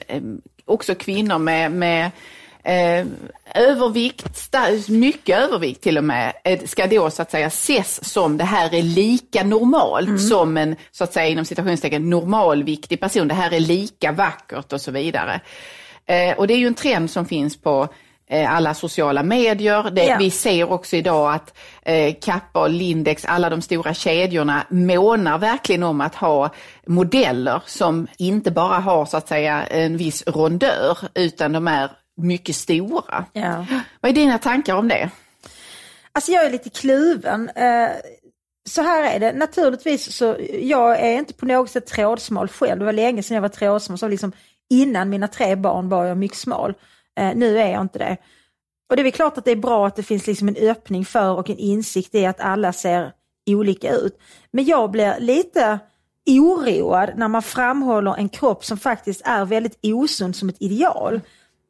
också 0.65 0.95
kvinnor 0.95 1.39
med, 1.39 1.73
med 1.73 2.11
övervikt, 3.55 4.51
mycket 4.89 5.39
övervikt 5.39 5.83
till 5.83 5.99
och 5.99 6.05
med, 6.05 6.33
eh, 6.45 6.61
ska 6.65 6.87
då 6.87 7.11
så 7.11 7.23
att 7.23 7.31
säga 7.31 7.47
ses 7.47 8.13
som 8.13 8.37
det 8.37 8.45
här 8.45 8.75
är 8.75 8.83
lika 8.83 9.45
normalt 9.45 10.09
Mm. 10.09 10.19
som 10.19 10.57
en, 10.57 10.77
så 10.91 11.05
att 11.05 11.13
säga 11.13 11.27
inom 11.29 11.45
citationstecken, 11.45 12.11
normalviktig 12.11 13.01
person. 13.01 13.29
Det 13.29 13.35
här 13.35 13.55
är 13.55 13.61
lika 13.61 14.13
vackert 14.13 14.73
och 14.73 14.81
så 14.81 14.91
vidare. 14.91 15.41
Eh, 16.07 16.39
och 16.39 16.47
det 16.47 16.55
är 16.55 16.59
ju 16.59 16.67
en 16.67 16.75
trend 16.75 17.11
som 17.11 17.27
finns 17.27 17.57
på 17.61 17.89
eh, 18.31 18.55
alla 18.55 18.75
sociala 18.75 19.23
medier. 19.23 19.91
Det, 19.91 20.05
Ja. 20.05 20.17
Vi 20.19 20.31
ser 20.31 20.73
också 20.73 20.97
idag 20.97 21.33
att 21.35 21.59
eh, 21.83 22.15
Kappa 22.23 22.61
och 22.61 22.71
Lindex, 22.71 23.25
alla 23.25 23.51
de 23.51 23.63
stora 23.63 23.95
kedjorna 23.95 24.67
månar 24.71 25.39
verkligen 25.39 25.83
om 25.83 26.01
att 26.01 26.15
ha 26.15 26.51
modeller 26.87 27.63
som 27.67 28.07
inte 28.19 28.51
bara 28.51 28.79
har 28.79 29.07
så 29.07 29.17
att 29.17 29.29
säga 29.29 29.63
en 29.67 29.97
viss 29.97 30.23
rondör 30.27 30.99
utan 31.15 31.53
de 31.53 31.69
är 31.69 31.91
mycket 32.23 32.57
stora. 32.57 33.25
Ja. 33.33 33.67
Vad 34.01 34.11
är 34.11 34.15
dina 34.15 34.39
tankar 34.39 34.75
om 34.75 34.89
det? 34.89 35.11
Alltså 36.13 36.33
jag 36.33 36.45
är 36.45 36.51
lite 36.51 36.71
kluven. 36.71 37.49
Eh, 37.49 37.89
Så 38.69 38.83
här 38.83 39.15
är 39.15 39.21
det, 39.21 39.33
naturligtvis 39.33 40.13
så, 40.17 40.37
jag 40.61 41.01
är 41.01 41.19
inte 41.19 41.35
på 41.35 41.47
något 41.47 41.71
sätt 41.71 41.87
trådsmal 41.87 42.49
själv. 42.49 42.79
Det 42.79 42.85
var 42.85 42.93
länge 42.93 43.23
sedan 43.23 43.35
jag 43.35 43.43
var 43.43 43.49
trådsmal, 43.49 43.99
så 43.99 44.09
liksom 44.09 44.33
innan 44.71 45.09
mina 45.09 45.29
tre 45.29 45.57
barn 45.57 45.89
var 45.89 46.05
jag 46.05 46.17
mycket 46.17 46.39
smal. 46.39 46.75
Eh, 47.21 47.33
Nu 47.35 47.59
är 47.59 47.69
jag 47.73 47.81
inte 47.81 47.99
det. 47.99 48.17
Och 48.91 48.97
det 48.97 49.03
är 49.03 49.05
väl 49.05 49.13
klart 49.13 49.39
att 49.39 49.45
det 49.45 49.51
är 49.51 49.57
bra 49.57 49.87
att 49.87 49.97
det 49.97 50.03
finns 50.03 50.27
liksom 50.27 50.49
en 50.49 50.57
öppning 50.57 51.05
för 51.05 51.31
och 51.39 51.51
en 51.51 51.59
insikt 51.59 52.15
i 52.15 52.27
att 52.27 52.41
alla 52.41 52.73
ser 52.73 53.13
olika 53.51 53.93
ut. 53.95 54.19
Men 54.51 54.65
jag 54.65 54.91
blir 54.91 55.17
lite 55.21 55.79
oroad 56.27 57.13
när 57.17 57.29
man 57.29 57.43
framhåller 57.43 58.15
en 58.17 58.29
kropp 58.29 58.65
som 58.65 58.79
faktiskt 58.79 59.23
är 59.25 59.45
väldigt 59.45 59.79
osund 59.83 60.37
som 60.37 60.49
ett 60.49 60.63
ideal. 60.63 61.21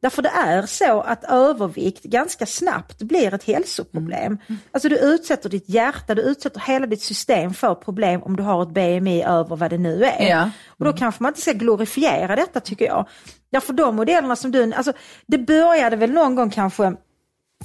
Därför 0.01 0.21
det 0.21 0.29
är 0.29 0.65
så 0.65 1.01
att 1.01 1.23
övervikt 1.23 2.03
ganska 2.03 2.45
snabbt 2.45 3.01
blir 3.01 3.33
ett 3.33 3.43
hälsoproblem. 3.43 4.37
Alltså 4.71 4.89
du 4.89 4.97
utsätter 4.97 5.49
ditt 5.49 5.69
hjärta, 5.69 6.15
du 6.15 6.21
utsätter 6.21 6.59
hela 6.59 6.87
ditt 6.87 7.01
system 7.01 7.53
för 7.53 7.75
problem 7.75 8.23
om 8.23 8.35
du 8.35 8.43
har 8.43 8.63
ett 8.63 8.69
BMI 8.69 9.23
över 9.23 9.55
vad 9.55 9.69
det 9.69 9.77
nu 9.77 10.03
är. 10.03 10.29
Ja. 10.29 10.49
Och 10.67 10.85
då 10.85 10.93
kanske 10.93 11.23
man 11.23 11.29
inte 11.29 11.41
ska 11.41 11.53
glorifiera 11.53 12.35
detta 12.35 12.59
tycker 12.59 12.85
jag. 12.85 13.07
Därför 13.51 13.73
de 13.73 13.95
modellerna 13.95 14.35
som 14.35 14.51
du, 14.51 14.73
alltså 14.73 14.93
det 15.27 15.37
började 15.37 15.95
väl 15.95 16.11
någon 16.11 16.35
gång 16.35 16.49
kanske 16.49 16.95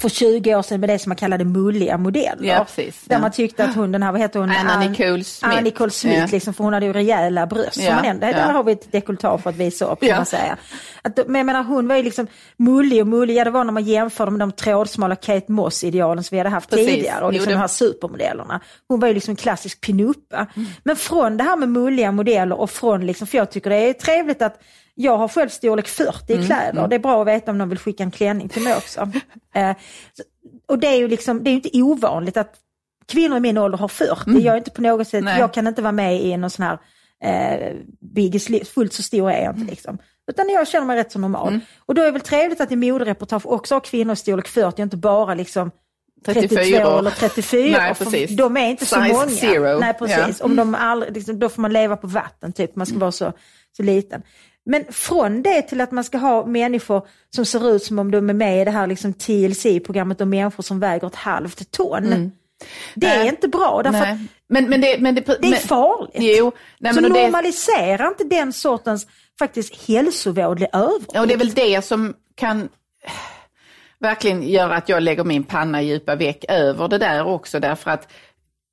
för 0.00 0.08
20 0.08 0.54
år 0.54 0.62
sedan 0.62 0.80
med 0.80 0.88
det 0.88 0.98
som 0.98 1.10
man 1.10 1.16
kallade 1.16 1.44
mulliga 1.44 1.98
modeller. 1.98 2.44
Ja, 2.48 2.64
precis. 2.64 3.04
Där 3.04 3.16
Ja. 3.16 3.20
man 3.20 3.30
tyckte 3.32 3.64
att 3.64 3.74
hon, 3.74 3.92
den 3.92 4.02
här, 4.02 4.12
vad 4.12 4.20
heter 4.20 4.40
hon? 4.40 4.50
Anna 4.50 4.70
Ann- 4.70 4.90
Nicole 4.90 5.24
Smith. 5.24 5.52
Anna 5.52 5.60
Nicole 5.60 5.90
Smith, 5.90 6.18
Ja. 6.20 6.26
liksom, 6.32 6.54
för 6.54 6.64
hon 6.64 6.72
hade 6.72 6.86
ju 6.86 6.92
rejäla 6.92 7.46
bröst. 7.46 7.76
Ja, 7.76 7.94
man 7.94 8.04
ändå. 8.04 8.26
Där 8.26 8.52
har 8.52 8.64
vi 8.64 8.72
ett 8.72 8.92
dekolletage 8.92 9.42
för 9.42 9.50
att 9.50 9.56
visa 9.56 9.84
upp 9.84 10.00
kan 10.00 10.16
man 10.16 10.26
säga. 10.26 10.56
Att, 11.02 11.16
men 11.26 11.34
jag 11.36 11.46
menar 11.46 11.62
hon 11.64 11.88
var 11.88 11.96
ju 11.96 12.02
liksom 12.02 12.26
mullig 12.56 13.00
och 13.00 13.06
mullig, 13.08 13.34
ja 13.34 13.44
det 13.44 13.50
var 13.50 13.64
när 13.64 13.72
man 13.72 13.84
jämförde 13.84 14.30
med 14.30 14.40
de 14.40 14.52
trådsmala 14.52 15.16
Kate 15.16 15.52
Moss-idealen 15.52 16.24
som 16.24 16.34
vi 16.36 16.38
hade 16.40 16.50
haft 16.50 16.70
Precis. 16.70 16.86
tidigare 16.86 17.24
och 17.24 17.32
liksom 17.32 17.44
Jo, 17.50 17.50
det- 17.50 17.56
de 17.56 17.60
här 17.60 17.68
supermodellerna. 17.68 18.60
Hon 18.88 19.00
var 19.00 19.08
ju 19.08 19.14
liksom 19.14 19.32
en 19.32 19.36
klassisk 19.36 19.80
pinuppa. 19.80 20.46
Men 20.84 20.96
från 20.96 21.36
det 21.36 21.44
här 21.44 21.56
med 21.56 21.68
mulliga 21.68 22.12
modeller 22.12 22.60
och 22.60 22.70
från 22.70 23.06
liksom, 23.06 23.26
för 23.26 23.38
jag 23.38 23.50
tycker 23.50 23.70
det 23.70 23.76
är 23.76 23.92
trevligt 23.92 24.42
att 24.42 24.60
jag 24.94 25.18
har 25.18 25.28
själv 25.28 25.48
storlek 25.48 25.88
40 25.88 26.32
Mm, 26.32 26.44
i 26.44 26.46
kläder. 26.46 26.88
Det 26.88 26.94
är 26.94 26.98
bra 26.98 27.20
att 27.22 27.26
veta 27.28 27.50
om 27.50 27.58
de 27.58 27.68
vill 27.68 27.78
skicka 27.78 28.02
en 28.02 28.10
klänning 28.10 28.48
till 28.48 28.62
mig 28.62 28.76
också. 28.76 29.00
eh, 29.54 29.72
så- 30.12 30.22
och 30.68 30.78
det 30.78 30.86
är 30.86 30.96
ju 30.96 31.08
liksom, 31.08 31.44
det 31.44 31.50
är 31.50 31.52
inte 31.54 31.70
ovanligt 31.72 32.36
att 32.36 32.54
kvinnor 33.06 33.36
i 33.36 33.40
min 33.40 33.58
ålder 33.58 33.78
har 33.78 33.88
40. 33.88 34.30
Jag 34.40 34.52
är 34.54 34.58
inte 34.58 34.70
på 34.70 34.82
något 34.82 35.08
sätt, 35.08 35.14
Mm. 35.14 35.24
Nej. 35.24 35.40
jag 35.40 35.54
kan 35.54 35.66
inte 35.66 35.82
vara 35.82 35.92
med 35.92 36.22
i 36.22 36.36
någon 36.36 36.50
sån 36.50 36.64
här 36.66 36.78
eh, 37.24 37.72
Biggest 38.14 38.68
fullt 38.68 38.92
så 38.92 39.02
stor 39.02 39.30
är 39.30 39.44
jag 39.44 39.56
inte 39.56 39.70
liksom. 39.70 39.98
Utan 40.30 40.48
jag 40.48 40.68
känner 40.68 40.86
mig 40.86 40.96
rätt 40.96 41.12
så 41.12 41.18
normal. 41.18 41.48
Mm. 41.48 41.60
Och 41.78 41.94
då 41.94 42.02
är 42.02 42.06
det 42.06 42.10
väl 42.12 42.20
trevligt 42.20 42.60
att 42.60 42.72
i 42.72 42.76
modereportage 42.76 43.46
också 43.46 43.74
har 43.74 43.80
kvinnor 43.80 44.12
i 44.12 44.16
storlek 44.16 44.48
40, 44.48 44.82
inte 44.82 44.96
bara 44.96 45.34
liksom 45.34 45.70
32 46.26 46.48
34. 46.56 46.98
eller 46.98 47.10
34. 47.10 47.78
Nej, 47.78 47.94
för 47.94 48.04
precis. 48.04 48.36
De 48.36 48.56
är 48.56 48.66
inte 48.70 48.86
så 48.86 48.96
Size 49.02 49.12
många. 49.12 49.28
zero. 49.28 49.78
Nej, 49.80 49.94
precis. 49.94 50.36
Ja. 50.40 50.44
Om 50.44 50.56
de 50.56 50.74
aldrig, 50.74 51.14
liksom, 51.14 51.38
då 51.38 51.48
får 51.48 51.62
man 51.62 51.72
leva 51.72 51.96
på 51.96 52.06
vatten, 52.06 52.52
typ. 52.52 52.76
man 52.76 52.86
ska 52.86 52.98
vara 52.98 53.12
så, 53.12 53.32
så 53.76 53.82
liten. 53.82 54.22
Men 54.66 54.84
från 54.90 55.42
det 55.42 55.62
till 55.62 55.80
att 55.80 55.90
man 55.90 56.04
ska 56.04 56.18
ha 56.18 56.46
människor 56.46 57.06
som 57.34 57.46
ser 57.46 57.70
ut 57.70 57.82
som 57.82 57.98
om 57.98 58.10
de 58.10 58.30
är 58.30 58.34
med 58.34 58.62
i 58.62 58.64
det 58.64 58.70
här 58.70 58.86
liksom 58.86 59.12
TLC-programmet 59.12 60.20
om 60.20 60.30
människor 60.30 60.62
som 60.62 60.80
väger 60.80 61.06
ett 61.06 61.14
halvt 61.14 61.70
ton. 61.70 62.32
Det 62.94 63.06
är 63.06 63.18
Nej. 63.18 63.28
inte 63.28 63.48
bra, 63.48 63.80
därför. 63.84 64.18
Men, 64.48 64.70
men 64.70 64.80
det, 64.80 64.98
men 65.00 65.14
det, 65.14 65.20
det 65.20 65.48
är 65.48 65.56
farligt. 65.56 66.16
Jo, 66.18 66.52
nej, 66.78 66.94
så 66.94 67.04
och 67.04 67.12
det, 67.12 67.22
normalisera 67.22 68.08
inte 68.08 68.24
den 68.24 68.52
sortens 68.52 69.06
faktiskt 69.38 69.88
hälsovådlig 69.88 70.68
övervikt. 70.72 71.10
Ja, 71.14 71.20
och 71.20 71.26
det 71.26 71.34
är 71.34 71.38
väl 71.38 71.54
det 71.54 71.84
som 71.84 72.14
kan 72.34 72.68
verkligen 73.98 74.42
göra 74.42 74.76
att 74.76 74.88
jag 74.88 75.02
lägger 75.02 75.24
min 75.24 75.44
panna 75.44 75.82
i 75.82 75.86
djupa 75.86 76.14
veck 76.14 76.44
över 76.48 76.88
det 76.88 76.98
där 76.98 77.26
också, 77.26 77.60
därför 77.60 77.90
att 77.90 78.12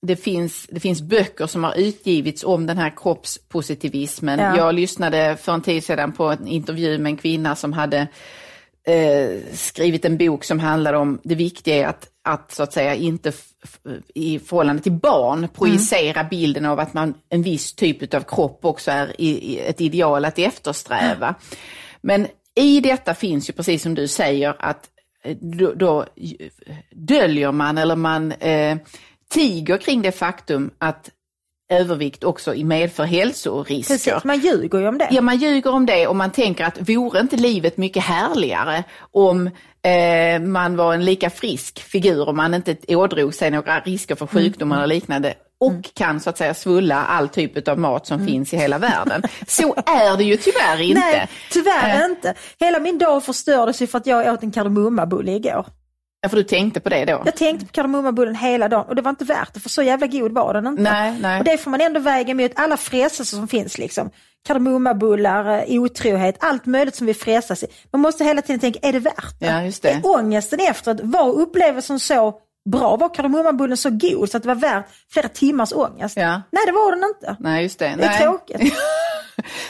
det 0.02 0.16
finns, 0.16 0.68
det 0.70 0.80
finns 0.80 1.02
böcker 1.02 1.48
som 1.48 1.64
har 1.64 1.78
utgivits 1.78 2.44
om 2.44 2.66
den 2.66 2.78
här 2.78 2.94
kroppspositivismen. 2.98 4.40
Ja. 4.40 4.58
Jag 4.58 4.76
lyssnade 4.76 5.38
för 5.42 5.54
en 5.54 5.62
tid 5.62 5.84
sedan 5.84 6.12
på 6.12 6.24
en 6.26 6.48
intervju 6.48 6.98
med 6.98 7.10
en 7.10 7.18
kvinna 7.18 7.56
som 7.56 7.74
hade 7.74 8.08
eh, 8.88 9.54
skrivit 9.54 10.06
en 10.06 10.18
bok 10.18 10.44
som 10.44 10.60
handlade 10.60 10.98
om 10.98 11.20
det 11.24 11.36
viktiga 11.36 11.90
att, 11.90 12.08
att 12.24 12.52
så 12.52 12.64
att 12.64 12.74
säga 12.74 12.96
inte 12.96 13.32
i 14.16 14.40
förhållande 14.40 14.82
till 14.82 14.92
barn 14.92 15.48
projicera 15.54 16.24
bilden 16.24 16.66
av 16.66 16.80
att 16.80 16.94
man 16.94 17.14
en 17.30 17.44
viss 17.44 17.74
typ 17.74 18.14
av 18.14 18.22
kropp 18.22 18.66
också 18.66 18.92
är 18.92 19.22
i, 19.22 19.54
i 19.54 19.60
ett 19.60 19.82
ideal 19.82 20.26
att 20.26 20.40
eftersträva. 20.40 21.36
Men 22.02 22.28
i 22.56 22.80
detta 22.80 23.14
finns 23.14 23.50
ju 23.50 23.54
precis 23.54 23.84
som 23.84 23.96
du 23.96 24.08
säger 24.08 24.56
att 24.60 24.90
eh, 25.24 25.38
då, 25.42 25.74
då 25.74 26.06
döljer 26.92 27.52
man 27.52 27.78
eller 27.78 27.96
man 27.96 28.32
eh, 28.32 28.78
tiger 29.32 29.78
kring 29.78 30.02
det 30.02 30.12
faktum 30.12 30.72
att 30.78 31.10
övervikt 31.72 32.24
också 32.24 32.54
medför 32.54 33.04
hälsorisker. 33.04 33.94
Precis, 33.94 34.24
man 34.24 34.40
ljuger 34.40 34.80
ju 34.80 34.88
om 34.88 34.98
det. 34.98 35.08
Ja, 35.12 35.22
man 35.22 35.38
ljuger 35.38 35.74
om 35.74 35.86
det 35.86 36.08
och 36.08 36.16
man 36.16 36.32
tänker 36.32 36.66
att 36.66 36.90
vore 36.90 37.20
inte 37.20 37.36
livet 37.38 37.78
mycket 37.78 38.04
härligare 38.04 38.84
om 39.12 39.48
eh, 39.84 40.42
man 40.42 40.76
var 40.78 40.94
en 40.94 41.06
lika 41.06 41.30
frisk 41.30 41.80
figur 41.80 42.28
och 42.28 42.36
man 42.36 42.54
inte 42.54 42.96
ådrog 42.96 43.34
sig 43.34 43.52
några 43.52 43.80
risker 43.80 44.16
för 44.16 44.28
sjukdomar 44.28 44.78
eller 44.78 44.96
liknande 44.96 45.34
och 45.60 45.94
kan 45.94 46.20
så 46.20 46.30
att 46.30 46.38
säga 46.38 46.54
svulla 46.54 47.06
all 47.06 47.30
typ 47.30 47.68
av 47.68 47.80
mat 47.80 48.08
som 48.08 48.28
finns 48.28 48.54
i 48.54 48.58
hela 48.58 48.78
världen. 48.78 49.22
Så 49.48 49.74
är 49.86 50.18
det 50.18 50.24
ju 50.24 50.38
tyvärr 50.38 50.82
inte. 50.90 51.00
Nej, 51.00 51.28
tyvärr 51.52 52.00
Eh. 52.00 52.06
inte. 52.06 52.34
Hela 52.60 52.80
min 52.80 52.98
dag 52.98 53.24
förstördes 53.26 53.82
ju 53.82 53.88
för 53.88 53.98
att 53.98 54.06
jag 54.08 54.34
åt 54.34 54.44
en 54.44 54.52
kardemummabulle 54.52 55.32
igår. 55.32 55.66
Ja, 56.22 56.30
för 56.30 56.38
du 56.38 56.44
tänkte 56.44 56.80
på 56.80 56.90
det 56.90 57.06
då? 57.06 57.22
Jag 57.26 57.36
tänkte 57.36 57.66
på 57.66 57.72
kardemummabullen 57.72 58.36
hela 58.36 58.68
dagen 58.68 58.86
och 58.88 58.96
det 58.96 59.02
var 59.02 59.10
inte 59.10 59.26
värt 59.26 59.54
det 59.54 59.60
för 59.60 59.70
så 59.70 59.82
jävla 59.82 60.08
god 60.08 60.32
var 60.32 60.54
den 60.54 60.68
inte. 60.68 60.82
Nej, 60.82 61.18
nej. 61.22 61.40
Och 61.40 61.46
det 61.46 61.58
får 61.58 61.72
man 61.72 61.82
ändå 61.82 62.00
väga 62.00 62.32
emot 62.32 62.52
alla 62.56 62.78
frestelser 62.78 63.38
som 63.38 63.48
finns 63.48 63.78
liksom. 63.78 64.10
Kardemummabullar, 64.48 65.58
eh, 65.68 65.82
otrohet, 65.82 66.36
allt 66.40 66.66
möjligt 66.66 66.96
som 66.96 67.08
vi 67.08 67.14
frestas 67.14 67.64
i. 67.64 67.68
Man 67.92 68.02
måste 68.02 68.24
hela 68.24 68.42
tiden 68.42 68.60
tänka, 68.60 68.80
är 68.82 68.94
det 68.94 69.00
värt 69.00 69.40
det? 69.40 69.46
Ja, 69.46 69.64
just 69.64 69.84
det. 69.84 69.90
Är 69.90 70.02
ångesten 70.06 70.60
efteråt, 70.60 71.00
var 71.04 71.30
upplevelsen 71.34 72.00
så 72.00 72.34
bra? 72.70 72.96
Var 72.96 73.14
kardemummabullen 73.14 73.78
så 73.78 73.90
god 73.90 74.30
så 74.30 74.38
att 74.38 74.44
det 74.44 74.48
var 74.48 74.56
värt 74.56 74.86
flera 75.12 75.28
timmars 75.28 75.74
ångest? 75.74 76.18
Ja. 76.18 76.42
Nej, 76.52 76.64
det 76.66 76.72
var 76.72 76.92
den 76.92 77.04
inte. 77.04 77.36
Nej, 77.40 77.64
just 77.64 77.80
det. 77.80 77.86
Det 77.98 78.04
är 78.04 78.10
Nej. 78.10 78.20
tråkigt. 78.20 78.62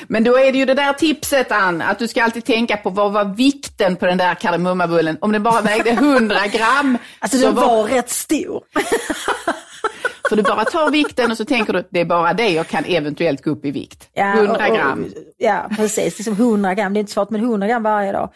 Men 0.07 0.23
då 0.23 0.38
är 0.39 0.51
det 0.51 0.57
ju 0.57 0.65
det 0.65 0.73
där 0.73 0.93
tipset 0.93 1.51
Ann, 1.51 1.81
att 1.81 1.99
du 1.99 2.07
ska 2.07 2.23
alltid 2.23 2.45
tänka 2.45 2.77
på 2.77 2.89
vad 2.89 3.12
var 3.13 3.25
vikten 3.25 3.95
på 3.95 4.05
den 4.05 4.17
där 4.17 4.36
kardemummabullen. 4.36 5.17
Om 5.21 5.31
den 5.31 5.43
bara 5.43 5.62
vägde 5.62 5.89
100 5.89 6.36
gram, 6.47 6.97
Alltså 7.19 7.38
så 7.38 7.45
den 7.45 7.55
var, 7.55 7.67
var 7.67 7.84
rätt 7.84 8.10
stor. 8.10 8.63
för 10.29 10.36
du 10.36 10.43
bara 10.43 10.65
tar 10.65 10.91
vikten 10.91 11.31
och 11.31 11.38
så 11.38 11.45
tänker 11.45 11.73
du, 11.73 11.88
det 11.91 11.99
är 11.99 12.05
bara 12.05 12.34
det 12.34 12.49
jag 12.49 12.67
kan 12.67 12.86
eventuellt 12.86 13.43
gå 13.43 13.51
upp 13.51 13.65
i 13.65 13.71
vikt. 13.71 14.10
100 14.15 14.51
och- 14.53 14.69
och- 14.69 14.75
gram. 14.75 15.05
Ja, 15.38 15.65
precis. 15.77 16.17
Liksom 16.17 16.34
100 16.34 16.73
gram, 16.73 16.93
det 16.93 16.97
är 16.97 17.01
inte 17.01 17.12
svårt 17.13 17.29
med 17.29 17.41
100 17.41 17.67
gram 17.67 17.84
varje 17.84 18.12
dag. 18.12 18.29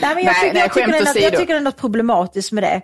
Nej, 0.00 0.14
men 0.14 0.24
jag, 0.24 0.32
Nej, 0.32 0.40
tycker, 0.42 0.54
nej, 0.54 0.62
jag, 0.62 0.72
tycker 0.74 0.86
det 0.92 0.96
är 0.98 1.04
något, 1.04 1.22
jag 1.22 1.32
tycker 1.40 1.54
det 1.54 1.60
är 1.60 1.64
något 1.64 1.76
problematiskt 1.76 2.52
med 2.52 2.62
det. 2.62 2.82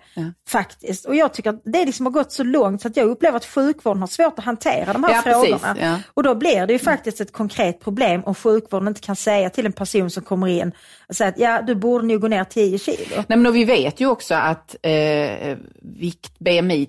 Faktiskt. 0.49 1.05
Och 1.05 1.15
jag 1.15 1.33
tycker 1.33 1.49
att 1.49 1.61
det 1.65 1.85
liksom 1.85 2.05
har 2.05 2.13
gått 2.13 2.31
så 2.31 2.43
långt 2.43 2.81
så 2.81 2.87
att 2.87 2.97
jag 2.97 3.07
upplever 3.07 3.37
att 3.37 3.45
sjukvården 3.45 3.99
har 4.01 4.07
svårt 4.07 4.39
att 4.39 4.45
hantera 4.45 4.93
de 4.93 5.03
här 5.03 5.13
Ja, 5.13 5.21
precis, 5.23 5.61
frågorna. 5.61 5.75
ja. 5.81 5.99
Och 6.13 6.23
då 6.23 6.35
blir 6.35 6.67
det 6.67 6.73
ju 6.73 6.79
faktiskt 6.79 7.21
ett 7.21 7.31
konkret 7.33 7.79
problem 7.79 8.23
om 8.25 8.35
sjukvården 8.35 8.87
inte 8.87 9.01
kan 9.01 9.15
säga 9.15 9.49
till 9.49 9.65
en 9.65 9.71
person 9.73 10.09
som 10.09 10.23
kommer 10.23 10.47
in 10.47 10.71
och 11.09 11.15
säga 11.15 11.27
att 11.29 11.39
ja, 11.39 11.61
du 11.61 11.75
borde 11.75 12.05
nog 12.07 12.21
gå 12.21 12.27
ner 12.27 12.43
10 12.43 12.77
kilo. 12.79 12.97
Nej, 13.15 13.25
men 13.27 13.45
och 13.45 13.55
vi 13.55 13.65
vet 13.65 13.99
ju 13.99 14.07
också 14.07 14.35
att 14.35 14.75
eh, 14.81 15.57
vikt, 15.81 16.39
BMI 16.39 16.87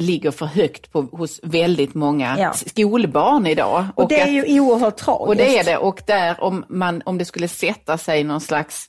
ligger 0.00 0.30
för 0.30 0.46
högt 0.46 0.92
på, 0.92 1.00
hos 1.02 1.40
väldigt 1.42 1.94
många 1.94 2.36
Ja. 2.38 2.52
skolbarn 2.52 3.46
idag. 3.46 3.86
Och, 3.94 4.08
det 4.08 4.20
är 4.20 4.22
att- 4.42 4.48
ju 4.48 4.60
oerhört 4.60 4.96
tragiskt. 4.96 5.28
Och 5.28 5.36
det 5.36 5.58
är 5.58 5.64
det. 5.64 5.76
Och 5.76 6.02
där 6.06 6.36
om, 6.42 6.64
man, 6.68 7.02
om 7.04 7.18
det 7.18 7.24
skulle 7.24 7.48
sätta 7.48 7.98
sig 7.98 8.24
någon 8.24 8.40
slags 8.40 8.86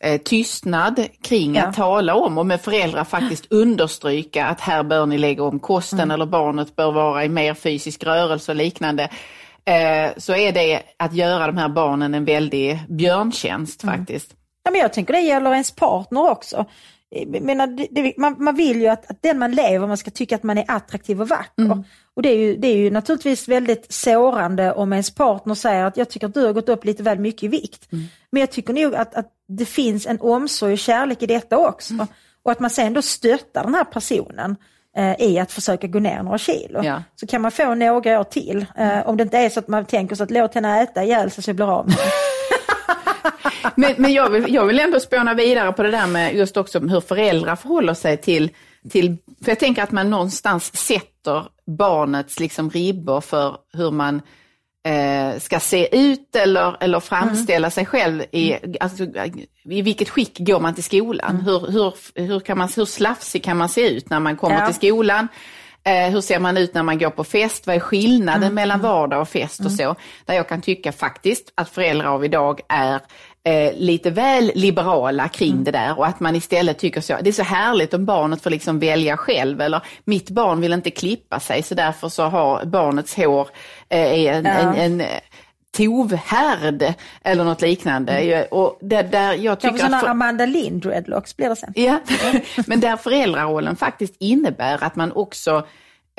eh, 0.00 0.20
tystnad 0.20 1.06
kring 1.22 1.54
Ja. 1.54 1.66
att 1.66 1.74
tala 1.76 2.14
om 2.14 2.38
och 2.38 2.46
med 2.46 2.60
föräldrar 2.60 3.04
faktiskt 3.04 3.46
understryka 3.52 4.46
att 4.46 4.60
här 4.60 4.82
bör 4.82 5.06
ni 5.06 5.18
lägga 5.18 5.42
om 5.42 5.58
kosten 5.58 5.98
Mm. 5.98 6.10
eller 6.10 6.26
barnet 6.26 6.76
bör 6.76 6.92
vara 6.92 7.24
i 7.24 7.28
mer 7.28 7.54
fysisk 7.54 8.04
rörelse 8.04 8.52
och 8.52 8.56
liknande. 8.56 9.02
Eh, 9.64 10.10
så 10.16 10.34
är 10.34 10.52
det 10.52 10.82
att 10.96 11.14
göra 11.14 11.46
de 11.46 11.56
här 11.56 11.68
barnen 11.68 12.14
en 12.14 12.24
väldig 12.24 12.78
björntjänst 12.88 13.82
Mm. 13.82 13.96
faktiskt. 13.98 14.34
Ja, 14.64 14.70
men 14.70 14.80
jag 14.80 14.92
tänker 14.92 15.12
det 15.12 15.20
gäller 15.20 15.50
ens 15.52 15.70
partner 15.70 16.30
också. 16.30 16.64
Jag 17.10 17.42
menar, 17.42 17.66
det, 17.90 18.14
man, 18.16 18.36
man 18.38 18.54
vill 18.54 18.80
ju 18.80 18.86
att, 18.86 19.10
att 19.10 19.22
den 19.22 19.38
man 19.38 19.52
lever 19.52 19.86
man 19.86 19.96
ska 19.96 20.10
tycka 20.10 20.34
att 20.34 20.42
man 20.42 20.58
är 20.58 20.64
attraktiv 20.68 21.20
och 21.20 21.28
vacker. 21.28 21.84
Och 22.14 22.22
det 22.22 22.28
är, 22.28 22.36
ju, 22.36 22.56
det 22.56 22.68
är 22.68 22.76
ju 22.76 22.90
naturligtvis 22.90 23.48
väldigt 23.48 23.92
sårande 23.92 24.72
om 24.72 24.92
ens 24.92 25.10
partner 25.10 25.54
säger 25.54 25.84
att 25.84 25.96
jag 25.96 26.08
tycker 26.08 26.26
att 26.26 26.34
du 26.34 26.46
har 26.46 26.52
gått 26.52 26.68
upp 26.68 26.84
lite 26.84 27.02
väl 27.02 27.18
mycket 27.18 27.42
i 27.42 27.48
vikt. 27.48 27.88
Men 28.30 28.40
jag 28.40 28.50
tycker 28.50 28.72
nog 28.72 28.94
att, 28.94 29.14
att 29.14 29.32
det 29.48 29.64
finns 29.64 30.06
en 30.06 30.20
omsorg 30.20 30.72
och 30.72 30.78
kärlek 30.78 31.22
i 31.22 31.26
detta 31.26 31.58
också. 31.58 31.94
Och 32.42 32.52
att 32.52 32.60
man 32.60 32.70
sen 32.70 32.92
då 32.92 33.02
stöttar 33.02 33.64
den 33.64 33.74
här 33.74 33.84
personen 33.84 34.56
eh, 34.96 35.20
i 35.20 35.38
att 35.38 35.52
försöka 35.52 35.86
gå 35.86 35.98
ner 35.98 36.22
några 36.22 36.38
kilo. 36.38 36.80
Ja. 36.82 37.02
Så 37.16 37.26
kan 37.26 37.42
man 37.42 37.50
få 37.50 37.74
några 37.74 38.20
år 38.20 38.24
till. 38.24 38.66
Eh, 38.76 39.08
om 39.08 39.16
det 39.16 39.22
inte 39.22 39.38
är 39.38 39.48
så 39.48 39.60
att 39.60 39.68
man 39.68 39.84
tänker 39.84 40.16
så 40.16 40.22
att 40.22 40.30
låt 40.30 40.54
henne 40.54 40.82
äta 40.82 41.04
ihjäl 41.04 41.30
sig 41.30 41.44
så 41.44 41.50
jag 41.50 41.56
blir 41.56 41.78
av 41.78 41.86
med. 41.86 41.96
Men, 43.74 43.94
men 43.98 44.12
jag, 44.12 44.30
vill, 44.30 44.54
jag 44.54 44.66
vill 44.66 44.78
ändå 44.80 45.00
spåna 45.00 45.34
vidare 45.34 45.72
på 45.72 45.82
det 45.82 45.90
där 45.90 46.06
med 46.06 46.34
just 46.34 46.56
också 46.56 46.78
hur 46.80 47.00
föräldrar 47.00 47.56
förhåller 47.56 47.94
sig 47.94 48.16
till, 48.16 48.50
till 48.90 49.16
för 49.44 49.50
jag 49.50 49.58
tänker 49.58 49.82
att 49.82 49.92
man 49.92 50.10
någonstans 50.10 50.76
sätter 50.76 51.44
barnets 51.66 52.40
liksom 52.40 52.70
ribbor 52.70 53.20
för 53.20 53.56
hur 53.72 53.90
man 53.90 54.22
eh, 54.86 55.38
ska 55.40 55.60
se 55.60 56.08
ut 56.10 56.36
eller, 56.36 56.76
eller 56.80 57.00
framställa 57.00 57.70
sig 57.70 57.86
själv 57.86 58.22
i, 58.32 58.56
alltså, 58.80 59.02
i 59.64 59.82
vilket 59.82 60.08
skick 60.08 60.38
går 60.38 60.60
man 60.60 60.74
till 60.74 60.84
skolan? 60.84 61.36
Hur, 61.36 61.70
hur, 61.70 61.94
hur, 62.14 62.40
kan 62.40 62.58
man, 62.58 62.68
hur 62.76 62.84
slafsig 62.84 63.44
kan 63.44 63.56
man 63.56 63.68
se 63.68 63.88
ut 63.90 64.10
när 64.10 64.20
man 64.20 64.36
kommer 64.36 64.60
Ja. 64.60 64.66
till 64.66 64.74
skolan? 64.74 65.28
Eh, 65.84 66.10
hur 66.10 66.20
ser 66.20 66.38
man 66.38 66.56
ut 66.56 66.74
när 66.74 66.82
man 66.82 66.98
går 66.98 67.10
på 67.10 67.24
fest? 67.24 67.66
Vad 67.66 67.76
är 67.76 67.80
skillnaden 67.80 68.54
mellan 68.54 68.80
vardag 68.80 69.20
och 69.20 69.28
fest 69.28 69.60
och 69.64 69.72
så? 69.72 69.94
Där 70.24 70.34
jag 70.34 70.48
kan 70.48 70.60
tycka 70.60 70.92
faktiskt 70.92 71.52
att 71.54 71.68
föräldrar 71.68 72.06
av 72.08 72.24
idag 72.24 72.60
är 72.68 73.00
eh, 73.44 73.72
lite 73.76 74.10
väl 74.10 74.52
liberala 74.54 75.28
kring 75.28 75.64
det 75.64 75.70
där 75.70 75.98
och 75.98 76.06
att 76.06 76.20
man 76.20 76.36
istället 76.36 76.78
tycker 76.78 77.00
så, 77.00 77.16
det 77.22 77.30
är 77.30 77.32
så 77.32 77.42
härligt 77.42 77.94
om 77.94 78.04
barnet 78.04 78.42
får 78.42 78.50
liksom 78.50 78.78
välja 78.78 79.16
själv 79.16 79.60
eller 79.60 79.80
mitt 80.04 80.30
barn 80.30 80.60
vill 80.60 80.72
inte 80.72 80.90
klippa 80.90 81.40
sig 81.40 81.62
så 81.62 81.74
därför 81.74 82.08
så 82.08 82.22
har 82.22 82.64
barnets 82.64 83.16
hår 83.16 83.48
eh, 83.88 84.12
en, 84.26 84.44
Ja. 84.44 84.50
en, 84.50 85.00
en 85.00 85.06
tovhärd 85.76 86.94
eller 87.24 87.44
något 87.44 87.60
liknande. 87.60 88.46
Och 88.50 88.78
det, 88.80 89.02
där 89.02 89.32
jag 89.34 89.60
tycker 89.60 89.76
sådana 89.76 90.00
för- 90.00 90.06
Amanda 90.08 90.46
Lind 90.46 90.82
dreadlocks 90.82 91.36
blir 91.36 91.48
det 91.48 91.56
sen. 91.56 91.72
Ja, 91.76 92.00
men 92.66 92.80
där 92.80 92.96
föräldrarollen 92.96 93.76
faktiskt 93.76 94.14
innebär 94.18 94.84
att 94.84 94.96
man 94.96 95.12
också 95.12 95.66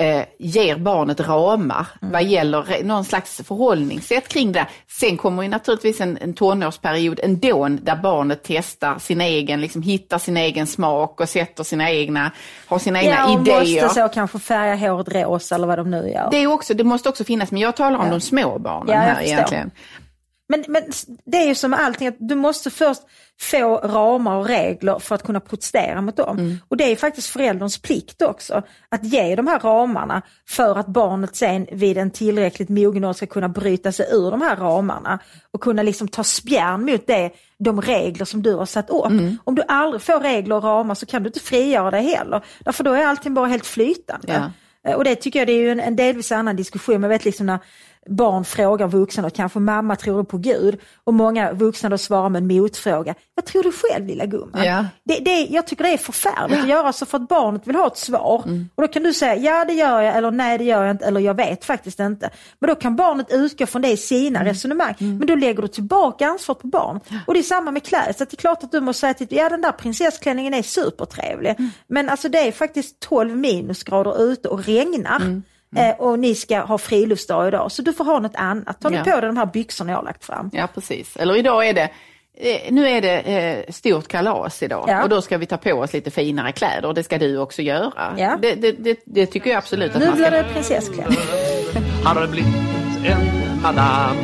eh, 0.00 0.22
ger 0.38 0.76
barnet 0.76 1.20
ramar 1.20 1.86
vad 2.00 2.24
gäller 2.24 2.82
någon 2.84 3.04
slags 3.04 3.40
förhållningssätt 3.44 4.28
kring 4.28 4.52
det. 4.52 4.66
Sen 4.88 5.16
kommer 5.16 5.42
ju 5.42 5.48
naturligtvis 5.48 6.00
en, 6.00 6.18
en 6.20 6.34
tonårsperiod 6.34 7.20
ändå 7.22 7.68
där 7.68 7.96
barnet 7.96 8.40
testar 8.42 8.98
sin 8.98 9.20
egen, 9.20 9.60
liksom 9.60 9.82
hittar 9.82 10.18
sin 10.18 10.36
egen 10.36 10.66
smak 10.66 11.20
och 11.20 11.28
sätter 11.28 11.64
sina 11.64 11.90
egna, 11.90 12.30
har 12.68 12.78
sina 12.78 13.02
egna 13.02 13.14
Ja, 13.14 13.34
och 13.34 13.40
idéer. 13.40 13.82
måste 13.82 14.00
så 14.00 14.08
kanske 14.08 14.38
färga 14.38 14.74
håret 14.90 15.08
rosa 15.14 15.54
eller 15.54 15.66
vad 15.66 15.78
de 15.78 15.90
nu 15.90 16.08
gör. 16.14 16.28
Det, 16.30 16.36
är 16.36 16.46
också, 16.46 16.74
det 16.74 16.84
måste 16.84 17.08
också 17.08 17.24
finnas, 17.24 17.50
men 17.50 17.60
jag 17.60 17.76
talar 17.76 17.98
om 17.98 18.04
Ja. 18.06 18.10
de 18.12 18.20
små 18.20 18.58
barnen 18.58 18.94
Ja, 18.94 19.00
här 19.00 19.22
egentligen. 19.22 19.70
Men, 20.50 20.64
men 20.68 20.82
det 21.24 21.36
är 21.36 21.46
ju 21.46 21.54
som 21.54 21.70
med 21.70 21.80
allting, 21.80 22.08
att 22.08 22.16
du 22.18 22.34
måste 22.34 22.70
först 22.70 23.02
få 23.40 23.76
ramar 23.76 24.36
och 24.36 24.46
regler 24.46 24.98
för 24.98 25.14
att 25.14 25.22
kunna 25.22 25.40
protestera 25.40 26.00
mot 26.00 26.16
dem. 26.16 26.38
Mm. 26.38 26.58
Och 26.68 26.76
det 26.76 26.84
är 26.84 26.96
faktiskt 26.96 27.28
förälderns 27.28 27.78
plikt 27.78 28.22
också, 28.22 28.62
att 28.88 29.04
ge 29.04 29.36
de 29.36 29.46
här 29.46 29.58
ramarna 29.60 30.22
för 30.48 30.78
att 30.78 30.86
barnet 30.86 31.36
sen 31.36 31.66
vid 31.72 31.98
en 31.98 32.10
tillräckligt 32.10 32.68
mogen 32.68 33.04
ålder 33.04 33.12
ska 33.12 33.26
kunna 33.26 33.48
bryta 33.48 33.92
sig 33.92 34.06
ur 34.12 34.30
de 34.30 34.42
här 34.42 34.56
ramarna 34.56 35.18
och 35.50 35.60
kunna 35.60 35.82
liksom 35.82 36.08
ta 36.08 36.24
spjärn 36.24 36.84
mot 36.84 37.06
det, 37.06 37.30
de 37.58 37.80
regler 37.80 38.24
som 38.24 38.42
du 38.42 38.54
har 38.54 38.66
satt 38.66 38.90
upp. 38.90 39.06
Mm. 39.06 39.38
Om 39.44 39.54
du 39.54 39.62
aldrig 39.68 40.02
får 40.02 40.20
regler 40.20 40.56
och 40.56 40.64
ramar 40.64 40.94
så 40.94 41.06
kan 41.06 41.22
du 41.22 41.28
inte 41.28 41.40
frigöra 41.40 41.90
dig 41.90 42.02
heller, 42.02 42.44
därför 42.64 42.84
då 42.84 42.92
är 42.92 43.06
allting 43.06 43.34
bara 43.34 43.46
helt 43.46 43.66
flytande. 43.66 44.32
Ja. 44.32 44.50
Eh, 44.90 44.96
Och 44.96 45.04
det 45.04 45.14
tycker 45.16 45.38
jag 45.38 45.48
det 45.48 45.52
är 45.52 45.62
ju 45.62 45.70
en, 45.70 45.80
en 45.80 45.96
delvis 45.96 46.32
annan 46.32 46.56
diskussion. 46.56 47.00
Man 47.00 47.10
vet 47.10 47.24
liksom 47.24 47.46
när 47.46 47.58
barn 48.08 48.44
frågar 48.44 48.88
vuxna 48.88 49.26
och 49.26 49.34
kanske 49.34 49.58
mamma 49.58 49.96
tror 49.96 50.18
du 50.18 50.24
på 50.24 50.38
Gud? 50.38 50.80
Och 51.04 51.14
många 51.14 51.52
vuxna 51.52 51.88
då 51.88 51.98
svarar 51.98 52.28
med 52.28 52.42
en 52.42 52.56
motfråga. 52.56 53.14
Vad 53.34 53.44
tror 53.44 53.62
du 53.62 53.72
själv 53.72 54.06
lilla 54.06 54.26
gumman? 54.26 54.64
Ja. 54.64 54.86
Det, 55.04 55.18
det, 55.18 55.46
jag 55.50 55.66
tycker 55.66 55.84
det 55.84 55.90
är 55.90 55.98
förfärligt 55.98 56.60
att 56.60 56.68
göra 56.68 56.92
så 56.92 57.06
för 57.06 57.18
att 57.18 57.28
barnet 57.28 57.66
vill 57.66 57.76
ha 57.76 57.86
ett 57.86 57.96
svar. 57.96 58.42
Mm. 58.46 58.68
Och 58.74 58.82
då 58.82 58.88
kan 58.88 59.02
du 59.02 59.12
säga 59.14 59.36
ja 59.36 59.64
det 59.64 59.72
gör 59.72 60.00
jag 60.00 60.16
eller 60.16 60.30
nej 60.30 60.58
det 60.58 60.64
gör 60.64 60.84
jag 60.84 60.90
inte 60.94 61.04
eller 61.04 61.20
jag 61.20 61.34
vet 61.34 61.64
faktiskt 61.64 62.00
inte. 62.00 62.30
Men 62.58 62.68
då 62.68 62.74
kan 62.74 62.96
barnet 62.96 63.26
utgå 63.30 63.66
från 63.66 63.82
det 63.82 63.90
i 63.90 63.96
sina 63.96 64.40
Mm. 64.40 64.52
resonemang. 64.52 64.94
Men 64.98 65.26
då 65.26 65.34
lägger 65.34 65.62
du 65.62 65.68
tillbaka 65.68 66.26
ansvaret 66.26 66.60
på 66.60 66.66
barn. 66.66 67.00
Och 67.26 67.34
det 67.34 67.40
är 67.40 67.42
samma 67.44 67.70
med 67.70 67.82
att 67.92 68.18
det 68.18 68.32
är 68.32 68.36
klart 68.36 68.64
att 68.64 68.72
du 68.72 68.80
måste 68.80 69.00
säga 69.00 69.14
till 69.14 69.26
ja 69.30 69.48
den 69.48 69.60
där 69.60 69.72
prinsessklänningen 69.72 70.54
är 70.54 70.62
supertrevlig. 70.62 71.54
Mm. 71.58 71.70
Men 71.88 72.08
alltså 72.08 72.28
det 72.28 72.38
är 72.38 72.52
faktiskt 72.52 73.00
12 73.00 73.36
minusgrader 73.36 74.22
ute 74.22 74.48
och 74.48 74.64
regnar. 74.64 75.42
Mm. 75.76 75.90
Eh, 75.90 75.96
och 75.96 76.18
ni 76.18 76.34
ska 76.34 76.60
ha 76.60 76.78
friluftsdag 76.78 77.48
idag, 77.48 77.72
så 77.72 77.82
du 77.82 77.92
får 77.92 78.04
ha 78.04 78.18
något 78.18 78.36
annat. 78.36 78.80
Ta 78.80 78.88
nu 78.88 78.96
Ja. 78.96 79.04
på 79.04 79.10
dig 79.10 79.20
de 79.20 79.36
här 79.36 79.46
byxorna 79.46 79.90
jag 79.92 79.98
har 79.98 80.04
lagt 80.04 80.24
fram. 80.24 80.50
Ja, 80.52 80.68
precis. 80.74 81.16
Eller 81.16 81.36
idag 81.36 81.68
är 81.68 81.74
det, 81.74 81.90
eh, 82.38 82.72
nu 82.72 82.88
är 82.88 83.00
det 83.00 83.18
eh, 83.20 83.72
stort 83.72 84.08
kalas 84.08 84.62
idag 84.62 84.84
Ja. 84.88 85.02
och 85.02 85.08
då 85.08 85.22
ska 85.22 85.38
vi 85.38 85.46
ta 85.46 85.56
på 85.56 85.72
oss 85.72 85.92
lite 85.92 86.10
finare 86.10 86.52
kläder 86.52 86.88
och 86.88 86.94
det 86.94 87.02
ska 87.02 87.18
du 87.18 87.38
också 87.38 87.62
göra. 87.62 88.14
Ja. 88.18 88.38
Det, 88.42 88.54
det, 88.54 88.72
det, 88.72 89.00
det 89.04 89.26
tycker 89.26 89.50
jag 89.50 89.58
absolut 89.58 89.92
att 89.94 89.98
Nu 90.00 90.06
man 90.06 90.14
blir 90.16 90.26
ska. 90.26 90.36
det 90.36 90.44
prinsessklänning. 90.52 91.18
Har 92.04 92.26
blivit 92.26 92.54
en 93.06 93.62
madam 93.62 94.16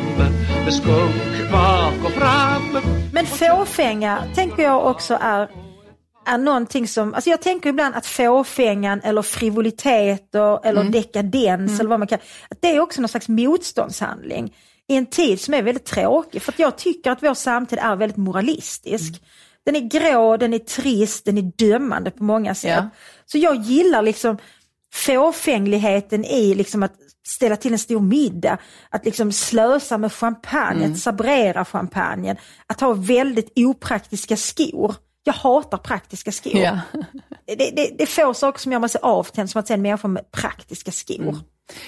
med 0.65 0.73
skunk 0.73 1.51
bak 1.51 1.93
och 2.05 2.11
fram 2.11 2.77
Men 3.13 3.25
fåfänga 3.25 4.23
tänker 4.35 4.63
jag 4.63 4.85
också 4.85 5.17
är, 5.21 5.47
är 6.27 6.37
någonting 6.37 6.87
som, 6.87 7.13
alltså 7.13 7.29
jag 7.29 7.41
tänker 7.41 7.69
ibland 7.69 7.95
att 7.95 8.05
fåfängan 8.05 9.01
eller 9.03 9.21
frivoliteter 9.21 10.65
eller 10.65 10.83
dekadens 10.83 11.79
eller 11.79 11.89
vad 11.89 11.99
man 11.99 12.07
kan, 12.07 12.19
att 12.49 12.61
det 12.61 12.75
är 12.75 12.79
också 12.79 13.01
någon 13.01 13.09
slags 13.09 13.27
motståndshandling 13.27 14.53
i 14.87 14.95
en 14.95 15.05
tid 15.05 15.41
som 15.41 15.53
är 15.53 15.61
väldigt 15.61 15.85
tråkig. 15.85 16.41
För 16.41 16.51
att 16.51 16.59
jag 16.59 16.77
tycker 16.77 17.11
att 17.11 17.23
vår 17.23 17.33
samtid 17.33 17.79
är 17.81 17.95
väldigt 17.95 18.17
moralistisk. 18.17 19.23
Den 19.65 19.75
är 19.75 19.79
grå, 19.79 20.37
den 20.37 20.53
är 20.53 20.59
trist, 20.59 21.25
den 21.25 21.37
är 21.37 21.51
dömande 21.55 22.11
på 22.11 22.23
många 22.23 22.55
sätt. 22.55 22.77
Ja. 22.77 22.89
Så 23.25 23.37
jag 23.37 23.55
gillar 23.55 24.01
liksom 24.01 24.37
fåfängligheten 24.93 26.25
i 26.25 26.55
liksom 26.55 26.83
att 26.83 26.93
ställa 27.27 27.55
till 27.55 27.73
en 27.73 27.79
stor 27.79 27.99
middag, 27.99 28.57
att 28.89 29.05
liksom 29.05 29.31
slösa 29.31 29.97
med 29.97 30.13
champagne, 30.13 30.91
att 30.91 30.99
sabrera 30.99 31.65
champagnen, 31.65 32.37
att 32.67 32.81
ha 32.81 32.93
väldigt 32.93 33.51
opraktiska 33.55 34.37
skor. 34.37 34.95
Jag 35.27 35.33
hatar 35.33 35.77
praktiska 35.77 36.31
skor. 36.31 36.57
Ja. 36.57 36.79
Det, 37.45 37.55
det, 37.55 37.91
det 37.97 38.03
är 38.03 38.05
få 38.05 38.33
saker 38.33 38.59
som 38.59 38.71
gör 38.71 38.79
mig 38.79 38.89
så 38.89 38.97
avtänd 39.01 39.49
som 39.49 39.59
att 39.59 39.67
se 39.67 39.73
en 39.73 39.81
människa 39.81 40.07
med 40.07 40.31
praktiska 40.31 40.91
skor. 40.91 41.39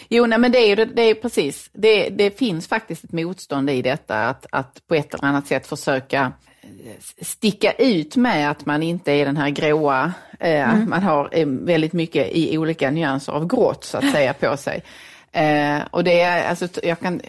Jo, 0.09 0.25
nej, 0.25 0.39
men 0.39 0.51
det 0.51 0.57
är 0.57 0.67
ju 0.67 0.85
det, 0.85 1.01
är 1.01 1.13
precis, 1.13 1.69
det, 1.73 2.09
det 2.09 2.37
finns 2.37 2.67
faktiskt 2.67 3.03
ett 3.03 3.11
motstånd 3.11 3.69
i 3.69 3.81
detta 3.81 4.29
att, 4.29 4.45
att 4.51 4.87
på 4.87 4.95
ett 4.95 5.13
eller 5.13 5.25
annat 5.25 5.47
sätt 5.47 5.67
försöka 5.67 6.31
eh, 6.61 7.21
sticka 7.21 7.71
ut 7.71 8.15
med 8.15 8.51
att 8.51 8.65
man 8.65 8.83
inte 8.83 9.11
är 9.11 9.25
den 9.25 9.37
här 9.37 9.49
gråa, 9.49 10.13
eh, 10.39 10.75
man 10.75 11.03
har 11.03 11.29
eh, 11.31 11.47
väldigt 11.47 11.93
mycket 11.93 12.27
i 12.31 12.57
olika 12.57 12.91
nyanser 12.91 13.33
av 13.33 13.47
grått 13.47 13.83
så 13.83 13.97
att 13.97 14.11
säga 14.11 14.33
på 14.33 14.57
sig. 14.57 14.83
Eh, 15.31 15.79
och 15.91 16.03
det 16.03 16.21
är, 16.21 16.49
alltså, 16.49 16.67
jag 16.83 16.99
kan, 16.99 17.21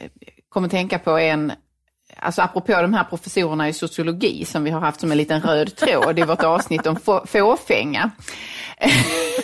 kommer 0.48 0.68
tänka 0.68 0.98
på 0.98 1.18
en, 1.18 1.52
alltså 2.20 2.42
apropå 2.42 2.72
de 2.82 2.94
här 2.94 3.04
professorerna 3.04 3.68
i 3.68 3.72
sociologi 3.72 4.44
som 4.44 4.64
vi 4.64 4.70
har 4.70 4.80
haft 4.80 5.00
som 5.00 5.10
en 5.12 5.18
liten 5.18 5.40
röd 5.40 5.76
tråd 5.76 6.18
i 6.18 6.22
vårt 6.22 6.42
avsnitt 6.42 6.86
om 6.86 6.96
få- 6.96 7.26
fåfänga. 7.26 8.10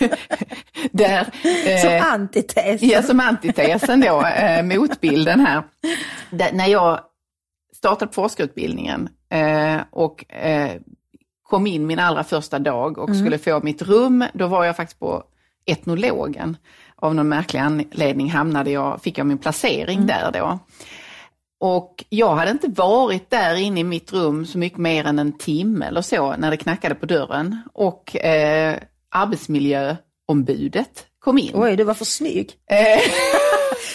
Där, 0.93 1.27
eh, 1.67 1.81
Som 1.81 2.11
antites. 2.13 2.83
Ja, 2.83 3.03
som 3.03 3.21
antitesen 3.21 4.01
då, 4.01 4.23
eh, 4.27 4.63
motbilden 4.63 5.41
här. 5.41 5.63
Där, 6.31 6.53
när 6.53 6.67
jag 6.67 7.01
startade 7.77 8.13
forskarutbildningen 8.13 9.09
eh, 9.31 9.77
och 9.91 10.35
eh, 10.35 10.71
kom 11.43 11.67
in 11.67 11.87
min 11.87 11.99
allra 11.99 12.25
första 12.25 12.59
dag 12.59 12.99
och 12.99 13.17
skulle 13.17 13.39
få 13.39 13.61
mitt 13.63 13.83
rum, 13.83 14.25
då 14.35 14.47
var 14.47 14.65
jag 14.65 14.77
faktiskt 14.77 15.01
på 15.01 15.23
etnologen. 15.67 16.57
Av 16.97 17.15
någon 17.15 17.29
märklig 17.29 17.61
anledning 17.61 18.31
hamnade 18.31 18.71
jag, 18.71 19.03
fick 19.03 19.19
jag 19.19 19.27
min 19.27 19.39
placering 19.39 20.07
där 20.07 20.31
då. 20.33 20.59
Och 21.61 22.05
jag 22.09 22.35
hade 22.37 22.51
inte 22.51 22.69
varit 22.69 23.31
där 23.31 23.55
inne 23.55 23.81
i 23.81 23.85
mitt 23.85 24.13
rum 24.13 24.47
så 24.47 24.59
mycket 24.59 24.79
mer 24.79 25.05
än 25.05 25.19
en 25.19 25.39
timme 25.39 25.87
eller 25.87 26.03
så 26.03 26.37
när 26.37 26.51
det 26.51 26.57
knackade 26.57 26.95
på 26.95 27.07
dörren. 27.07 27.63
Och 27.75 28.17
eh, 28.17 28.77
arbetsmiljöombudet 29.15 31.07
kom 31.19 31.39
in. 31.39 31.51
Oj, 31.55 31.77
du 31.77 31.85
var 31.85 31.95
för 31.95 32.05
snygg. 32.05 32.53
Eh, 32.71 33.01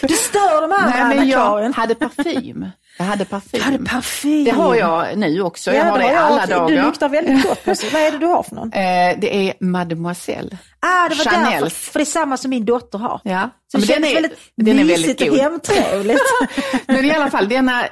Du 0.02 0.14
stör 0.14 0.62
de 0.62 0.72
andra, 0.72 0.86
Nej, 1.08 1.18
men 1.18 1.28
jag 1.30 1.72
hade 1.72 1.96
parfym. 1.96 2.66
Jag 3.02 3.08
hade 3.08 3.26
parfym. 3.26 3.60
Du 3.60 3.62
hade 3.62 3.78
parfym. 3.86 4.44
Det 4.44 4.52
har 4.52 4.76
jag 4.76 5.18
nu 5.18 5.42
också. 5.42 5.72
jag 5.74 5.86
har 5.86 5.98
det, 6.00 6.04
har 6.06 6.12
jag 6.12 6.24
alla 6.24 6.36
också. 6.38 6.50
dagar. 6.50 6.76
Du 6.76 6.82
luktar 6.82 7.10
väldigt 7.10 7.44
gott. 7.44 7.60
Vad 7.66 8.02
är 8.02 8.12
det 8.12 8.18
du 8.18 8.26
har 8.26 8.44
för 8.44 8.56
någon? 8.56 8.72
Eh, 8.82 9.18
det 9.20 9.50
är 9.50 9.54
Mademoiselle. 9.60 10.58
Ah, 10.80 11.10
det 11.10 11.16
var 11.16 11.26
därför. 11.26 11.30
Chanels. 11.52 11.74
För 11.90 12.00
det 12.00 12.04
är 12.04 12.06
samma 12.06 12.38
som 12.38 12.50
min 12.50 12.66
dotter 12.66 12.98
har. 12.98 13.22
Ja. 13.24 13.50
Så 13.72 13.78
Men 13.78 13.82
det 13.82 13.94
känns 13.94 14.16
väldigt 14.16 14.38
den 14.58 14.80
är 14.80 14.84
väldigt 14.84 15.22
och 15.32 15.38
hemtrevligt. 15.38 16.22
Men 16.88 17.06
i 17.06 17.12
alla 17.12 17.30
fall, 17.32 17.50
denna 17.50 17.84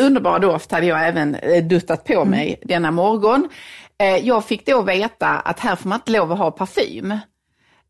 underbara 0.00 0.38
doft 0.38 0.72
hade 0.72 0.86
jag 0.86 1.08
även 1.08 1.34
eh, 1.34 1.64
duttat 1.64 2.04
på 2.04 2.12
Mm. 2.12 2.28
mig 2.28 2.60
denna 2.64 2.90
morgon. 2.90 3.48
Eh, 4.02 4.16
Jag 4.16 4.44
fick 4.44 4.66
då 4.66 4.82
veta 4.82 5.28
att 5.28 5.60
här 5.60 5.76
får 5.76 5.88
man 5.88 5.96
inte 5.98 6.12
lov 6.12 6.32
att 6.32 6.38
ha 6.38 6.50
parfym. 6.50 7.18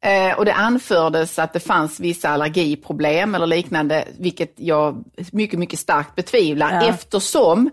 Eh, 0.07 0.39
Och 0.39 0.45
det 0.45 0.55
anfördes 0.55 1.39
att 1.39 1.53
det 1.53 1.61
fanns 1.61 2.01
vissa 2.01 2.29
allergiproblem 2.29 3.35
eller 3.35 3.47
liknande, 3.47 4.05
vilket 4.19 4.53
jag 4.57 5.05
mycket, 5.33 5.59
mycket 5.59 5.79
starkt 5.79 6.15
betvivlar 6.15 6.73
Ja. 6.73 6.89
eftersom 6.89 7.71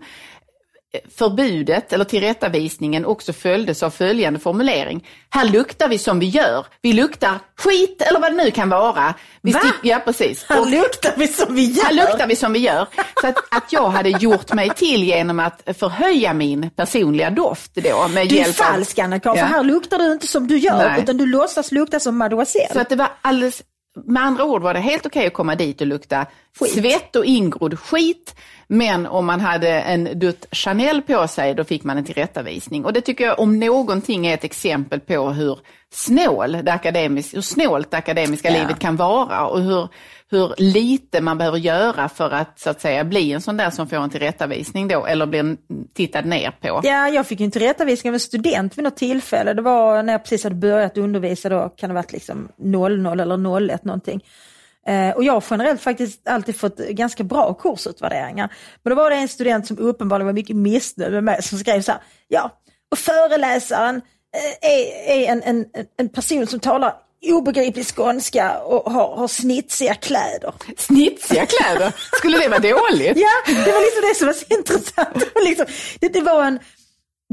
förbudet 1.16 1.92
eller 1.92 2.04
tillrättavisningen 2.04 3.04
också 3.04 3.32
följdes 3.32 3.82
av 3.82 3.90
följande 3.90 4.40
formulering. 4.40 5.06
Här 5.30 5.44
luktar 5.44 5.88
vi 5.88 5.98
som 5.98 6.18
vi 6.18 6.26
gör. 6.26 6.66
Vi 6.82 6.92
luktar 6.92 7.38
skit 7.58 8.02
eller 8.02 8.20
vad 8.20 8.32
det 8.32 8.44
nu 8.44 8.50
kan 8.50 8.68
vara. 8.68 9.14
Vi 9.42 9.52
Va? 9.52 9.60
Ja, 9.82 10.00
precis. 10.04 10.44
Här 10.48 10.60
Och- 10.60 10.70
luktar 10.70 11.14
vi 11.16 11.28
som 11.28 11.54
vi 11.54 11.64
gör. 11.64 11.84
här 11.84 11.92
luktar 11.94 12.26
vi 12.26 12.36
som 12.36 12.52
vi 12.52 12.58
gör. 12.58 12.86
Så 13.20 13.26
att, 13.26 13.36
att 13.56 13.72
jag 13.72 13.88
hade 13.88 14.08
gjort 14.08 14.52
mig 14.52 14.70
till 14.76 15.04
genom 15.04 15.40
att 15.40 15.62
förhöja 15.78 16.34
min 16.34 16.70
personliga 16.70 17.30
doft 17.30 17.74
då 17.74 18.08
med 18.08 18.28
Du 18.28 18.34
är 18.34 18.38
hjälp 18.40 18.60
av... 18.60 18.64
falsk 18.64 18.98
Anna-Karin, 18.98 19.38
Ja. 19.38 19.44
här 19.44 19.62
luktar 19.64 19.98
du 19.98 20.12
inte 20.12 20.26
som 20.26 20.46
du 20.46 20.58
gör, 20.58 20.88
Nej. 20.88 21.02
utan 21.02 21.16
du 21.16 21.26
låtsas 21.26 21.72
lukta 21.72 22.00
som 22.00 22.16
Mademoiselle. 22.18 22.72
Så 22.72 22.80
att 22.80 22.88
det 22.88 22.96
var 22.96 23.08
alldeles, 23.22 23.62
med 24.04 24.22
andra 24.22 24.44
ord 24.44 24.62
var 24.62 24.74
det 24.74 24.80
helt 24.80 25.06
okej 25.06 25.26
att 25.26 25.32
komma 25.32 25.54
dit 25.54 25.80
och 25.80 25.86
lukta 25.86 26.26
svett 26.74 27.16
och 27.16 27.24
ingrodd 27.24 27.78
skit. 27.78 28.34
Men 28.66 29.06
om 29.06 29.26
man 29.26 29.40
hade 29.40 29.68
en 29.68 30.18
dutt 30.18 30.46
Chanel 30.50 31.02
på 31.02 31.28
sig, 31.28 31.54
då 31.54 31.64
fick 31.64 31.84
man 31.84 31.98
en 31.98 32.04
tillrättavisning. 32.04 32.84
Och 32.84 32.92
det 32.92 33.00
tycker 33.00 33.24
jag 33.24 33.38
om 33.38 33.58
någonting 33.58 34.26
är 34.26 34.34
ett 34.34 34.44
exempel 34.44 35.00
på 35.00 35.30
hur 35.30 35.58
snål 35.92 36.58
det 36.62 36.72
hur 37.34 37.40
snålt 37.40 37.90
det 37.90 37.96
akademiska 37.96 38.50
Ja. 38.50 38.58
livet 38.60 38.78
kan 38.78 38.96
vara 38.96 39.46
och 39.46 39.60
hur, 39.60 39.88
hur 40.34 40.54
lite 40.58 41.20
man 41.20 41.38
behöver 41.38 41.58
göra 41.58 42.08
för 42.08 42.30
att 42.30 42.58
så 42.60 42.70
att 42.70 42.80
säga 42.80 43.04
bli 43.04 43.32
en 43.32 43.40
sån 43.40 43.56
där 43.56 43.70
som 43.70 43.88
får 43.88 43.96
en 43.96 44.10
tillrättavisning 44.10 44.88
då, 44.88 45.06
eller 45.06 45.26
blir 45.26 45.56
tittad 45.94 46.26
ner 46.26 46.50
på. 46.50 46.80
Ja, 46.84 47.08
jag 47.08 47.26
fick 47.26 47.40
ju 47.40 47.44
en 47.44 47.50
tillrättavisning 47.50 48.10
av 48.10 48.14
en 48.14 48.20
student 48.20 48.78
vid 48.78 48.84
något 48.84 48.96
tillfälle. 48.96 49.54
Det 49.54 49.62
var 49.62 50.02
när 50.02 50.12
jag 50.12 50.22
precis 50.22 50.44
hade 50.44 50.56
börjat 50.56 50.98
undervisa, 50.98 51.48
då 51.48 51.68
kan 51.68 51.88
det 51.88 51.94
ha 51.94 52.02
varit 52.02 52.12
liksom 52.12 52.48
00 52.56 53.06
eller 53.20 53.70
01 53.70 53.84
någonting. 53.84 54.20
Eh, 54.86 55.10
och 55.10 55.24
jag 55.24 55.32
har 55.32 55.44
generellt 55.50 55.80
faktiskt 55.80 56.28
alltid 56.28 56.56
fått 56.56 56.76
ganska 56.76 57.24
bra 57.24 57.54
kursutvärderingar. 57.54 58.52
Men 58.82 58.90
då 58.90 58.96
var 58.96 59.10
det 59.10 59.16
en 59.16 59.28
student 59.28 59.66
som 59.66 59.78
uppenbarligen 59.78 60.26
var 60.26 60.32
mycket 60.32 60.56
missnöjd 60.56 61.12
med 61.12 61.24
mig 61.24 61.42
som 61.42 61.58
skrev 61.58 61.80
så 61.80 61.92
här, 61.92 62.00
ja, 62.28 62.50
och 62.90 62.98
föreläsaren 62.98 63.96
eh, 64.36 64.70
är, 64.70 65.18
är 65.18 65.32
en, 65.32 65.42
en, 65.42 65.66
en 65.96 66.08
person 66.08 66.46
som 66.46 66.60
talar 66.60 66.94
obegriplig 67.32 67.86
skånska 67.86 68.58
och 68.58 68.92
har, 68.92 69.16
har 69.16 69.28
snitsiga 69.28 69.94
kläder. 69.94 70.54
Snitsiga 70.76 71.46
kläder, 71.46 71.92
skulle 72.18 72.38
det 72.38 72.48
vara 72.48 72.58
dåligt? 72.58 73.16
Ja, 73.24 73.54
det 73.64 73.72
var 73.72 73.80
liksom 73.80 74.02
det 74.08 74.14
som 74.14 74.26
var 74.26 74.34
så 74.34 74.44
intressant. 74.54 75.14
Det 75.14 75.34
var, 75.34 75.48
liksom, 75.48 75.66
det, 76.00 76.08
det 76.08 76.20
var 76.20 76.44
en, 76.44 76.58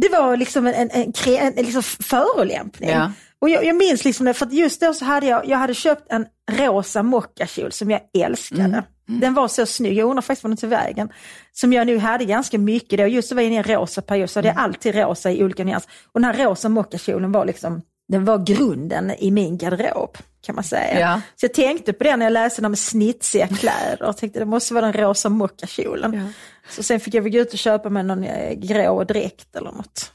det 0.02 0.10
var 0.10 0.38
liksom 0.38 0.68
en, 0.68 0.74
en, 0.74 0.90
en, 0.92 1.14
en, 1.26 1.54
en 1.58 1.66
liksom 1.66 1.84
förolämpning. 1.84 2.90
Ja. 2.90 3.12
Och 3.42 3.50
jag, 3.50 3.66
jag 3.66 3.76
minns 3.76 4.06
liksom 4.06 4.26
det, 4.26 4.34
för 4.34 4.46
att 4.46 4.54
just 4.54 4.82
då 4.82 4.94
så 4.94 5.06
hade 5.06 5.28
jag, 5.28 5.46
jag 5.46 5.58
hade 5.58 5.74
köpt 5.74 6.12
en 6.12 6.26
rosa 6.52 7.04
mockakjol 7.04 7.72
som 7.72 7.92
jag 7.92 8.02
älskade. 8.18 8.84
Den 9.20 9.34
var 9.34 9.48
så 9.48 9.66
snygg, 9.66 9.98
jag 9.98 10.10
undrar 10.10 10.22
faktiskt 10.22 10.44
var 10.44 10.50
den 10.50 10.58
tog 10.58 10.70
vägen. 10.70 11.10
Som 11.52 11.74
jag 11.74 11.88
nu 11.88 11.98
hade 11.98 12.26
ganska 12.26 12.58
mycket 12.58 13.00
då, 13.00 13.08
just 13.08 13.30
det 13.30 13.36
var 13.36 13.42
inne 13.42 13.56
i 13.56 13.58
en 13.58 13.64
rosa 13.64 14.02
period 14.02 14.30
så 14.30 14.40
hade 14.40 14.48
jag 14.48 14.58
alltid 14.58 14.96
rosa 14.96 15.32
i 15.32 15.44
olika 15.44 15.64
nyanser. 15.64 15.92
Och 16.12 16.22
den 16.22 16.36
här 16.36 16.46
rosa 16.46 16.70
mockakjolen 16.70 17.32
var 17.32 17.46
liksom, 17.46 17.82
den 18.12 18.26
var 18.26 18.38
grunden 18.38 19.12
i 19.12 19.32
min 19.32 19.58
garderob 19.58 20.18
kan 20.46 20.56
man 20.56 20.64
säga. 20.64 21.00
Ja. 21.00 21.22
Så 21.36 21.46
jag 21.46 21.54
tänkte 21.54 21.94
på 21.94 22.04
det 22.04 22.16
när 22.16 22.26
jag 22.26 22.34
läste 22.34 22.62
de 22.62 22.76
snitsiga 22.76 23.48
kläder 23.48 24.04
och 24.04 24.18
tänkte 24.18 24.40
det 24.40 24.46
måste 24.46 24.74
vara 24.74 24.86
den 24.86 24.94
rosa 24.94 25.30
mockakjolen. 25.30 26.14
Ja. 26.14 26.24
Så 26.70 26.84
sen 26.84 27.00
fick 27.00 27.14
jag 27.14 27.22
väl 27.22 27.32
gå 27.32 27.38
ut 27.38 27.54
och 27.54 27.60
köpa 27.60 27.90
mig 27.90 28.04
någon 28.04 28.24
eh, 28.24 28.54
grå 28.54 29.04
dräkt 29.04 29.56
eller 29.56 29.72
något. 29.72 30.12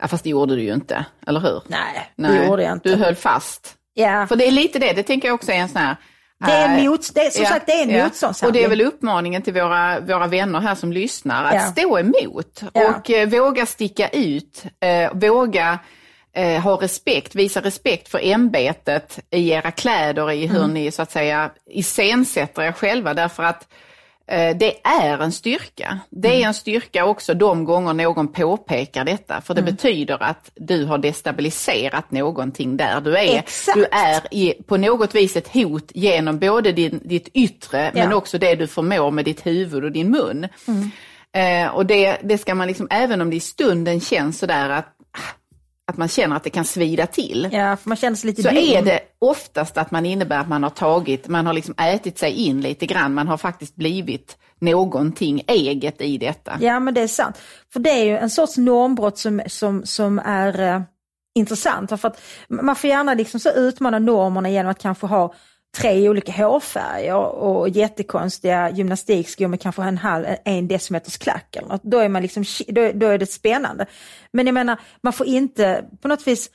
Ja, 0.00 0.08
fast 0.08 0.24
det 0.24 0.30
gjorde 0.30 0.56
du 0.56 0.62
ju 0.62 0.74
inte, 0.74 1.04
eller 1.26 1.40
hur? 1.40 1.62
Nej, 1.66 2.12
det 2.16 2.46
gjorde 2.46 2.62
jag 2.62 2.72
inte. 2.72 2.88
Du 2.88 2.96
höll 2.96 3.14
fast. 3.14 3.74
Ja. 3.94 4.26
För 4.26 4.36
det 4.36 4.46
är 4.48 4.50
lite 4.50 4.78
det, 4.78 4.92
det 4.92 5.02
tänker 5.02 5.28
jag 5.28 5.34
också 5.34 5.52
är 5.52 5.56
en 5.56 5.68
sån 5.68 5.80
här... 5.80 5.96
Det 6.46 6.52
är 6.52 6.78
äh, 6.78 6.84
mot, 6.84 7.14
det 7.14 7.20
är, 7.20 7.30
som 7.30 7.44
sagt, 7.44 7.66
det 7.66 7.72
är 7.72 7.82
en 7.82 7.90
ja. 7.90 8.04
motståndshandling. 8.04 8.48
Och 8.48 8.52
det 8.52 8.64
är 8.64 8.68
väl 8.68 8.86
uppmaningen 8.86 9.42
till 9.42 9.54
våra, 9.54 10.00
våra 10.00 10.26
vänner 10.26 10.60
här 10.60 10.74
som 10.74 10.92
lyssnar, 10.92 11.44
att 11.44 11.54
Ja. 11.54 11.60
stå 11.60 11.98
emot 11.98 12.62
Ja. 12.72 12.88
och 12.88 13.10
eh, 13.10 13.28
våga 13.28 13.66
sticka 13.66 14.08
ut, 14.08 14.64
eh, 14.80 15.12
våga 15.14 15.78
eh, 16.32 16.60
ha 16.60 16.82
respekt, 16.82 17.34
visa 17.34 17.60
respekt 17.60 18.08
för 18.08 18.20
ämbetet 18.22 19.18
i 19.30 19.50
era 19.50 19.70
kläder, 19.70 20.30
i 20.30 20.46
hur 20.46 20.58
Mm. 20.58 20.74
ni 20.74 20.90
så 20.90 21.02
att 21.02 21.10
säga 21.12 21.50
iscensätter 21.70 22.62
er 22.62 22.72
själva, 22.72 23.14
därför 23.14 23.42
att 23.42 23.68
eh, 24.30 24.56
det 24.56 24.86
är 24.86 25.18
en 25.22 25.32
styrka. 25.32 25.98
Det 26.10 26.28
Mm. 26.28 26.42
är 26.42 26.46
en 26.46 26.54
styrka 26.54 27.04
också 27.04 27.34
de 27.34 27.64
gånger 27.64 27.92
någon 27.94 28.28
påpekar 28.32 29.04
detta, 29.04 29.40
för 29.40 29.54
det 29.54 29.60
Mm. 29.60 29.74
betyder 29.74 30.22
att 30.22 30.50
du 30.54 30.84
har 30.84 30.98
destabiliserat 30.98 32.10
någonting 32.10 32.76
där 32.76 33.00
du 33.00 33.16
är. 33.18 33.38
Exakt. 33.38 33.76
Du 33.78 33.84
är 33.84 34.20
i, 34.34 34.54
på 34.66 34.76
något 34.76 35.14
vis 35.14 35.36
ett 35.36 35.48
hot 35.54 35.90
genom 35.94 36.38
både 36.38 36.72
din, 36.72 37.00
ditt 37.04 37.28
yttre 37.34 37.90
men 37.94 38.10
Ja. 38.10 38.16
också 38.16 38.38
det 38.38 38.54
du 38.54 38.66
förmår 38.66 39.10
med 39.10 39.24
ditt 39.24 39.46
huvud 39.46 39.84
och 39.84 39.92
din 39.92 40.10
mun. 40.10 40.48
Eh, 41.32 41.68
och 41.74 41.86
det, 41.86 42.16
det 42.22 42.38
ska 42.38 42.54
man 42.54 42.68
liksom, 42.68 42.86
även 42.90 43.20
om 43.20 43.30
det 43.30 43.36
i 43.36 43.40
stunden 43.40 44.00
känns 44.00 44.38
sådär 44.38 44.68
att, 44.70 44.86
att 45.88 45.96
man 45.96 46.08
känner 46.08 46.36
att 46.36 46.44
det 46.44 46.50
kan 46.50 46.64
svida 46.64 47.06
till, 47.06 47.48
Ja, 47.52 47.76
för 47.76 47.88
man 47.88 47.96
känner 47.96 48.16
sig 48.16 48.26
lite 48.26 48.42
så 48.42 48.48
dum. 48.48 48.58
är 48.58 48.82
det 48.82 49.00
oftast 49.18 49.78
att 49.78 49.90
man 49.90 50.06
innebär 50.06 50.38
att 50.38 50.48
man 50.48 50.62
har 50.62 50.70
tagit, 50.70 51.28
man 51.28 51.46
har 51.46 51.52
liksom 51.52 51.74
ätit 51.78 52.18
sig 52.18 52.32
in 52.32 52.60
lite 52.60 52.86
grann, 52.86 53.14
man 53.14 53.28
har 53.28 53.36
faktiskt 53.36 53.76
blivit 53.76 54.36
någonting 54.60 55.42
eget 55.46 56.00
i 56.00 56.18
detta. 56.18 56.58
Ja 56.60 56.80
men 56.80 56.94
det 56.94 57.00
är 57.00 57.08
sant. 57.08 57.38
För 57.72 57.80
det 57.80 57.90
är 57.90 58.04
ju 58.04 58.16
en 58.16 58.30
sorts 58.30 58.56
normbrott 58.56 59.18
som, 59.18 59.42
som, 59.46 59.86
som 59.86 60.18
är 60.18 60.60
eh, 60.60 60.82
intressant. 61.34 62.00
För 62.00 62.08
att 62.08 62.20
man 62.48 62.76
får 62.76 62.90
gärna 62.90 63.14
liksom 63.14 63.40
så 63.40 63.50
utmana 63.50 63.98
normerna 63.98 64.50
genom 64.50 64.70
att 64.70 64.82
kanske 64.82 65.06
ha 65.06 65.34
tre 65.78 66.08
olika 66.08 66.32
hårfärger 66.32 67.16
och 67.16 67.68
jättekonstiga 67.68 68.70
gymnastikskor 68.70 69.48
med 69.48 69.60
kanske 69.60 69.82
en 69.82 69.98
halv, 69.98 70.24
en 70.44 70.68
decimeters 70.68 71.16
klack 71.16 71.56
eller 71.56 71.68
något. 71.68 71.82
Då 71.82 71.98
är, 71.98 72.08
man 72.08 72.22
liksom, 72.22 72.44
då, 72.68 72.92
då 72.94 73.06
är 73.06 73.18
det 73.18 73.26
spännande. 73.26 73.86
Men 74.32 74.46
jag 74.46 74.54
menar, 74.54 74.80
man 75.02 75.12
får 75.12 75.26
inte 75.26 75.84
på 76.02 76.08
något 76.08 76.26
vis 76.26 76.50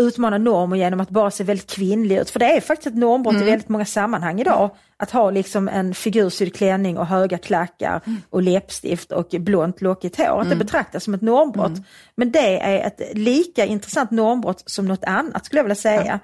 utmana 0.00 0.38
normer 0.38 0.76
genom 0.76 1.00
att 1.00 1.10
bara 1.10 1.30
se 1.30 1.44
väldigt 1.44 1.70
kvinnlig 1.70 2.18
ut. 2.18 2.30
För 2.30 2.38
det 2.38 2.56
är 2.56 2.60
faktiskt 2.60 2.86
ett 2.86 2.96
normbrott 2.96 3.34
i 3.34 3.44
väldigt 3.44 3.68
många 3.68 3.84
sammanhang 3.84 4.40
idag. 4.40 4.70
Att 4.96 5.10
ha 5.10 5.30
liksom 5.30 5.68
en 5.68 5.94
figursydd 5.94 6.54
klänning 6.54 6.98
och 6.98 7.06
höga 7.06 7.38
klackar 7.38 8.00
och 8.30 8.42
läppstift 8.42 9.12
och 9.12 9.28
blont 9.38 9.80
lockigt 9.80 10.16
hår. 10.16 10.40
Att 10.40 10.50
det 10.50 10.56
betraktas 10.56 11.04
som 11.04 11.14
ett 11.14 11.22
normbrott. 11.22 11.72
Men 12.14 12.32
det 12.32 12.60
är 12.60 12.86
ett 12.86 13.00
lika 13.12 13.64
intressant 13.64 14.10
normbrott 14.10 14.62
som 14.66 14.88
något 14.88 15.04
annat 15.04 15.46
skulle 15.46 15.58
jag 15.58 15.64
vilja 15.64 15.74
säga. 15.74 16.20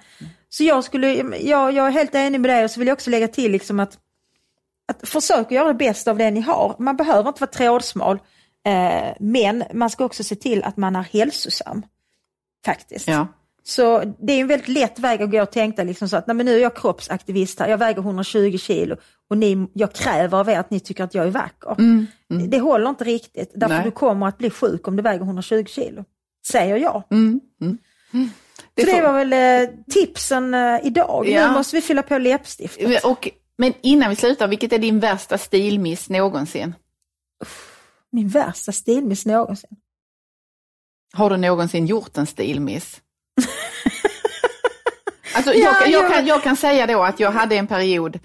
Så 0.54 0.64
jag, 0.64 0.84
skulle, 0.84 1.12
jag, 1.38 1.72
jag 1.72 1.86
är 1.86 1.90
helt 1.90 2.14
enig 2.14 2.40
med 2.40 2.50
dig 2.50 2.64
och 2.64 2.70
så 2.70 2.80
vill 2.80 2.88
jag 2.88 2.94
också 2.94 3.10
lägga 3.10 3.28
till 3.28 3.52
liksom 3.52 3.80
att, 3.80 3.98
att 4.88 5.08
försöka 5.08 5.54
göra 5.54 5.68
det 5.68 5.74
bästa 5.74 6.10
av 6.10 6.18
det 6.18 6.30
ni 6.30 6.40
har. 6.40 6.76
Man 6.78 6.96
behöver 6.96 7.28
inte 7.28 7.40
vara 7.40 7.50
trådsmal. 7.50 8.18
Eh, 8.66 9.16
men 9.20 9.64
man 9.74 9.90
ska 9.90 10.04
också 10.04 10.24
se 10.24 10.34
till 10.34 10.62
att 10.62 10.76
man 10.76 10.96
är 10.96 11.02
hälsosam. 11.02 11.82
Faktiskt. 12.64 13.08
Ja. 13.08 13.26
Så 13.62 14.14
det 14.18 14.32
är 14.32 14.40
en 14.40 14.46
väldigt 14.46 14.68
lätt 14.68 14.98
väg 14.98 15.22
att 15.22 15.30
gå 15.30 15.42
och 15.42 15.50
tänka 15.50 15.84
liksom 15.84 16.08
så 16.08 16.16
att 16.16 16.26
nej, 16.26 16.36
men 16.36 16.46
nu 16.46 16.54
är 16.56 16.60
jag 16.60 16.76
kroppsaktivist 16.76 17.60
här, 17.60 17.68
jag 17.68 17.78
väger 17.78 18.00
120 18.00 18.56
kilo 18.58 18.96
och 19.30 19.38
ni, 19.38 19.68
jag 19.72 19.92
kräver 19.92 20.38
av 20.38 20.48
er 20.48 20.58
att 20.58 20.70
ni 20.70 20.80
tycker 20.80 21.04
att 21.04 21.14
jag 21.14 21.26
är 21.26 21.30
vacker. 21.30 21.76
Det 22.48 22.60
håller 22.60 22.90
inte 22.90 23.04
riktigt, 23.04 23.52
därför 23.54 23.74
Nej. 23.74 23.84
du 23.84 23.90
kommer 23.90 24.26
att 24.26 24.38
bli 24.38 24.50
sjuk 24.50 24.88
om 24.88 24.96
du 24.96 25.02
väger 25.02 25.24
120 25.24 25.64
kilo. 25.66 26.04
Säger 26.46 26.76
jag. 26.76 27.02
Det 28.74 28.86
Så 28.86 28.96
det 28.96 29.02
var 29.02 29.12
väl 29.24 29.32
eh, 29.32 29.74
tipsen 29.90 30.54
eh, 30.54 30.78
idag. 30.82 31.28
Ja. 31.28 31.48
Nu 31.48 31.54
måste 31.54 31.76
vi 31.76 31.82
fylla 31.82 32.02
på 32.02 32.18
läppstiftet. 32.18 33.04
och, 33.04 33.28
men 33.58 33.72
innan 33.82 34.10
vi 34.10 34.16
slutar, 34.16 34.48
vilket 34.48 34.72
är 34.72 34.78
din 34.78 35.00
värsta 35.00 35.38
stilmiss 35.38 36.08
någonsin? 36.10 36.74
Min 38.10 38.28
värsta 38.28 38.72
stilmiss 38.72 39.26
någonsin. 39.26 39.70
Har 41.12 41.30
du 41.30 41.36
någonsin 41.36 41.86
gjort 41.86 42.16
en 42.16 42.26
stilmiss? 42.26 43.00
alltså, 45.34 45.52
Ja, 45.54 45.58
jag, 45.80 45.88
jag, 45.90 46.02
jag- 46.02 46.12
kan, 46.12 46.26
jag 46.26 46.42
kan 46.42 46.56
säga 46.56 46.86
då 46.86 47.02
att 47.02 47.20
jag 47.20 47.30
hade 47.32 47.56
en 47.56 47.66
period 47.66 48.18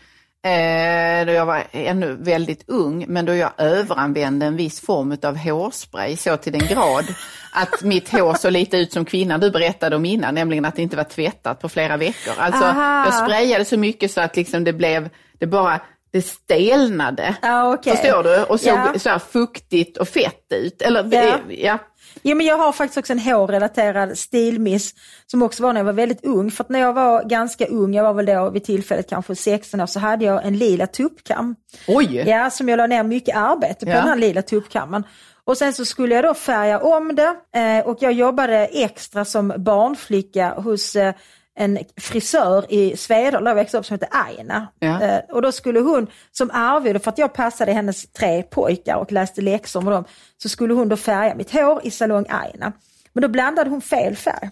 eh, 0.45 1.25
då 1.25 1.31
jag 1.31 1.45
var 1.45 1.63
ännu 1.71 2.15
väldigt 2.19 2.63
ung, 2.69 3.05
men 3.07 3.25
då 3.25 3.35
jag 3.35 3.51
överanvände 3.57 4.45
en 4.45 4.55
viss 4.55 4.81
form 4.81 5.17
av 5.23 5.37
hårspray 5.37 6.17
så 6.17 6.37
till 6.37 6.51
den 6.53 6.67
grad 6.67 7.05
att 7.53 7.81
mitt 7.83 8.09
hår 8.11 8.33
såg 8.33 8.51
lite 8.51 8.77
ut 8.77 8.93
som 8.93 9.05
kvinnan 9.05 9.39
du 9.39 9.51
berättade 9.51 9.95
om 9.95 10.05
innan, 10.05 10.35
nämligen 10.35 10.65
att 10.65 10.75
det 10.75 10.81
inte 10.81 10.97
var 10.97 11.03
tvättat 11.03 11.59
på 11.59 11.69
flera 11.69 11.97
veckor. 11.97 12.33
Alltså, 12.37 12.63
Aha. 12.65 13.05
jag 13.05 13.13
sprayade 13.13 13.65
så 13.65 13.77
mycket 13.77 14.11
så 14.11 14.21
att 14.21 14.35
liksom 14.35 14.63
det 14.63 14.73
blev, 14.73 15.09
det 15.39 15.47
bara, 15.47 15.79
det 16.11 16.21
stelnade. 16.21 17.35
Ja, 17.41 17.73
okej. 17.73 17.97
Förstår 17.97 18.23
du? 18.23 18.43
Och 18.43 18.59
såg 18.59 18.73
Ja. 18.93 18.99
så 18.99 19.09
här 19.09 19.19
fuktigt 19.19 19.97
och 19.97 20.07
fett 20.07 20.45
ut. 20.53 20.81
Eller, 20.81 21.03
Ja. 21.49 21.77
Ja. 22.21 22.35
Men 22.35 22.45
jag 22.45 22.57
har 22.57 22.71
faktiskt 22.71 22.97
också 22.97 23.13
en 23.13 23.19
hårrelaterad 23.19 24.17
stilmiss 24.17 24.93
som 25.25 25.41
också 25.41 25.63
var 25.63 25.73
när 25.73 25.79
jag 25.79 25.85
var 25.85 25.93
väldigt 25.93 26.25
ung. 26.25 26.51
För 26.51 26.63
att 26.63 26.69
när 26.69 26.79
jag 26.79 26.93
var 26.93 27.23
ganska 27.23 27.65
ung, 27.67 27.93
jag 27.93 28.03
var 28.03 28.13
väl 28.13 28.25
då 28.25 28.49
vid 28.49 28.63
tillfället 28.63 29.09
kanske 29.09 29.35
16 29.35 29.81
år, 29.81 29.85
så 29.85 29.99
hade 29.99 30.25
jag 30.25 30.45
en 30.45 30.57
lila 30.57 30.87
tuppkam. 30.87 31.55
Oj! 31.87 32.23
Ja, 32.27 32.49
som 32.49 32.69
jag 32.69 32.77
la 32.77 32.87
ner 32.87 33.03
mycket 33.03 33.35
arbete 33.35 33.85
på 33.85 33.91
Ja. 33.91 33.95
den 33.95 34.07
här 34.07 34.15
lilla 34.15 34.41
tuppkammen. 34.41 35.03
Och 35.43 35.57
sen 35.57 35.73
så 35.73 35.85
skulle 35.85 36.15
jag 36.15 36.23
då 36.23 36.33
färga 36.33 36.79
om 36.79 37.15
det 37.15 37.35
eh, 37.59 37.85
och 37.87 37.97
jag 38.01 38.11
jobbade 38.13 38.65
extra 38.65 39.25
som 39.25 39.53
barnflicka 39.57 40.49
hos 40.57 40.95
eh, 40.95 41.13
en 41.57 41.77
frisör 42.01 42.65
i 42.69 42.97
Svedala, 42.97 43.39
där 43.43 43.49
jag 43.51 43.55
växte 43.55 43.77
upp, 43.77 43.85
som 43.85 43.93
heter 43.93 44.09
Aina. 44.11 44.67
Ja. 44.79 45.01
Eh, 45.01 45.19
och 45.29 45.41
då 45.41 45.51
skulle 45.51 45.79
hon 45.79 46.07
som 46.31 46.51
arvode, 46.53 46.99
för 46.99 47.11
att 47.11 47.17
jag 47.17 47.33
passade 47.33 47.71
hennes 47.73 48.11
tre 48.11 48.43
pojkar 48.43 48.95
och 48.95 49.11
läste 49.11 49.41
läxor 49.41 49.81
med 49.81 49.93
dem, 49.93 50.03
så 50.37 50.49
skulle 50.49 50.73
hon 50.73 50.89
då 50.89 50.97
färga 50.97 51.35
mitt 51.35 51.51
hår 51.51 51.81
i 51.83 51.91
salong 51.91 52.25
Aina. 52.29 52.71
Men 53.13 53.21
då 53.21 53.27
blandade 53.27 53.69
hon 53.69 53.81
fel 53.81 54.15
färg. 54.15 54.49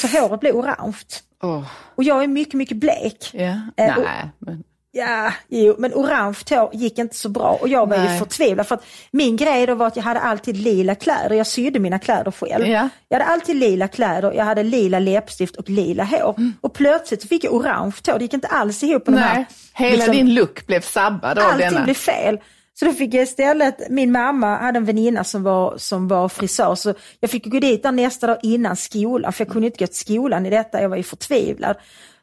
Så 0.00 0.06
håret 0.20 0.40
blev 0.40 0.56
orange. 0.56 0.96
Åh, 1.42 1.62
Och 1.94 2.04
jag 2.04 2.22
är 2.22 2.28
mycket, 2.28 2.54
mycket 2.54 2.76
blek. 2.76 3.30
ja. 3.32 3.44
Eh, 3.76 3.96
och- 3.98 4.04
Nej, 4.04 4.30
men, 4.38 4.64
Ja, 4.96 5.32
jo, 5.48 5.74
men 5.78 5.94
orange 5.94 6.38
hår 6.50 6.70
gick 6.72 6.98
inte 6.98 7.16
så 7.16 7.28
bra 7.28 7.58
och 7.60 7.68
jag 7.68 7.88
var 7.88 7.96
ju 7.96 8.02
Nej. 8.02 8.18
förtvivlad 8.18 8.66
för 8.66 8.74
att 8.74 8.84
min 9.10 9.36
grej 9.36 9.66
då 9.66 9.74
var 9.74 9.86
att 9.86 9.96
jag 9.96 10.02
hade 10.02 10.20
alltid 10.20 10.56
lila 10.56 10.94
kläder, 10.94 11.36
jag 11.36 11.46
sydde 11.46 11.78
mina 11.78 11.98
kläder 11.98 12.30
själv. 12.30 12.66
Ja. 12.66 12.88
Jag 13.08 13.18
hade 13.18 13.30
alltid 13.30 13.56
lila 13.56 13.88
kläder, 13.88 14.32
jag 14.32 14.44
hade 14.44 14.62
lila 14.62 14.98
läppstift 14.98 15.56
och 15.56 15.70
lila 15.70 16.04
hår. 16.04 16.34
Och 16.60 16.74
plötsligt 16.74 17.22
så 17.22 17.28
fick 17.28 17.44
jag 17.44 17.54
orange 17.54 17.94
hår, 18.06 18.18
det 18.18 18.24
gick 18.24 18.34
inte 18.34 18.48
alls 18.48 18.82
ihop 18.82 19.06
med 19.06 19.14
de 19.14 19.22
här. 19.22 19.34
nej. 19.34 19.46
Hela 19.74 19.96
liksom, 19.96 20.14
din 20.14 20.34
look 20.34 20.66
blev 20.66 20.80
sabbad 20.80 21.38
av 21.38 21.44
Allting 21.44 21.68
denna. 21.68 21.84
blev 21.84 21.94
fel. 21.94 22.38
Så 22.74 22.84
då 22.84 22.92
fick 22.92 23.14
jag 23.14 23.22
istället, 23.22 23.90
min 23.90 24.12
mamma 24.12 24.56
hade 24.56 24.76
en 24.76 24.84
väninna 24.84 25.24
som 25.24 25.42
var, 25.42 25.78
som 25.78 26.08
var 26.08 26.28
frisör, 26.28 26.74
så 26.74 26.94
jag 27.20 27.30
fick 27.30 27.46
gå 27.46 27.58
dit 27.58 27.82
där 27.82 27.92
nästa 27.92 28.26
dag 28.26 28.38
innan 28.42 28.76
skolan, 28.76 29.32
för 29.32 29.44
jag 29.44 29.52
kunde 29.52 29.66
inte 29.66 29.78
gå 29.78 29.86
till 29.86 29.96
skolan 29.96 30.46
i 30.46 30.50
detta, 30.50 30.82
jag 30.82 30.88
var 30.88 30.96
ju 30.96 31.02
förtvivlad. 31.02 31.76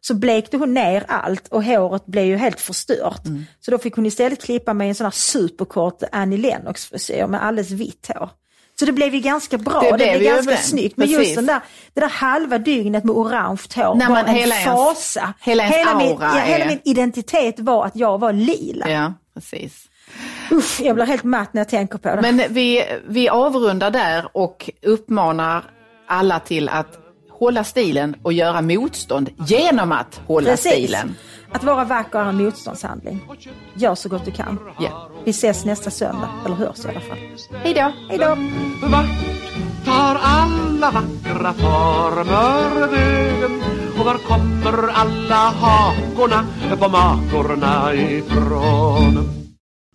Så 0.08 0.14
blekte 0.14 0.58
hon 0.58 0.74
ner 0.74 1.04
allt 1.08 1.48
och 1.48 1.64
håret 1.64 2.06
blev 2.06 2.26
ju 2.26 2.38
helt 2.38 2.60
förstört. 2.62 3.26
Mm. 3.26 3.46
Så 3.60 3.72
då 3.72 3.78
fick 3.78 3.96
hon 3.96 4.06
istället 4.06 4.44
klippa 4.44 4.74
mig 4.74 4.90
en 4.90 4.96
sån 4.96 5.06
här 5.06 5.12
superkort 5.12 6.04
Annie 6.12 6.38
Lennox 6.38 6.86
frisyr 6.86 7.28
med 7.28 7.44
alldeles 7.44 7.72
vitt 7.72 8.10
hår. 8.16 8.30
Så 8.80 8.86
det 8.86 8.92
blev 8.92 9.14
ju 9.14 9.20
ganska 9.20 9.58
bra, 9.58 9.82
Det 9.82 9.90
det, 9.92 9.96
blev 9.98 10.18
ju 10.22 10.24
ganska 10.28 10.42
överens. 10.52 10.70
snyggt. 10.70 10.98
Men 10.98 11.08
Precis. 11.08 11.24
just 11.24 11.36
den 11.36 11.46
där, 11.46 11.62
det 11.94 12.02
där 12.02 12.10
halva 12.10 12.58
dygnet 12.58 13.04
med 13.04 13.16
orange 13.16 13.62
hår 13.76 13.96
När 13.96 14.10
var 14.10 14.18
en 14.20 14.28
hela 14.28 14.56
ens- 14.56 14.66
fasa. 14.66 15.34
hela 15.42 15.64
ens 15.64 15.96
min, 15.98 16.18
ja, 16.22 16.30
hela 16.30 16.66
är- 16.66 16.70
min 16.70 16.80
identitet 16.84 17.60
var 17.60 17.86
att 17.86 17.96
jag 17.96 18.18
var 18.20 18.34
lila. 18.34 18.90
Ja, 18.90 19.14
precis. 19.34 19.86
Usch, 20.52 20.80
jag 20.82 20.96
blir 20.96 21.06
helt 21.06 21.24
matt 21.24 21.54
när 21.54 21.60
jag 21.62 21.70
tänker 21.70 21.98
på 21.98 22.08
det. 22.16 22.22
Men 22.22 22.42
vi, 22.54 22.84
vi 23.08 23.30
avrundar 23.30 23.92
där 23.92 24.26
och 24.32 24.70
uppmanar 24.82 25.64
alla 26.08 26.40
till 26.40 26.70
att 26.70 27.00
hålla 27.40 27.64
stilen 27.64 28.16
och 28.24 28.34
göra 28.34 28.62
motstånd 28.62 29.30
genom 29.48 29.92
att 29.92 30.22
hålla 30.28 30.50
Precis. 30.50 30.72
stilen. 30.72 31.16
Att 31.52 31.64
vara 31.64 31.84
vacker 31.84 32.20
är 32.20 32.26
en 32.26 32.44
motståndshandling. 32.44 33.20
Gör 33.74 33.96
så 33.96 34.10
gott 34.10 34.26
du 34.26 34.32
kan. 34.32 34.60
Ja. 34.80 35.10
Vi 35.26 35.32
ses 35.32 35.66
nästa 35.66 35.92
söndag, 35.92 36.30
eller 36.46 36.56
hörs 36.56 36.86
i 36.86 36.88
alla 36.88 37.00
fall. 37.00 37.18
Hej 37.64 37.74
då! 37.74 37.92
Hej 38.10 38.18
då! 38.18 38.38
Vart 38.88 39.06
tar 39.86 40.20
alla 40.24 40.92
vackra 40.92 41.54
former 41.54 42.88
vägen? 42.88 43.62
var 44.06 44.18
kommer 44.18 44.88
alla 44.94 45.36
hakorna 45.36 46.46
på 46.80 46.90
makorna 46.90 47.94
ifrån? 47.94 49.43